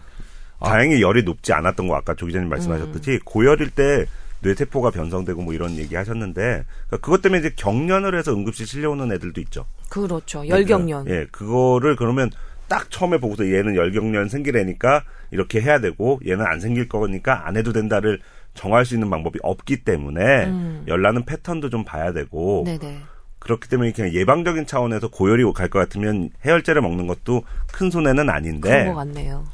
아. 0.59 0.69
다행히 0.69 1.01
열이 1.01 1.23
높지 1.23 1.53
않았던 1.53 1.87
거 1.87 1.95
아까 1.95 2.15
조 2.15 2.25
기자님 2.25 2.49
말씀하셨듯이 2.49 3.19
고열일 3.23 3.69
때 3.69 4.05
뇌세포가 4.41 4.91
변성되고 4.91 5.41
뭐 5.41 5.53
이런 5.53 5.75
얘기 5.77 5.95
하셨는데 5.95 6.41
그러니까 6.41 6.97
그것 7.01 7.21
때문에 7.21 7.39
이제 7.39 7.53
경련을 7.55 8.17
해서 8.17 8.31
응급실 8.33 8.65
실려오는 8.67 9.11
애들도 9.11 9.39
있죠. 9.41 9.65
그렇죠. 9.89 10.47
열경련. 10.47 11.07
예, 11.07 11.25
그거를 11.31 11.95
그러면 11.95 12.29
딱 12.67 12.89
처음에 12.89 13.17
보고서 13.19 13.45
얘는 13.45 13.75
열경련 13.75 14.29
생기래니까 14.29 15.03
이렇게 15.31 15.61
해야 15.61 15.79
되고 15.79 16.19
얘는 16.27 16.45
안 16.45 16.59
생길 16.59 16.87
거니까 16.89 17.47
안 17.47 17.57
해도 17.57 17.73
된다를 17.73 18.19
정할 18.53 18.85
수 18.85 18.93
있는 18.93 19.09
방법이 19.09 19.39
없기 19.43 19.83
때문에 19.83 20.45
음. 20.45 20.85
열나는 20.87 21.25
패턴도 21.25 21.69
좀 21.69 21.83
봐야 21.83 22.13
되고 22.13 22.63
네네. 22.65 22.99
그렇기 23.39 23.69
때문에 23.69 23.91
그냥 23.91 24.11
예방적인 24.13 24.65
차원에서 24.65 25.09
고열이 25.09 25.43
갈 25.53 25.69
것 25.69 25.79
같으면 25.79 26.29
해열제를 26.45 26.81
먹는 26.81 27.05
것도 27.05 27.43
큰 27.71 27.91
손해는 27.91 28.29
아닌데 28.29 28.69
그런 28.69 28.87
것 28.87 28.95
같네요. 28.95 29.45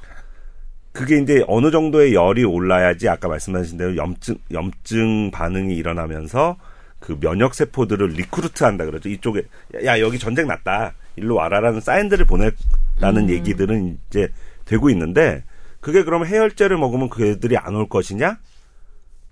그게 0.94 1.18
이제 1.20 1.44
어느 1.48 1.72
정도의 1.72 2.14
열이 2.14 2.44
올라야지 2.44 3.08
아까 3.10 3.28
말씀하신 3.28 3.78
대로 3.78 3.96
염증 3.96 4.36
염증 4.52 5.32
반응이 5.32 5.76
일어나면서 5.76 6.58
그 7.00 7.18
면역 7.20 7.56
세포들을 7.56 8.10
리크루트한다 8.10 8.86
그러죠. 8.86 9.10
이쪽에 9.10 9.44
야 9.86 10.00
여기 10.00 10.20
전쟁 10.20 10.48
났다. 10.48 10.94
일로 11.16 11.36
와라라는 11.36 11.82
사인들을 11.82 12.26
보내라는 12.26 13.24
음. 13.26 13.30
얘기들은 13.30 14.00
이제 14.10 14.30
되고 14.66 14.90
있는데 14.90 15.44
그게 15.80 16.04
그러면 16.04 16.28
해열제를 16.28 16.78
먹으면 16.78 17.10
그 17.10 17.26
애들이 17.26 17.58
안 17.58 17.76
올 17.76 17.90
것이냐? 17.90 18.38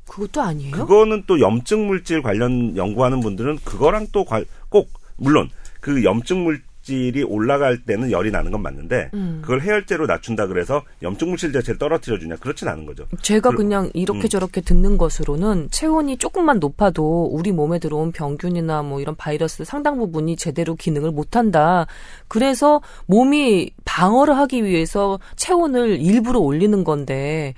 그것도 0.08 0.42
아니에요? 0.42 0.76
그거는 0.76 1.24
또 1.28 1.40
염증 1.40 1.86
물질 1.88 2.22
관련 2.24 2.76
연구하는 2.76 3.20
분들은 3.20 3.60
그거랑 3.64 4.08
또 4.12 4.26
꼭 4.70 4.90
물론 5.18 5.50
그 5.82 6.04
염증 6.04 6.44
물 6.44 6.62
질이 6.90 7.22
올라갈 7.24 7.78
때는 7.86 8.10
열이 8.10 8.32
나는 8.32 8.52
건 8.52 8.62
맞는데 8.64 9.12
음. 9.14 9.40
그걸 9.42 9.62
해열제로 9.62 10.08
낮춘다 10.08 10.48
그래서 10.48 10.84
염증 11.04 11.30
물질 11.30 11.54
자체를 11.54 11.78
떨어뜨려 11.78 12.18
주냐 12.18 12.36
그렇진 12.38 12.68
않은 12.68 12.86
거죠. 12.88 13.06
제가 13.22 13.52
그- 13.52 13.58
그냥 13.58 13.92
이렇게 13.94 14.22
음. 14.24 14.30
저렇게 14.30 14.62
듣는 14.62 14.98
것으로는 14.98 15.70
체온이 15.70 16.18
조금만 16.18 16.60
높아도 16.60 17.26
우리 17.32 17.52
몸에 17.52 17.78
들어온 17.78 18.12
병균이나 18.12 18.82
뭐 18.82 19.00
이런 19.02 19.16
바이러스 19.16 19.64
상당 19.66 19.98
부분이 20.00 20.36
제대로 20.36 20.76
기능을 20.76 21.12
못 21.12 21.36
한다. 21.36 21.86
그래서 22.28 22.82
몸이 23.06 23.72
방어를 23.86 24.36
하기 24.38 24.64
위해서 24.64 25.20
체온을 25.36 26.00
일부러 26.00 26.40
올리는 26.40 26.84
건데 26.84 27.54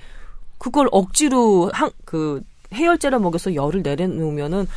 그걸 0.57 0.87
억지로 0.91 1.69
한, 1.73 1.89
그 2.05 2.41
해열제를 2.73 3.19
먹여서 3.19 3.55
열을 3.55 3.81
내려놓으면은 3.81 4.67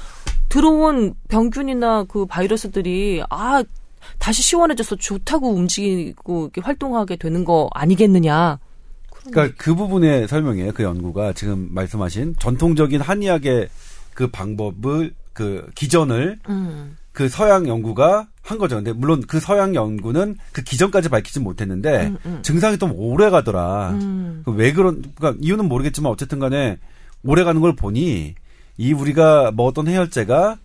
들어온 0.48 1.14
병균이나 1.28 2.04
그 2.08 2.26
바이러스들이 2.26 3.22
아 3.28 3.64
다시 4.18 4.42
시원해져서 4.42 4.96
좋다고 4.96 5.52
움직이고 5.52 6.50
활동하게 6.60 7.16
되는 7.16 7.44
거 7.44 7.68
아니겠느냐. 7.72 8.58
그러니까 9.26 9.54
그 9.56 9.74
부분의 9.74 10.28
설명이에요. 10.28 10.72
그 10.72 10.82
연구가 10.82 11.32
지금 11.32 11.68
말씀하신 11.70 12.36
전통적인 12.38 13.00
한의학의 13.00 13.68
그 14.12 14.28
방법을 14.28 15.14
그 15.32 15.68
기전을 15.74 16.38
음. 16.48 16.96
그 17.12 17.28
서양 17.28 17.66
연구가 17.66 18.28
한 18.42 18.58
거죠. 18.58 18.76
근데 18.76 18.92
물론 18.92 19.22
그 19.26 19.40
서양 19.40 19.74
연구는 19.74 20.36
그 20.52 20.62
기전까지 20.62 21.08
밝히진 21.08 21.42
못했는데 21.42 22.08
음, 22.08 22.18
음. 22.26 22.38
증상이 22.42 22.76
좀 22.76 22.92
오래 22.94 23.30
가더라. 23.30 23.90
음. 23.92 24.42
그왜 24.44 24.72
그런 24.72 25.02
그러니까 25.14 25.40
이유는 25.40 25.66
모르겠지만 25.66 26.12
어쨌든 26.12 26.38
간에 26.38 26.78
오래 27.24 27.44
가는 27.44 27.60
걸 27.60 27.74
보니 27.74 28.34
이 28.76 28.92
우리가 28.92 29.52
먹었던 29.54 29.88
해열제가 29.88 30.58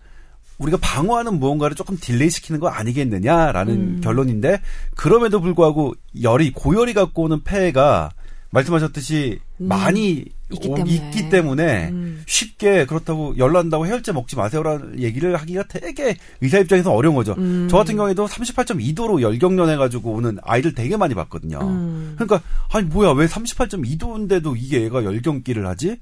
우리가 0.60 0.78
방어하는 0.80 1.40
무언가를 1.40 1.74
조금 1.74 1.96
delay 1.98 2.30
시키는 2.30 2.60
거 2.60 2.68
아니겠느냐라는 2.68 3.74
음. 3.74 4.00
결론인데 4.02 4.60
그럼에도 4.94 5.40
불구하고 5.40 5.94
열이 6.22 6.52
고열이 6.52 6.92
갖고 6.94 7.24
오는 7.24 7.42
폐해가 7.42 8.10
말씀하셨듯이 8.50 9.40
음. 9.60 9.68
많이 9.68 10.24
있기 10.52 10.68
오- 10.68 10.74
때문에. 10.74 10.92
있기 10.94 11.30
때문에 11.30 11.88
음. 11.90 12.22
쉽게 12.26 12.84
그렇다고 12.86 13.38
열 13.38 13.52
난다고 13.52 13.86
해열제 13.86 14.12
먹지 14.12 14.34
마세요라는 14.36 15.00
얘기를 15.00 15.36
하기가 15.36 15.64
되게 15.68 16.16
의사 16.40 16.58
입장에서 16.58 16.92
어려운 16.92 17.14
거죠. 17.14 17.34
음. 17.38 17.68
저 17.70 17.76
같은 17.78 17.96
경우에도 17.96 18.26
38.2도로 18.26 19.20
열경련 19.22 19.70
해가지고 19.70 20.12
오는 20.12 20.38
아이들 20.42 20.74
되게 20.74 20.96
많이 20.96 21.14
봤거든요. 21.14 21.58
음. 21.62 22.14
그러니까 22.16 22.42
아니 22.72 22.86
뭐야 22.86 23.12
왜 23.12 23.26
38.2도인데도 23.26 24.56
이게 24.58 24.84
애가 24.86 25.04
열경기를 25.04 25.66
하지? 25.66 25.98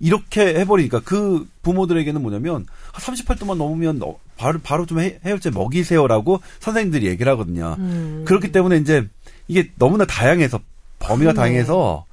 이렇게 0.00 0.60
해버리니까 0.60 1.00
그 1.00 1.48
부모들에게는 1.62 2.22
뭐냐면 2.22 2.66
38도만 2.92 3.56
넘으면 3.56 4.00
어, 4.02 4.16
바로 4.36 4.58
바로 4.62 4.86
좀 4.86 5.00
해, 5.00 5.18
해열제 5.24 5.50
먹이세요라고 5.50 6.40
선생님들이 6.60 7.06
얘기를 7.06 7.30
하거든요. 7.32 7.76
음. 7.78 8.24
그렇기 8.26 8.52
때문에 8.52 8.76
이제 8.76 9.06
이게 9.48 9.70
너무나 9.76 10.04
다양해서 10.04 10.60
범위가 10.98 11.32
그러네. 11.32 11.34
다양해서 11.34 12.04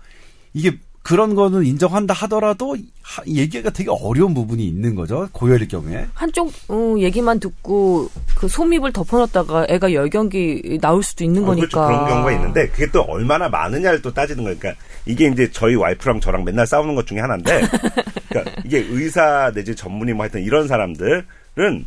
이게 0.54 0.78
그런 1.06 1.36
거는 1.36 1.64
인정한다 1.66 2.16
하더라도 2.16 2.76
하- 3.04 3.24
얘기가 3.28 3.70
되게 3.70 3.92
어려운 3.92 4.34
부분이 4.34 4.66
있는 4.66 4.96
거죠 4.96 5.30
고열일 5.34 5.68
경우에. 5.68 6.08
한쪽 6.16 6.52
어, 6.68 6.96
얘기만 6.98 7.40
듣고 7.40 8.10
그 8.36 8.48
솜잎을 8.48 8.92
덮어놨다가 8.92 9.68
애가 9.70 9.94
열 9.94 10.10
경기 10.10 10.80
나올 10.82 11.04
수도 11.04 11.24
있는 11.24 11.44
어, 11.44 11.46
거니까. 11.46 11.68
그렇죠. 11.68 11.88
그런 11.88 12.08
경우가 12.10 12.32
있는데 12.32 12.68
그게 12.70 12.88
또 12.92 13.02
얼마나 13.04 13.48
많으냐를 13.50 14.02
또 14.02 14.12
따지는 14.12 14.44
거니까 14.46 14.62
그러니까 14.62 14.84
이게 15.06 15.28
이제 15.28 15.52
저희 15.52 15.76
와이프랑 15.76 16.22
저랑 16.22 16.44
맨날 16.44 16.66
싸우는 16.66 16.96
것 16.96 17.06
중에 17.06 17.20
하나인데 17.20 17.62
그러니까 18.30 18.62
이게 18.66 18.80
의사 18.90 19.52
내지 19.54 19.76
전문의 19.76 20.16
뭐 20.16 20.24
하여튼 20.24 20.42
이런 20.42 20.68
사람들은 20.68 21.86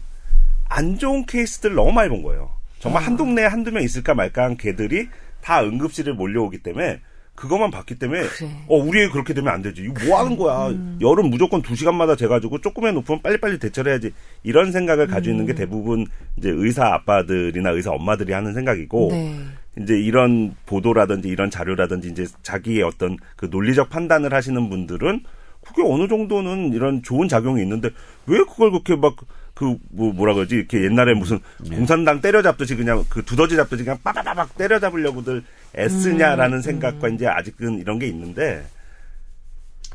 안 0.68 0.98
좋은 0.98 1.26
케이스들 1.26 1.74
너무 1.74 1.90
많이 1.90 2.08
본 2.08 2.22
거예요. 2.22 2.50
정말 2.78 3.02
한 3.02 3.16
동네에 3.16 3.46
한두 3.46 3.72
명 3.72 3.82
있을까 3.82 4.14
말까 4.14 4.44
한 4.44 4.56
개들이 4.56 5.08
다 5.42 5.60
응급실을 5.64 6.14
몰려오기 6.14 6.58
때문에 6.58 7.00
그것만 7.38 7.70
봤기 7.70 7.94
때문에 7.94 8.22
그래. 8.22 8.50
어 8.66 8.76
우리 8.76 9.00
애 9.02 9.08
그렇게 9.08 9.32
되면 9.32 9.52
안 9.52 9.62
되지. 9.62 9.82
이거 9.82 10.04
뭐 10.06 10.18
하는 10.18 10.36
거야. 10.36 10.68
음. 10.68 10.98
열은 11.00 11.30
무조건 11.30 11.62
두 11.62 11.76
시간마다 11.76 12.16
재 12.16 12.26
가지고 12.26 12.60
조금의 12.60 12.92
높으면 12.92 13.22
빨리빨리 13.22 13.58
대처를 13.58 13.92
해야지. 13.92 14.12
이런 14.42 14.72
생각을 14.72 15.06
가지고 15.06 15.32
있는 15.32 15.46
게 15.46 15.52
음. 15.52 15.56
대부분 15.56 16.06
이제 16.36 16.50
의사 16.50 16.86
아빠들이나 16.94 17.70
의사 17.70 17.92
엄마들이 17.92 18.32
하는 18.32 18.54
생각이고 18.54 19.08
네. 19.12 19.38
이제 19.80 19.94
이런 19.94 20.56
보도라든지 20.66 21.28
이런 21.28 21.50
자료라든지 21.50 22.08
이제 22.08 22.26
자기의 22.42 22.82
어떤 22.82 23.16
그 23.36 23.46
논리적 23.46 23.88
판단을 23.88 24.34
하시는 24.34 24.68
분들은 24.68 25.22
그게 25.64 25.82
어느 25.84 26.08
정도는 26.08 26.72
이런 26.72 27.02
좋은 27.02 27.28
작용이 27.28 27.62
있는데 27.62 27.90
왜 28.26 28.38
그걸 28.38 28.70
그렇게 28.72 28.96
막 28.96 29.14
그 29.58 29.76
뭐 29.90 30.12
뭐라 30.12 30.34
그러지 30.34 30.54
이렇게 30.54 30.84
옛날에 30.84 31.14
무슨 31.14 31.40
공산당 31.68 32.20
때려잡듯이 32.20 32.76
그냥 32.76 33.04
그 33.08 33.24
두더지 33.24 33.56
잡듯이 33.56 33.82
그냥 33.82 33.98
빠바바박 34.04 34.56
때려잡으려고들 34.56 35.42
애쓰냐라는 35.76 36.62
생각과 36.62 37.08
이제 37.08 37.26
아직은 37.26 37.80
이런 37.80 37.98
게 37.98 38.06
있는데 38.06 38.64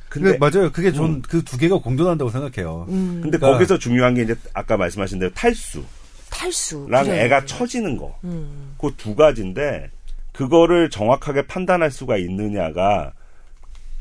근데 0.09 0.37
맞아요. 0.37 0.69
그게 0.71 0.91
전 0.91 1.21
그두 1.21 1.57
개가 1.57 1.77
공존한다고 1.77 2.29
생각해요. 2.29 2.85
음. 2.89 3.21
근데 3.23 3.37
그러니까- 3.37 3.53
거기서 3.53 3.79
중요한 3.79 4.13
게 4.15 4.23
이제 4.23 4.35
아까 4.53 4.75
말씀하신 4.75 5.17
대로 5.19 5.31
탈수랑 5.33 5.85
탈수. 6.29 6.85
그래. 6.87 7.23
애가 7.23 7.45
처지는 7.45 7.95
거. 7.97 8.15
음. 8.25 8.75
그두 8.77 9.15
가지인데 9.15 9.89
그거를 10.33 10.89
정확하게 10.89 11.47
판단할 11.47 11.89
수가 11.89 12.17
있느냐가 12.17 13.13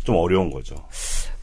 좀 0.04 0.16
어려운 0.16 0.50
거죠. 0.50 0.74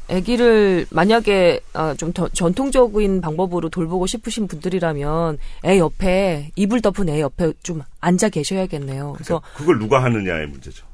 아기를 0.09 0.87
만약에 0.89 1.59
아, 1.73 1.93
좀 1.95 2.11
더- 2.13 2.27
전통적인 2.29 3.21
방법으로 3.21 3.69
돌보고 3.69 4.07
싶으신 4.07 4.47
분들이라면 4.47 5.37
애 5.65 5.77
옆에 5.77 6.51
이불 6.55 6.81
덮은 6.81 7.09
애 7.09 7.21
옆에 7.21 7.53
좀 7.63 7.81
앉아 7.99 8.29
계셔야겠네요. 8.29 9.13
그래서 9.13 9.41
그걸 9.55 9.77
누가 9.79 10.03
하느냐의 10.03 10.47
문제죠. 10.47 10.85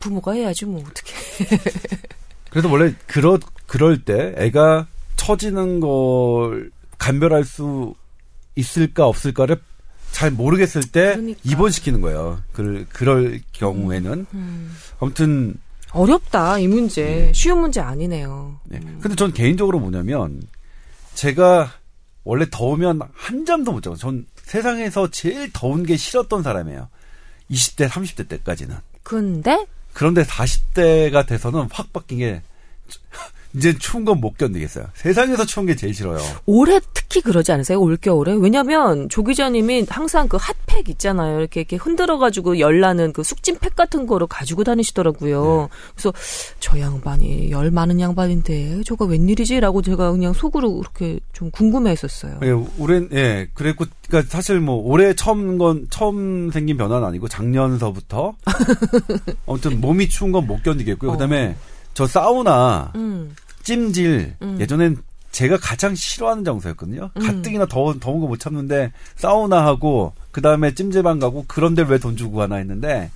부모가 0.00 0.32
해야지 0.32 0.64
뭐 0.64 0.80
어떻게. 0.80 1.12
그래서 2.50 2.70
원래 2.70 2.94
그러 3.06 3.38
그럴 3.66 4.02
때 4.04 4.34
애가 4.38 4.86
처지는 5.16 5.80
걸 5.80 6.70
감별할 6.98 7.44
수 7.44 7.94
있을까 8.56 9.06
없을까를 9.06 9.60
잘 10.10 10.30
모르겠을 10.30 10.82
때 10.82 11.12
그러니까. 11.12 11.40
입원시키는 11.44 12.00
거예요. 12.00 12.40
그 12.52 12.86
그럴 12.90 13.40
경우에는 13.52 14.26
음. 14.32 14.76
아무튼 15.00 15.54
어렵다 15.92 16.58
이 16.58 16.68
문제 16.68 17.32
쉬운 17.34 17.60
문제 17.60 17.80
아니네요. 17.80 18.60
네. 18.64 18.80
근데 19.00 19.14
전 19.16 19.32
개인적으로 19.32 19.78
뭐냐면 19.78 20.42
제가 21.14 21.72
원래 22.24 22.46
더우면 22.50 23.00
한 23.14 23.44
잠도 23.44 23.72
못 23.72 23.82
자고 23.82 23.96
전 23.96 24.26
세상에서 24.42 25.10
제일 25.10 25.50
더운 25.52 25.84
게 25.84 25.96
싫었던 25.96 26.42
사람이에요. 26.42 26.88
20대, 27.50 27.88
30대 27.88 28.28
때까지는. 28.28 28.76
근데 29.02 29.66
그런데 29.94 30.22
40대가 30.22 31.26
돼서는 31.26 31.68
확 31.72 31.92
바뀐 31.92 32.18
게 32.18 32.42
이제 33.58 33.76
추운 33.78 34.04
건 34.04 34.18
못 34.18 34.36
견디겠어요. 34.38 34.86
세상에서 34.94 35.44
추운 35.44 35.66
게 35.66 35.76
제일 35.76 35.92
싫어요. 35.94 36.18
올해 36.46 36.80
특히 36.94 37.20
그러지 37.20 37.52
않으세요? 37.52 37.80
올겨울에? 37.80 38.34
왜냐면 38.38 39.08
조 39.08 39.22
기자님이 39.22 39.86
항상 39.88 40.28
그 40.28 40.36
핫팩 40.40 40.88
있잖아요. 40.88 41.38
이렇게 41.40 41.60
이렇게 41.60 41.76
흔들어가지고 41.76 42.58
열나는 42.58 43.12
그 43.12 43.22
숙진팩 43.22 43.76
같은 43.76 44.06
거를 44.06 44.26
가지고 44.26 44.64
다니시더라고요. 44.64 45.68
그래서 45.94 46.12
저 46.60 46.80
양반이 46.80 47.50
열 47.50 47.70
많은 47.70 48.00
양반인데 48.00 48.82
저거 48.86 49.04
웬일이지 49.04 49.60
라고 49.60 49.82
제가 49.82 50.10
그냥 50.12 50.32
속으로 50.32 50.76
그렇게 50.78 51.20
좀 51.32 51.50
궁금해 51.50 51.90
했었어요. 51.90 52.40
예, 52.42 52.50
올해 52.78 53.02
예, 53.12 53.48
그랬고 53.54 53.84
그러니까 54.08 54.30
사실 54.30 54.60
뭐 54.60 54.76
올해 54.76 55.14
처음 55.14 55.58
건 55.58 55.86
처음 55.90 56.50
생긴 56.50 56.76
변화는 56.76 57.06
아니고 57.06 57.28
작년서부터 57.28 58.34
아무튼 59.46 59.80
몸이 59.80 60.08
추운 60.08 60.32
건 60.32 60.38
못 60.48 60.62
견디겠고요. 60.62 61.10
어. 61.10 61.12
그다음에 61.14 61.56
저 61.94 62.06
사우나 62.06 62.92
음, 62.94 63.34
찜질 63.68 64.34
음. 64.40 64.56
예전엔 64.58 64.96
제가 65.30 65.58
가장 65.58 65.94
싫어하는 65.94 66.42
장소였거든요. 66.42 67.10
음. 67.14 67.22
가뜩이나 67.22 67.66
더운 67.66 68.00
더운 68.00 68.18
거 68.20 68.26
못 68.26 68.40
참는데 68.40 68.92
사우나 69.16 69.66
하고 69.66 70.14
그 70.32 70.40
다음에 70.40 70.72
찜질방 70.74 71.18
가고 71.18 71.44
그런데 71.46 71.82
왜 71.86 71.98
돈 71.98 72.16
주고 72.16 72.38
가나 72.38 72.56
했는데 72.56 73.10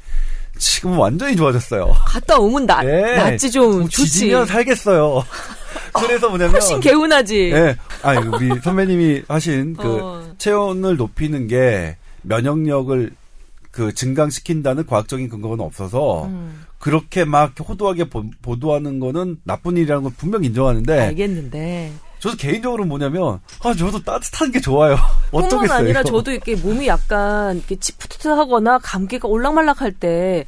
지금은 0.58 0.98
완전히 0.98 1.34
좋아졌어요. 1.36 1.90
갔다 2.06 2.36
오면 2.38 2.66
나, 2.66 2.84
예. 2.84 3.16
낫지 3.16 3.50
좀뭐 3.50 3.84
좋지. 3.84 4.04
지지면 4.06 4.44
살겠어요. 4.44 5.24
그래서 5.94 6.28
뭐냐면 6.28 6.52
훨씬 6.52 6.80
개운하지. 6.80 7.50
예. 7.52 7.76
아, 8.02 8.12
우리 8.20 8.50
선배님이 8.60 9.22
하신 9.28 9.74
그 9.76 9.98
어. 10.02 10.22
체온을 10.36 10.96
높이는 10.96 11.48
게 11.48 11.96
면역력을 12.22 13.10
그 13.70 13.94
증강시킨다는 13.94 14.84
과학적인 14.84 15.30
근거는 15.30 15.64
없어서 15.64 16.26
음, 16.26 16.66
그렇게 16.82 17.24
막 17.24 17.52
호도하게 17.58 18.10
보, 18.10 18.24
보도하는 18.42 18.98
거는 19.00 19.38
나쁜 19.44 19.76
일이라는 19.76 20.02
걸 20.02 20.12
분명 20.16 20.44
인정하는데 20.44 21.00
알겠는데. 21.00 21.92
저도 22.18 22.36
개인적으로 22.36 22.84
뭐냐면 22.84 23.40
아 23.64 23.74
저도 23.74 24.02
따뜻한 24.02 24.52
게 24.52 24.60
좋아요. 24.60 24.96
뿐만. 25.32 25.70
아니라 25.70 26.02
저도 26.02 26.30
이렇게 26.30 26.54
몸이 26.56 26.86
약간 26.86 27.56
이렇게 27.56 27.76
찌푸드하거나 27.76 28.78
감기가 28.78 29.28
올락말락할 29.28 29.92
때 29.92 30.44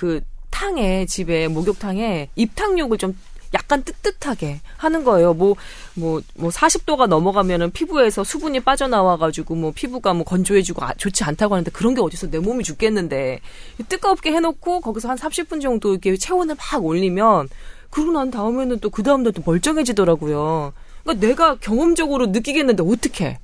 그 0.00 0.22
탕에 0.50 1.04
집에 1.04 1.46
목욕탕에 1.48 2.30
입탕욕을 2.34 2.96
좀 2.96 3.14
약간 3.54 3.82
뜨뜻하게 3.82 4.60
하는 4.76 5.02
거예요. 5.04 5.34
뭐 5.34 5.54
뭐 5.96 6.22
뭐 6.36 6.50
40도가 6.50 7.06
넘어가면은 7.08 7.70
피부에서 7.72 8.22
수분이 8.24 8.60
빠져나와가지고 8.60 9.54
뭐 9.56 9.72
피부가 9.74 10.14
뭐 10.14 10.24
건조해지고 10.24 10.84
아- 10.84 10.94
좋지 10.94 11.24
않다고 11.24 11.54
하는데 11.54 11.70
그런 11.72 11.94
게 11.94 12.00
어디서 12.00 12.30
내 12.30 12.38
몸이 12.38 12.62
죽겠는데 12.64 13.40
뜨겁게 13.88 14.32
해놓고 14.32 14.80
거기서 14.80 15.08
한 15.10 15.16
30분 15.18 15.60
정도 15.60 15.92
이렇게 15.92 16.16
체온을 16.16 16.54
막 16.56 16.84
올리면 16.84 17.48
그러고 17.90 18.12
난 18.12 18.30
다음에는 18.30 18.78
또 18.80 18.90
그 18.90 19.02
다음날 19.02 19.32
또 19.32 19.42
멀쩡해지더라고요. 19.44 20.72
그러니까 21.02 21.26
내가 21.26 21.54
경험적으로 21.56 22.26
느끼겠는데 22.26 22.82
어떻게? 22.86 23.38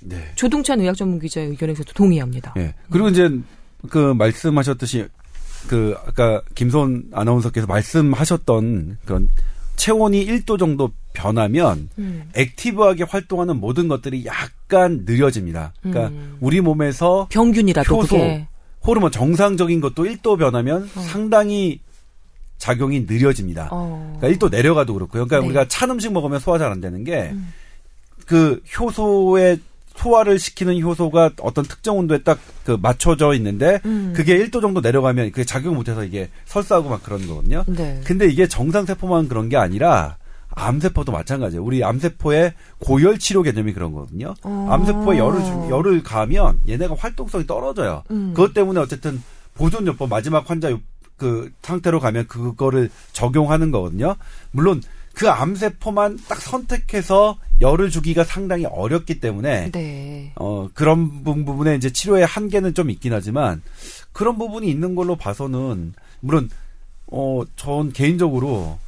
네. 0.00 0.30
조동찬 0.34 0.80
의학 0.80 0.96
전문 0.96 1.18
기자의 1.20 1.48
의견에서도 1.50 1.92
동의합니다. 1.92 2.54
예. 2.58 2.74
그리고 2.90 3.08
이제 3.08 3.28
그 3.90 4.12
말씀하셨듯이 4.14 5.06
그 5.68 5.96
아까 6.06 6.42
김선 6.54 7.04
아나운서께서 7.12 7.66
말씀하셨던 7.66 8.98
그런 9.04 9.28
체온이 9.76 10.26
1도 10.26 10.58
정도 10.58 10.90
변하면 11.12 11.88
음. 11.98 12.28
액티브하게 12.34 13.04
활동하는 13.04 13.58
모든 13.58 13.88
것들이 13.88 14.24
약간 14.24 15.04
느려집니다. 15.04 15.72
그러니까 15.82 16.08
음. 16.08 16.36
우리 16.40 16.60
몸에서 16.60 17.28
평균이라도 17.30 17.94
효소, 17.94 18.16
그게 18.16 18.48
호르몬 18.86 19.10
정상적인 19.10 19.80
것도 19.80 20.04
1도 20.04 20.38
변하면 20.38 20.84
어. 20.94 21.00
상당히 21.00 21.80
작용이 22.58 23.00
느려집니다. 23.00 23.68
어. 23.70 24.16
그러니까 24.18 24.46
1도 24.46 24.50
내려가도 24.50 24.94
그렇고요. 24.94 25.26
그러니까 25.26 25.40
네. 25.40 25.46
우리가 25.46 25.68
찬 25.68 25.90
음식 25.90 26.12
먹으면 26.12 26.40
소화 26.40 26.58
잘 26.58 26.72
안 26.72 26.80
되는 26.80 27.04
게 27.04 27.30
음. 27.32 27.52
그 28.26 28.60
효소의 28.78 29.60
소화를 29.96 30.38
시키는 30.38 30.80
효소가 30.82 31.30
어떤 31.40 31.64
특정 31.64 31.98
온도에 31.98 32.18
딱 32.22 32.38
그 32.64 32.76
맞춰져 32.82 33.32
있는데 33.34 33.80
음. 33.84 34.12
그게 34.16 34.36
1도 34.38 34.60
정도 34.60 34.80
내려가면 34.80 35.30
그게 35.30 35.44
작용 35.44 35.76
못해서 35.76 36.02
이게 36.02 36.30
설사하고 36.46 36.88
막 36.88 37.00
그런 37.04 37.24
거거든요. 37.28 37.62
네. 37.68 38.00
근데 38.04 38.26
이게 38.26 38.48
정상세포만 38.48 39.28
그런 39.28 39.48
게 39.48 39.56
아니라 39.56 40.16
암세포도 40.50 41.12
마찬가지예요. 41.12 41.62
우리 41.62 41.84
암세포의 41.84 42.54
고열 42.80 43.20
치료 43.20 43.42
개념이 43.42 43.72
그런 43.72 43.92
거거든요. 43.92 44.34
어. 44.42 44.66
암세포에 44.70 45.16
열을 45.18 45.44
주- 45.44 45.68
열을 45.70 46.02
가면 46.02 46.58
얘네가 46.68 46.96
활동성이 46.98 47.46
떨어져요. 47.46 48.02
음. 48.10 48.32
그것 48.34 48.52
때문에 48.52 48.80
어쨌든 48.80 49.22
보존요법 49.54 50.08
마지막 50.08 50.50
환자 50.50 50.68
요- 50.72 50.80
그 51.16 51.52
상태로 51.62 52.00
가면 52.00 52.26
그거를 52.26 52.90
적용하는 53.12 53.70
거거든요. 53.70 54.16
물론 54.50 54.82
그 55.14 55.30
암세포만 55.30 56.18
딱 56.28 56.40
선택해서 56.40 57.38
열을 57.60 57.90
주기가 57.90 58.24
상당히 58.24 58.66
어렵기 58.66 59.20
때문에 59.20 59.70
네. 59.72 60.32
어 60.36 60.68
그런 60.74 61.24
부- 61.24 61.44
부분에 61.44 61.74
이제 61.76 61.90
치료의 61.90 62.26
한계는 62.26 62.74
좀 62.74 62.90
있긴 62.90 63.12
하지만 63.12 63.62
그런 64.12 64.36
부분이 64.38 64.68
있는 64.68 64.94
걸로 64.94 65.16
봐서는 65.16 65.94
물론 66.20 66.50
어 67.10 67.42
전 67.56 67.92
개인적으로 67.92 68.78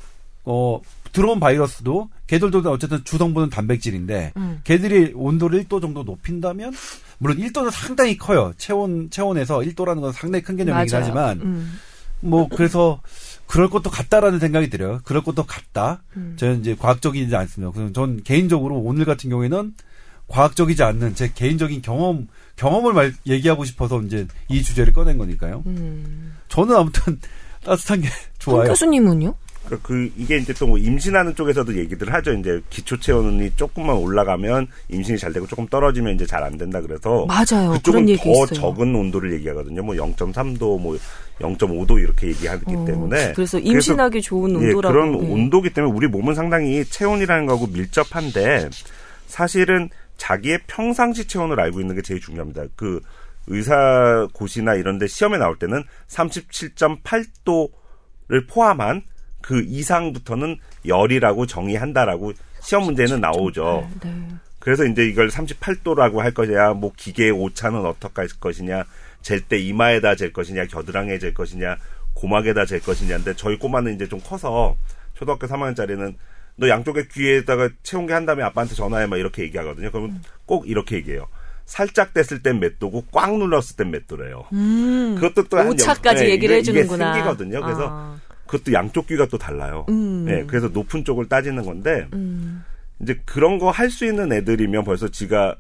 어 0.45 0.81
들어온 1.13 1.41
바이러스도 1.41 2.11
걔들도 2.27 2.59
어쨌든 2.71 3.03
주성분은 3.05 3.49
단백질인데 3.49 4.33
음. 4.37 4.61
걔들이 4.65 5.13
온도를 5.15 5.65
1도 5.65 5.81
정도 5.81 6.03
높인다면 6.03 6.75
물론 7.19 7.39
1도는 7.39 7.71
상당히 7.71 8.19
커요. 8.19 8.53
체온 8.59 9.09
체온에서 9.11 9.61
1도라는 9.61 10.01
건 10.03 10.13
상당히 10.13 10.43
큰 10.43 10.57
개념이긴 10.57 10.93
맞아요. 10.93 11.05
하지만 11.05 11.41
음. 11.41 11.79
뭐 12.21 12.49
그래서 12.49 13.01
그럴 13.49 13.71
것도 13.71 13.91
같다라는 13.91 14.39
생각이 14.39 14.69
들어요. 14.69 15.01
그럴 15.05 15.25
것도 15.25 15.45
같다. 15.45 16.03
음. 16.17 16.37
저는 16.39 16.61
이제 16.61 16.77
과학적이지 16.79 17.35
않습니다. 17.35 17.73
그래서 17.75 17.93
전 17.93 18.23
개인적으로 18.23 18.77
오늘 18.77 19.07
같은 19.07 19.31
경우에는 19.31 19.75
과학적이지 20.29 20.83
않는 20.83 21.15
제 21.15 21.33
개인적인 21.35 21.81
경험 21.81 22.29
경험을 22.57 22.93
말 22.93 23.15
얘기하고 23.27 23.65
싶어서 23.65 24.01
이제 24.03 24.27
이 24.49 24.63
주제를 24.63 24.93
꺼낸 24.93 25.17
거니까요. 25.17 25.63
음. 25.67 26.37
저는 26.49 26.77
아무튼 26.77 27.19
따뜻한 27.65 28.03
게황 28.03 28.15
좋아요. 28.39 28.69
교수님은요? 28.69 29.35
그, 29.69 29.81
그 29.83 30.11
이게 30.17 30.39
이제 30.39 30.53
또뭐 30.53 30.79
임신하는 30.79 31.35
쪽에서도 31.35 31.77
얘기들 31.77 32.13
하죠. 32.15 32.33
이제 32.33 32.61
기초 32.71 32.99
체온이 32.99 33.53
조금만 33.57 33.97
올라가면 33.97 34.69
임신이 34.89 35.19
잘 35.19 35.33
되고 35.33 35.47
조금 35.47 35.67
떨어지면 35.67 36.15
이제 36.15 36.27
잘 36.27 36.43
안 36.43 36.57
된다 36.57 36.81
그래서 36.81 37.27
맞아요. 37.27 37.73
그쪽은 37.73 38.07
더 38.07 38.13
있어요. 38.13 38.47
적은 38.47 38.95
온도를 38.95 39.33
얘기하거든요. 39.35 39.83
뭐 39.83 39.95
0.3도, 39.95 40.81
뭐 40.81 40.97
0.5도 41.41 42.01
이렇게 42.01 42.29
얘기하기 42.29 42.65
어, 42.67 42.85
때문에 42.85 43.33
그래서 43.35 43.59
임신하기 43.59 44.23
좋은 44.23 44.53
예, 44.63 44.67
온도라고. 44.69 44.93
그런 44.93 45.13
네. 45.13 45.33
온도기 45.33 45.71
때문에 45.71 45.93
우리 45.93 46.07
몸은 46.07 46.35
상당히 46.35 46.85
체온이라는 46.85 47.47
거하고 47.47 47.67
밀접한데 47.67 48.71
사실은 49.27 49.91
자기의 50.17 50.61
평상시 50.67 51.27
체온을 51.27 51.61
알고 51.61 51.81
있는 51.81 51.95
게 51.95 52.03
제일 52.03 52.21
중요합니다. 52.21 52.65
그 52.77 53.01
의사고시나 53.49 54.75
이런 54.75 54.99
데 54.99 55.07
시험에 55.07 55.39
나올 55.39 55.59
때는 55.59 55.83
37.8도를 56.09 58.49
포함한 58.49 59.03
그 59.49 59.63
이상부터는 59.67 60.59
열이라고 60.87 61.47
정의한다라고 61.47 62.35
시험 62.61 62.85
문제는 62.85 63.23
나오죠. 63.23 63.89
네. 64.05 64.13
그래서 64.59 64.85
이제 64.85 65.07
이걸 65.07 65.29
38도라고 65.31 66.19
할 66.19 66.35
것이냐, 66.35 66.75
뭐 66.75 66.93
기계의 66.95 67.31
오차는 67.31 67.87
어떻게 67.87 68.13
할 68.21 68.29
것이냐, 68.39 68.85
잴 69.23 69.41
때 69.49 69.57
이마에다 69.59 70.17
잴 70.17 70.35
것이냐, 70.35 70.67
겨드랑이에 70.67 71.19
잴 71.19 71.33
것이냐, 71.33 71.79
고막에다 72.13 72.67
잴 72.67 72.81
것이냐인데 72.81 73.37
저희 73.37 73.59
꼬마는 73.59 73.95
이제 73.95 74.07
좀 74.07 74.21
커서 74.23 74.77
초등학교 75.15 75.47
3학년짜리는 75.47 76.15
너 76.57 76.69
양쪽에 76.69 77.07
귀에다가 77.11 77.71
체온계 77.83 78.13
한 78.13 78.27
다음에 78.27 78.43
아빠한테 78.43 78.75
전화해 78.75 79.07
막 79.07 79.17
이렇게 79.17 79.45
얘기하거든요. 79.45 79.91
그러면 79.91 80.21
꼭 80.45 80.69
이렇게 80.69 80.97
얘기해요. 80.97 81.27
살짝 81.65 82.13
뗐을 82.13 82.43
땐몇 82.43 82.79
도고 82.79 83.07
꽉 83.13 83.35
눌렀을 83.39 83.77
땐몇 83.77 84.07
도래요. 84.07 84.45
그것도 84.51 85.45
음. 85.57 85.69
오차까지 85.71 86.25
영- 86.25 86.31
얘기를 86.33 86.57
이게- 86.59 86.59
해주는구나. 86.81 87.13
이게 87.13 87.23
생기거든요. 87.25 87.63
그래서 87.63 87.89
아. 87.91 88.19
그것도 88.49 88.73
양쪽 88.73 89.07
귀가 89.07 89.27
또 89.27 89.39
달라요. 89.39 89.87
음. 89.91 90.25
네, 90.25 90.45
그래서 90.47 90.67
높은 90.69 91.05
쪽을 91.05 91.29
따지는 91.29 91.65
건데 91.65 92.09
음. 92.15 92.65
이제 93.01 93.21
그런 93.25 93.59
거 93.59 93.71
할 93.71 93.91
수 93.91 94.05
있는 94.05 94.33
애들이면 94.33 94.83
벌써 94.85 95.07
지가 95.09 95.55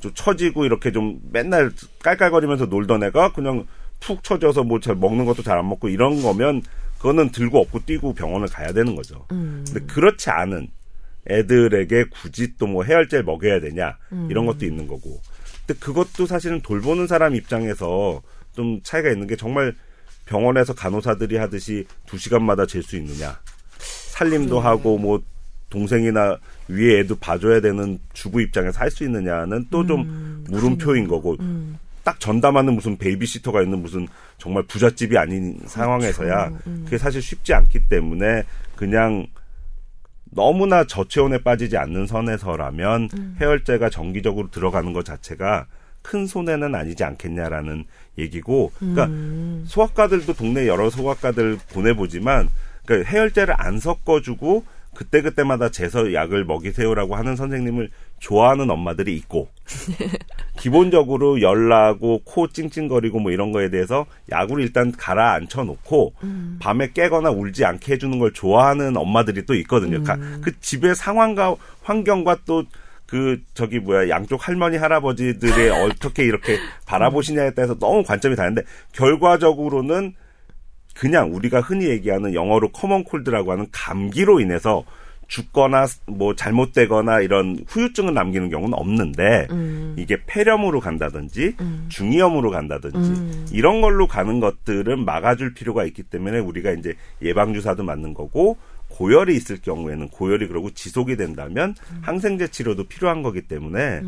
좀 0.00 0.12
처지고 0.14 0.64
이렇게 0.66 0.92
좀 0.92 1.18
맨날 1.32 1.72
깔깔거리면서 2.04 2.66
놀던 2.66 3.02
애가 3.04 3.32
그냥 3.32 3.66
푹 3.98 4.22
처져서 4.22 4.62
뭐 4.62 4.78
잘 4.78 4.94
먹는 4.94 5.24
것도 5.24 5.42
잘 5.42 5.58
안 5.58 5.68
먹고 5.68 5.88
이런 5.88 6.22
거면 6.22 6.62
그거는 6.98 7.30
들고 7.30 7.58
업고 7.60 7.80
뛰고 7.84 8.14
병원을 8.14 8.46
가야 8.48 8.72
되는 8.72 8.94
거죠. 8.94 9.26
음. 9.32 9.64
근데 9.66 9.80
그렇지 9.86 10.30
않은 10.30 10.68
애들에게 11.28 12.04
굳이 12.10 12.56
또 12.56 12.66
뭐 12.66 12.84
해열제 12.84 13.22
먹여야 13.22 13.60
되냐 13.60 13.96
이런 14.30 14.46
것도 14.46 14.64
있는 14.64 14.86
거고. 14.86 15.20
근데 15.66 15.80
그것도 15.80 16.26
사실은 16.26 16.60
돌보는 16.60 17.06
사람 17.08 17.34
입장에서 17.34 18.22
좀 18.54 18.80
차이가 18.84 19.10
있는 19.10 19.26
게 19.26 19.34
정말 19.34 19.74
병원에서 20.26 20.74
간호사들이 20.74 21.36
하듯이 21.36 21.86
두 22.06 22.18
시간마다 22.18 22.66
잴 22.66 22.82
수 22.82 22.96
있느냐. 22.96 23.38
살림도 23.78 24.60
하고 24.60 24.98
뭐 24.98 25.22
동생이나 25.70 26.36
위에 26.68 27.00
애도 27.00 27.16
봐줘야 27.16 27.60
되는 27.60 27.98
주부 28.12 28.40
입장에서 28.40 28.78
할 28.80 28.90
수 28.90 29.04
있느냐는 29.04 29.66
또좀 29.70 30.44
물음표인 30.48 31.06
거고 31.08 31.36
딱 32.04 32.18
전담하는 32.20 32.74
무슨 32.74 32.96
베이비시터가 32.96 33.62
있는 33.62 33.82
무슨 33.82 34.06
정말 34.38 34.62
부잣집이 34.64 35.18
아닌 35.18 35.58
상황에서야 35.66 36.50
그게 36.84 36.98
사실 36.98 37.20
쉽지 37.20 37.52
않기 37.52 37.88
때문에 37.88 38.44
그냥 38.76 39.26
너무나 40.24 40.84
저체온에 40.84 41.38
빠지지 41.42 41.76
않는 41.76 42.06
선에서라면 42.06 43.08
해열제가 43.40 43.90
정기적으로 43.90 44.50
들어가는 44.50 44.92
것 44.92 45.04
자체가 45.04 45.66
큰 46.06 46.26
손해는 46.26 46.74
아니지 46.74 47.02
않겠냐라는 47.02 47.84
얘기고, 48.18 48.70
그러니까 48.78 49.08
소아과들도 49.66 50.32
동네 50.34 50.68
여러 50.68 50.88
소아과들 50.88 51.58
보내보지만, 51.72 52.48
그러니까 52.84 53.10
해열제를 53.10 53.54
안 53.58 53.80
섞어주고 53.80 54.64
그때 54.94 55.20
그때마다 55.20 55.68
재서 55.70 56.14
약을 56.14 56.44
먹이세요라고 56.44 57.16
하는 57.16 57.34
선생님을 57.34 57.90
좋아하는 58.20 58.70
엄마들이 58.70 59.16
있고, 59.16 59.48
기본적으로 60.58 61.42
열 61.42 61.68
나고 61.68 62.22
코 62.24 62.48
찡찡거리고 62.48 63.18
뭐 63.20 63.30
이런 63.30 63.52
거에 63.52 63.68
대해서 63.68 64.06
약을 64.30 64.60
일단 64.62 64.92
가라앉혀 64.92 65.64
놓고 65.64 66.14
밤에 66.60 66.90
깨거나 66.92 67.30
울지 67.30 67.64
않게 67.64 67.94
해주는 67.94 68.18
걸 68.18 68.32
좋아하는 68.32 68.96
엄마들이 68.96 69.44
또 69.44 69.54
있거든요. 69.56 70.02
가- 70.02 70.16
그 70.40 70.58
집의 70.60 70.94
상황과 70.94 71.56
환경과 71.82 72.38
또 72.46 72.64
그 73.06 73.40
저기 73.54 73.78
뭐야 73.78 74.08
양쪽 74.08 74.46
할머니 74.46 74.76
할아버지들의 74.76 75.70
어떻게 75.84 76.24
이렇게 76.24 76.58
바라보시냐에 76.86 77.52
따라서 77.54 77.78
너무 77.78 78.02
관점이 78.02 78.36
다른데 78.36 78.62
결과적으로는 78.92 80.14
그냥 80.94 81.34
우리가 81.34 81.60
흔히 81.60 81.88
얘기하는 81.88 82.34
영어로 82.34 82.72
common 82.72 83.04
cold라고 83.04 83.52
하는 83.52 83.66
감기로 83.70 84.40
인해서 84.40 84.84
죽거나 85.28 85.86
뭐 86.06 86.34
잘못되거나 86.34 87.20
이런 87.20 87.58
후유증을 87.66 88.14
남기는 88.14 88.48
경우는 88.48 88.74
없는데 88.74 89.48
이게 89.96 90.16
폐렴으로 90.26 90.80
간다든지 90.80 91.56
중이염으로 91.88 92.50
간다든지 92.50 93.52
이런 93.52 93.80
걸로 93.80 94.06
가는 94.06 94.40
것들은 94.40 95.04
막아줄 95.04 95.54
필요가 95.54 95.84
있기 95.84 96.04
때문에 96.04 96.38
우리가 96.38 96.70
이제 96.72 96.94
예방 97.22 97.54
주사도 97.54 97.82
맞는 97.82 98.14
거고 98.14 98.56
고열이 98.88 99.34
있을 99.36 99.60
경우에는 99.60 100.08
고열이 100.08 100.48
그러고 100.48 100.70
지속이 100.70 101.16
된다면 101.16 101.74
항생제 102.02 102.48
치료도 102.48 102.84
필요한 102.84 103.22
거기 103.22 103.42
때문에 103.42 104.00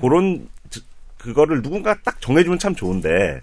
그런 0.00 0.48
저- 0.70 0.80
그거를 1.18 1.62
누군가 1.62 1.96
딱 2.04 2.20
정해주면 2.20 2.58
참 2.58 2.74
좋은데 2.74 3.42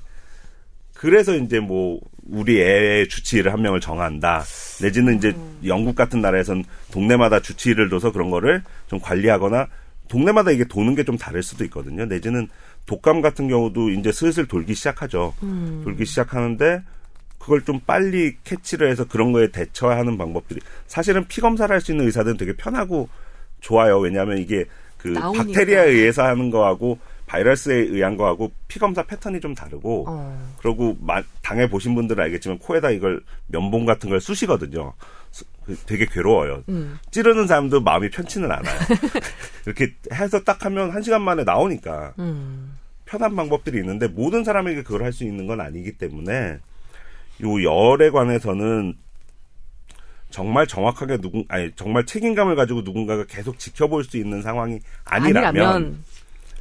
그래서 0.94 1.36
이제 1.36 1.60
뭐 1.60 2.00
우리 2.28 2.60
애의 2.62 3.10
주치의를 3.10 3.52
한 3.52 3.62
명을 3.62 3.80
정한다. 3.82 4.44
내지는 4.82 5.18
이제 5.18 5.36
영국 5.66 5.96
같은 5.96 6.22
나라에선 6.22 6.64
동네마다 6.92 7.42
주치의를 7.42 7.90
둬서 7.90 8.12
그런 8.12 8.30
거를 8.32 8.64
좀 8.88 9.00
관리하거나 9.00 9.68
동네마다 10.08 10.52
이게 10.52 10.64
도는 10.64 10.96
게 10.96 11.04
좀 11.04 11.18
다를 11.18 11.44
수도 11.44 11.64
있거든요. 11.66 12.06
내지는 12.06 12.48
독감 12.86 13.22
같은 13.22 13.48
경우도 13.48 13.90
이제 13.90 14.12
슬슬 14.12 14.48
돌기 14.48 14.74
시작하죠. 14.76 15.34
돌기 15.84 16.06
시작하는데 16.06 16.82
그걸 17.46 17.64
좀 17.64 17.80
빨리 17.86 18.36
캐치를 18.44 18.90
해서 18.90 19.06
그런 19.08 19.32
거에 19.32 19.52
대처하는 19.52 20.18
방법들이 20.18 20.60
사실은 20.88 21.28
피 21.28 21.42
검사를 21.42 21.72
할 21.72 21.80
수 21.80 21.92
있는 21.92 22.06
의사들은 22.08 22.38
되게 22.38 22.54
편하고 22.56 23.08
좋아요. 23.62 24.00
왜냐하면 24.00 24.40
이게 24.40 24.66
그 24.98 25.10
나오니까. 25.10 25.44
박테리아에 25.44 25.90
의해서 25.92 26.24
하는 26.24 26.50
거하고 26.50 26.98
바이러스에 27.28 27.76
의한 27.76 28.18
거하고 28.18 28.52
피 28.68 28.80
검사 28.80 29.04
패턴이 29.04 29.42
좀 29.42 29.54
다르고 29.54 30.06
어. 30.08 30.56
그러고 30.58 30.98
마- 31.02 31.22
당해 31.44 31.70
보신 31.70 31.94
분들은 31.94 32.24
알겠지만 32.24 32.58
코에다 32.58 32.90
이걸 32.90 33.22
면봉 33.46 33.86
같은 33.86 34.10
걸 34.10 34.20
쑤시거든요. 34.20 34.94
수- 35.30 35.46
그 35.68 35.76
되게 35.86 36.08
괴로워요. 36.08 36.64
음. 36.70 36.98
찌르는 37.12 37.46
사람도 37.46 37.82
마음이 37.82 38.10
편치는 38.10 38.52
않아요. 38.52 38.76
이렇게 39.68 39.94
해서 40.14 40.40
딱 40.44 40.66
하면 40.66 40.90
한 40.90 41.04
시간 41.04 41.22
만에 41.22 41.44
나오니까 41.44 42.14
음. 42.18 42.76
편한 43.06 43.36
방법들이 43.36 43.78
있는데 43.82 44.08
모든 44.08 44.44
사람에게 44.44 44.82
그걸 44.82 45.04
할 45.04 45.14
수 45.14 45.24
있는 45.26 45.46
건 45.46 45.62
아니기 45.62 45.92
때문에 45.92 46.58
요 47.44 47.64
열에 47.64 48.10
관해서는 48.12 48.96
정말 50.30 50.68
정확하게 50.68 51.18
누군 51.18 51.46
아니 51.48 51.72
정말 51.76 52.06
책임감을 52.06 52.56
가지고 52.56 52.82
누군가가 52.82 53.26
계속 53.26 53.58
지켜볼 53.60 54.04
수 54.04 54.18
있는 54.18 54.42
상황이 54.42 54.80
아니라면, 55.06 55.46
아니라면 55.48 56.04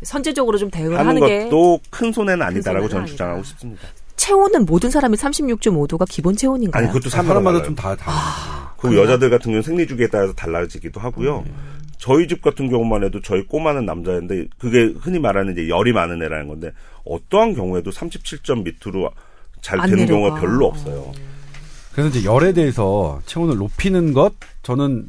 선제적으로 0.02 0.58
좀 0.58 0.70
대응을 0.70 0.98
하는 0.98 1.08
하는 1.16 1.26
게 1.26 1.44
것도 1.44 1.80
큰 1.90 2.12
손해는 2.12 2.44
아니다라고 2.44 2.88
저는 2.88 3.02
아니다. 3.02 3.12
주장하고 3.12 3.42
싶습니다. 3.42 3.88
체온은 4.16 4.64
모든 4.64 4.90
사람이 4.90 5.16
36.5도가 5.16 6.06
기본 6.08 6.36
체온인가요? 6.36 6.82
아니 6.82 6.92
그것도 6.92 7.10
사람마다 7.10 7.62
좀 7.62 7.74
다 7.74 7.96
다르죠. 7.96 8.74
그 8.78 8.96
여자들 8.96 9.30
같은 9.30 9.44
경우는 9.44 9.62
생리 9.62 9.86
주기에 9.86 10.08
따라서 10.08 10.32
달라지기도 10.34 11.00
하고요. 11.00 11.44
저희 11.98 12.28
집 12.28 12.42
같은 12.42 12.68
경우만 12.68 13.02
해도 13.02 13.20
저희 13.22 13.46
꼬마는 13.46 13.86
남자인데 13.86 14.48
그게 14.58 14.92
흔히 15.00 15.18
말하는 15.18 15.52
이제 15.54 15.68
열이 15.68 15.92
많은 15.92 16.22
애라는 16.22 16.48
건데 16.48 16.70
어떠한 17.04 17.54
경우에도 17.54 17.90
37점 17.90 18.62
밑으로 18.62 19.10
잘안 19.64 19.88
되는 19.88 20.04
내려가. 20.04 20.28
경우가 20.28 20.40
별로 20.40 20.66
없어요. 20.66 21.12
그래서 21.92 22.10
이제 22.10 22.24
열에 22.24 22.52
대해서 22.52 23.20
체온을 23.24 23.56
높이는 23.56 24.12
것 24.12 24.34
저는 24.62 25.08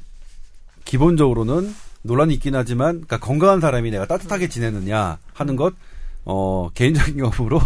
기본적으로는 0.86 1.76
논란이 2.04 2.36
있긴 2.36 2.56
하지만 2.56 3.02
그러니까 3.02 3.20
건강한 3.20 3.60
사람이 3.60 3.92
내가 3.92 4.06
따뜻하게 4.06 4.48
지내느냐 4.48 5.18
하는 5.34 5.56
것 5.56 5.74
어, 6.24 6.70
개인적인 6.74 7.18
경험으로 7.18 7.60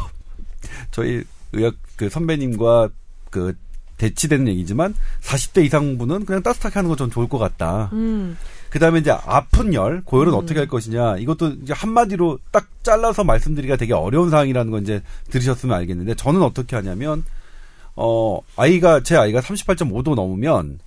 저희 0.92 1.24
의학 1.52 1.76
그 1.96 2.10
선배님과 2.10 2.90
그 3.30 3.56
대치되는 3.98 4.48
얘기지만 4.48 4.96
40대 5.22 5.66
이상 5.66 5.98
분은 5.98 6.26
그냥 6.26 6.42
따뜻하게 6.42 6.74
하는 6.76 6.88
건전 6.88 7.12
좋을 7.12 7.28
것 7.28 7.38
같다. 7.38 7.90
음. 7.94 8.38
그 8.70 8.80
다음에 8.80 9.00
이제 9.00 9.12
아픈 9.12 9.74
열, 9.74 10.02
고열은 10.04 10.34
어떻게 10.34 10.60
할 10.60 10.68
것이냐. 10.68 11.18
이것도 11.18 11.48
이제 11.64 11.74
한마디로 11.74 12.40
딱 12.52 12.68
잘라서 12.84 13.24
말씀드리기가 13.24 13.78
되게 13.78 13.94
어려운 13.94 14.30
상황이라는 14.30 14.72
건 14.72 14.84
이제 14.84 15.02
들으셨으면 15.32 15.76
알겠는데 15.78 16.16
저는 16.16 16.42
어떻게 16.42 16.76
하냐면, 16.76 17.24
어, 17.96 18.40
아이가, 18.56 19.02
제 19.02 19.16
아이가 19.18 19.42
38.5도 19.42 20.16
넘으면 20.16 20.80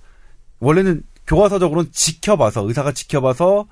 원래는 0.59 1.03
교과서적으로는 1.27 1.91
지켜봐서, 1.91 2.67
의사가 2.67 2.93
지켜봐서 2.93 3.67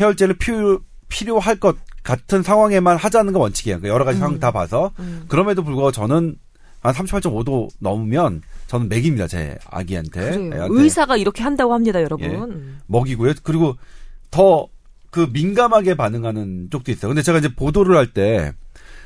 해열제를 0.00 0.36
필요, 0.38 0.80
필요할 1.08 1.56
것 1.56 1.76
같은 2.02 2.42
상황에만 2.42 2.96
하자는 2.96 3.32
건 3.32 3.42
원칙이에요. 3.42 3.78
그러니까 3.78 3.94
여러 3.94 4.04
가지 4.04 4.18
상황 4.18 4.38
다 4.38 4.50
봐서. 4.52 4.92
그럼에도 5.28 5.62
불구하고 5.62 5.92
저는 5.92 6.36
한 6.80 6.94
38.5도 6.94 7.68
넘으면 7.78 8.42
저는 8.70 8.88
맥입니다 8.88 9.26
제 9.26 9.58
아기한테. 9.66 10.50
의사가 10.70 11.16
이렇게 11.16 11.42
한다고 11.42 11.74
합니다, 11.74 12.00
여러분. 12.00 12.30
예. 12.30 12.36
음. 12.36 12.78
먹이고요. 12.86 13.34
그리고 13.42 13.76
더 14.30 14.68
그 15.10 15.28
민감하게 15.32 15.96
반응하는 15.96 16.68
쪽도 16.70 16.92
있어요. 16.92 17.08
근데 17.08 17.20
제가 17.22 17.38
이제 17.38 17.52
보도를 17.52 17.96
할 17.96 18.06
때 18.12 18.52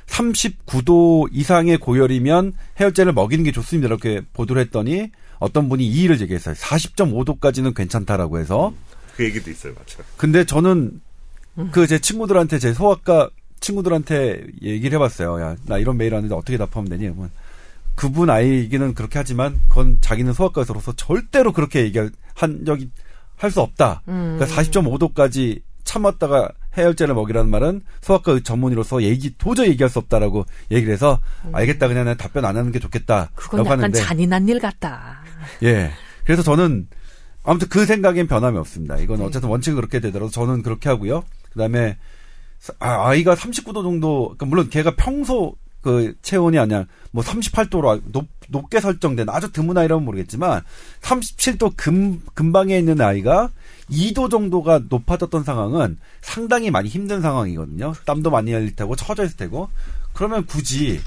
39도 0.06 1.28
이상의 1.32 1.78
고열이면 1.78 2.52
해열제를 2.78 3.14
먹이는 3.14 3.42
게 3.42 3.52
좋습니다. 3.52 3.86
이렇게 3.86 4.20
보도를 4.34 4.60
했더니 4.62 5.10
어떤 5.38 5.70
분이 5.70 5.86
이의를 5.86 6.18
제기했어요. 6.18 6.54
40.5도까지는 6.56 7.74
괜찮다라고 7.74 8.38
해서. 8.38 8.74
그 9.16 9.24
얘기도 9.24 9.50
있어요, 9.50 9.72
맞죠? 9.74 10.02
근데 10.18 10.44
저는 10.44 11.00
그 11.70 11.86
제 11.86 11.98
친구들한테 11.98 12.58
제 12.58 12.74
소아과 12.74 13.30
친구들한테 13.60 14.44
얘기를 14.60 14.96
해봤어요. 14.96 15.40
야, 15.40 15.56
나 15.64 15.78
이런 15.78 15.96
메일 15.96 16.12
왔는데 16.12 16.34
어떻게 16.34 16.58
답하면 16.58 16.90
되니? 16.90 17.04
그러면 17.04 17.30
그분 17.94 18.30
아이에게는 18.30 18.94
그렇게 18.94 19.18
하지만 19.18 19.60
그건 19.68 19.98
자기는 20.00 20.32
소아과 20.32 20.62
의사로서 20.62 20.92
절대로 20.94 21.52
그렇게 21.52 21.84
얘기할 21.84 22.10
한 22.34 22.64
적이 22.64 22.90
할 23.36 23.50
수 23.50 23.60
없다. 23.60 24.02
음. 24.08 24.36
그러니까 24.38 24.46
40.5도까지 24.62 25.60
참았다가 25.84 26.48
해열제를 26.76 27.14
먹이라는 27.14 27.50
말은 27.50 27.82
소아과 28.00 28.40
전문의로서 28.40 29.02
얘기 29.02 29.36
도저히 29.36 29.68
얘기할 29.70 29.90
수 29.90 29.98
없다라고 29.98 30.46
얘기를 30.70 30.92
해서 30.92 31.20
알겠다 31.52 31.88
그냥 31.88 32.06
난 32.06 32.16
답변 32.16 32.44
안 32.44 32.56
하는 32.56 32.72
게 32.72 32.78
좋겠다. 32.78 33.24
음. 33.24 33.34
그건 33.34 33.58
라고 33.58 33.68
약간 33.68 33.78
하는데 33.80 33.98
잔인한 34.00 34.48
일 34.48 34.58
같다. 34.60 35.22
예. 35.62 35.90
그래서 36.24 36.42
저는 36.42 36.88
아무튼 37.44 37.68
그 37.68 37.84
생각엔 37.84 38.26
변함이 38.26 38.56
없습니다. 38.58 38.96
이건 38.96 39.18
네. 39.18 39.24
어쨌든 39.24 39.50
원칙은 39.50 39.76
그렇게 39.76 40.00
되더라도 40.00 40.30
저는 40.30 40.62
그렇게 40.62 40.88
하고요. 40.88 41.22
그다음에 41.52 41.98
아, 42.78 43.08
아이가 43.08 43.34
39도 43.34 43.82
정도 43.82 44.24
그러니까 44.24 44.46
물론 44.46 44.70
걔가 44.70 44.94
평소 44.96 45.54
그 45.84 46.14
체온이 46.22 46.58
아니야 46.58 46.86
뭐 47.10 47.22
38도로 47.22 48.00
높, 48.10 48.26
높게 48.48 48.80
설정된 48.80 49.28
아주 49.28 49.52
드문 49.52 49.76
아이라면 49.76 50.02
모르겠지만 50.02 50.62
37도 51.02 51.74
금 51.76 52.22
근방에 52.32 52.78
있는 52.78 53.02
아이가 53.02 53.50
2도 53.90 54.30
정도가 54.30 54.80
높아졌던 54.88 55.44
상황은 55.44 55.98
상당히 56.22 56.70
많이 56.70 56.88
힘든 56.88 57.20
상황이거든요. 57.20 57.92
땀도 58.06 58.30
많이 58.30 58.50
흘릴 58.50 58.74
테고 58.74 58.96
처져 58.96 59.26
있을 59.26 59.36
테고 59.36 59.68
그러면 60.14 60.46
굳이 60.46 61.02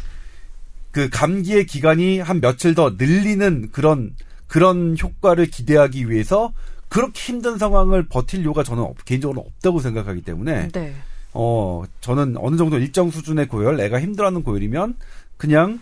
그 0.92 1.10
감기의 1.10 1.66
기간이 1.66 2.20
한 2.20 2.40
며칠 2.40 2.76
더 2.76 2.92
늘리는 3.00 3.70
그런 3.72 4.14
그런 4.46 4.96
효과를 5.02 5.48
기대하기 5.48 6.08
위해서 6.12 6.54
그렇게 6.88 7.20
힘든 7.20 7.58
상황을 7.58 8.08
버틸 8.08 8.42
이유가 8.42 8.62
저는 8.64 8.84
없- 8.84 9.04
개인적으로 9.06 9.42
없다고 9.42 9.80
생각하기 9.80 10.22
때문에 10.22 10.68
네. 10.72 10.94
어 11.40 11.84
저는 12.02 12.36
어느 12.40 12.56
정도 12.58 12.80
일정 12.80 13.12
수준의 13.12 13.48
고열, 13.48 13.80
애가 13.80 14.02
힘들어하는 14.02 14.42
고열이면 14.42 14.96
그냥 15.38 15.80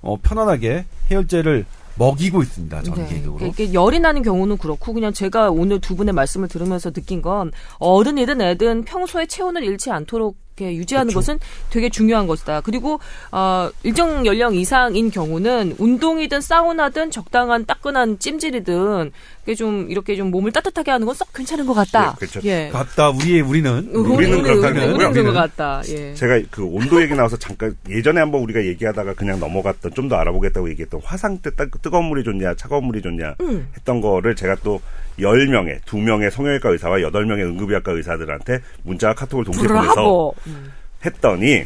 어 0.00 0.16
편안하게 0.16 0.84
해열제를 1.10 1.66
먹이고 1.98 2.40
있습니다. 2.40 2.82
저는 2.82 3.02
네. 3.02 3.08
개인적으로. 3.08 3.44
이게 3.44 3.72
열이 3.72 3.98
나는 3.98 4.22
경우는 4.22 4.58
그렇고 4.58 4.92
그냥 4.92 5.12
제가 5.12 5.50
오늘 5.50 5.80
두 5.80 5.96
분의 5.96 6.14
말씀을 6.14 6.46
들으면서 6.46 6.92
느낀 6.92 7.20
건 7.20 7.50
어른이든 7.80 8.40
애든 8.40 8.84
평소에 8.84 9.26
체온을 9.26 9.64
잃지 9.64 9.90
않도록 9.90 10.36
이렇게 10.56 10.76
유지하는 10.76 11.12
그렇죠. 11.12 11.18
것은 11.20 11.38
되게 11.70 11.88
중요한 11.88 12.26
것이다. 12.26 12.60
그리고 12.60 13.00
어, 13.30 13.70
일정 13.82 14.26
연령 14.26 14.54
이상인 14.54 15.10
경우는 15.10 15.76
운동이든 15.78 16.40
사우나든 16.40 17.10
적당한 17.10 17.64
따끈한 17.64 18.18
찜질이든 18.18 19.12
이게 19.44 19.54
좀 19.54 19.90
이렇게 19.90 20.14
좀 20.16 20.30
몸을 20.30 20.52
따뜻하게 20.52 20.90
하는 20.90 21.06
건 21.06 21.12
썩 21.14 21.30
괜찮은 21.34 21.66
것 21.66 21.74
같다. 21.74 22.14
예, 22.16 22.18
그렇죠. 22.26 22.40
예. 22.44 22.70
같다 22.72 23.10
우리의 23.10 23.42
우리는 23.42 23.90
우리는 23.94 24.42
그렇다는 24.42 24.76
우리는 24.82 24.92
거고요. 24.98 25.12
그런 25.12 25.26
것 25.26 25.32
같다. 25.34 25.82
예. 25.88 26.14
제가 26.14 26.40
그 26.50 26.64
온도 26.64 27.02
얘기 27.02 27.14
나와서 27.14 27.36
잠깐 27.36 27.76
예전에 27.88 28.18
한번 28.20 28.40
우리가 28.42 28.64
얘기하다가 28.64 29.12
그냥 29.14 29.38
넘어갔던 29.40 29.92
좀 29.94 30.08
더 30.08 30.16
알아보겠다고 30.16 30.68
얘기했던 30.70 31.00
화상 31.04 31.38
때 31.38 31.50
따- 31.54 31.66
뜨거운 31.80 32.06
물이 32.06 32.24
좋냐 32.24 32.54
차가운 32.56 32.84
물이 32.86 33.02
좋냐 33.02 33.36
음. 33.40 33.68
했던 33.76 34.00
거를 34.00 34.34
제가 34.34 34.56
또 34.64 34.80
10명의 35.18 35.80
2명의 35.82 36.30
성형외과 36.30 36.70
의사와 36.70 36.98
8명의 36.98 37.40
응급의학과 37.40 37.92
의사들한테 37.92 38.60
문자와 38.82 39.14
카톡을 39.14 39.44
동시에 39.44 39.68
보내서 39.68 40.32
음, 40.46 40.72
했더니 41.04 41.64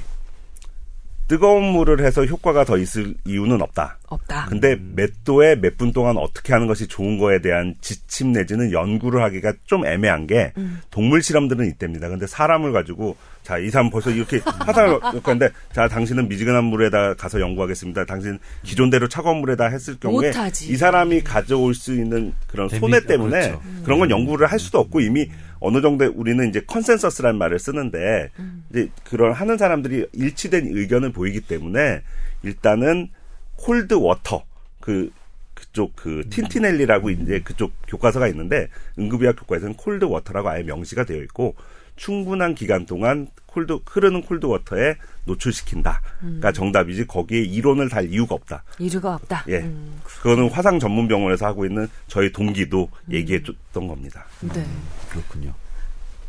뜨거운 1.28 1.64
물을 1.72 2.04
해서 2.04 2.24
효과가 2.24 2.64
더 2.64 2.78
있을 2.78 3.14
이유는 3.24 3.60
없다. 3.62 3.98
없다. 4.08 4.46
근데 4.48 4.76
몇 4.94 5.10
도에 5.24 5.56
몇 5.56 5.76
분 5.76 5.92
동안 5.92 6.16
어떻게 6.16 6.52
하는 6.52 6.66
것이 6.68 6.86
좋은 6.86 7.18
거에 7.18 7.40
대한 7.40 7.74
지침 7.80 8.32
내지는 8.32 8.70
연구를 8.72 9.22
하기가 9.22 9.52
좀 9.64 9.84
애매한 9.84 10.26
게 10.26 10.52
동물 10.90 11.22
실험들은 11.22 11.66
있답니다. 11.66 12.08
근데 12.08 12.26
사람을 12.26 12.72
가지고 12.72 13.16
자, 13.42 13.58
이 13.58 13.68
사람 13.70 13.90
벌써 13.90 14.10
이렇게 14.10 14.40
화상을 14.44 15.00
했는데 15.14 15.50
자, 15.72 15.86
당신은 15.88 16.28
미지근한 16.28 16.64
물에다 16.64 17.14
가서 17.14 17.40
연구하겠습니다. 17.40 18.04
당신 18.06 18.38
기존대로 18.62 19.08
차가운 19.08 19.38
물에다 19.38 19.66
했을 19.66 19.96
경우에 20.00 20.28
못하지. 20.28 20.72
이 20.72 20.76
사람이 20.76 21.22
가져올 21.22 21.74
수 21.74 21.92
있는 21.92 22.32
그런 22.48 22.68
손해 22.68 23.04
때문에 23.04 23.40
그렇죠. 23.40 23.62
그런 23.84 23.98
건 23.98 24.10
연구를 24.10 24.46
할 24.50 24.58
수도 24.58 24.78
없고 24.78 25.00
이미 25.00 25.28
어느 25.60 25.80
정도 25.80 26.04
우리는 26.14 26.48
이제 26.48 26.60
컨센서스라는 26.66 27.38
말을 27.38 27.58
쓰는데 27.58 28.30
이제 28.70 28.88
그런 29.04 29.32
하는 29.32 29.58
사람들이 29.58 30.06
일치된 30.12 30.68
의견을 30.76 31.12
보이기 31.12 31.40
때문에 31.40 32.02
일단은 32.42 33.08
cold 33.56 33.94
water 33.94 34.44
그 34.80 35.10
그쪽 35.54 35.96
그 35.96 36.22
틴티넬리라고 36.28 37.10
이제 37.10 37.40
그쪽 37.40 37.72
교과서가 37.88 38.28
있는데 38.28 38.68
응급의학 38.98 39.36
교과에서는 39.36 39.74
cold 39.74 40.04
water라고 40.04 40.50
아예 40.50 40.62
명시가 40.62 41.04
되어 41.04 41.22
있고 41.22 41.54
충분한 41.96 42.54
기간 42.54 42.84
동안 42.84 43.28
cold 43.56 43.78
흐르는 43.86 44.20
cold 44.20 44.44
water에 44.44 44.96
노출시킨다가 45.24 46.52
정답이지 46.54 47.06
거기에 47.06 47.40
이론을 47.40 47.88
달 47.88 48.06
이유가 48.12 48.34
없다. 48.34 48.62
이유가 48.78 49.14
없다. 49.14 49.44
예. 49.48 49.60
음, 49.60 49.98
그거는 50.04 50.50
화상 50.50 50.78
전문 50.78 51.08
병원에서 51.08 51.46
하고 51.46 51.64
있는 51.64 51.88
저희 52.06 52.30
동기도 52.30 52.90
얘기해 53.10 53.42
줬던 53.42 53.88
겁니다. 53.88 54.26
네. 54.40 54.62
그렇군요. 55.08 55.54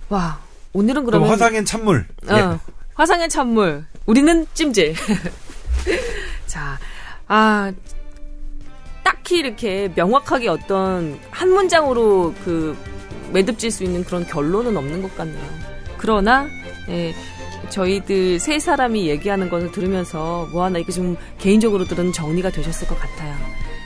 와 0.08 0.40
오늘은 0.72 1.04
그러면 1.04 1.28
화상엔 1.28 1.66
찬물. 1.66 2.06
어, 2.30 2.60
화상의 2.96 3.28
찬물. 3.28 3.84
우리는 4.06 4.48
찜질. 4.54 4.96
자, 6.48 6.80
아, 7.28 7.74
딱히 9.04 9.40
이렇게 9.40 9.92
명확하게 9.94 10.48
어떤 10.48 11.20
한 11.30 11.50
문장으로 11.50 12.34
그 12.46 12.78
매듭질 13.34 13.70
수 13.70 13.84
있는 13.84 14.06
그런 14.06 14.26
결론은 14.26 14.78
없는 14.78 15.02
것 15.02 15.14
같네요. 15.18 15.77
그러나, 15.98 16.48
예, 16.90 17.14
저희들 17.70 18.40
세 18.40 18.60
사람이 18.60 19.08
얘기하는 19.08 19.50
것을 19.50 19.72
들으면서 19.72 20.48
뭐 20.52 20.64
하나 20.64 20.80
이게 20.80 20.92
좀 20.92 21.18
개인적으로들은 21.40 22.14
정리가 22.14 22.52
되셨을 22.52 22.88
것 22.88 23.00
같아요. 23.00 23.36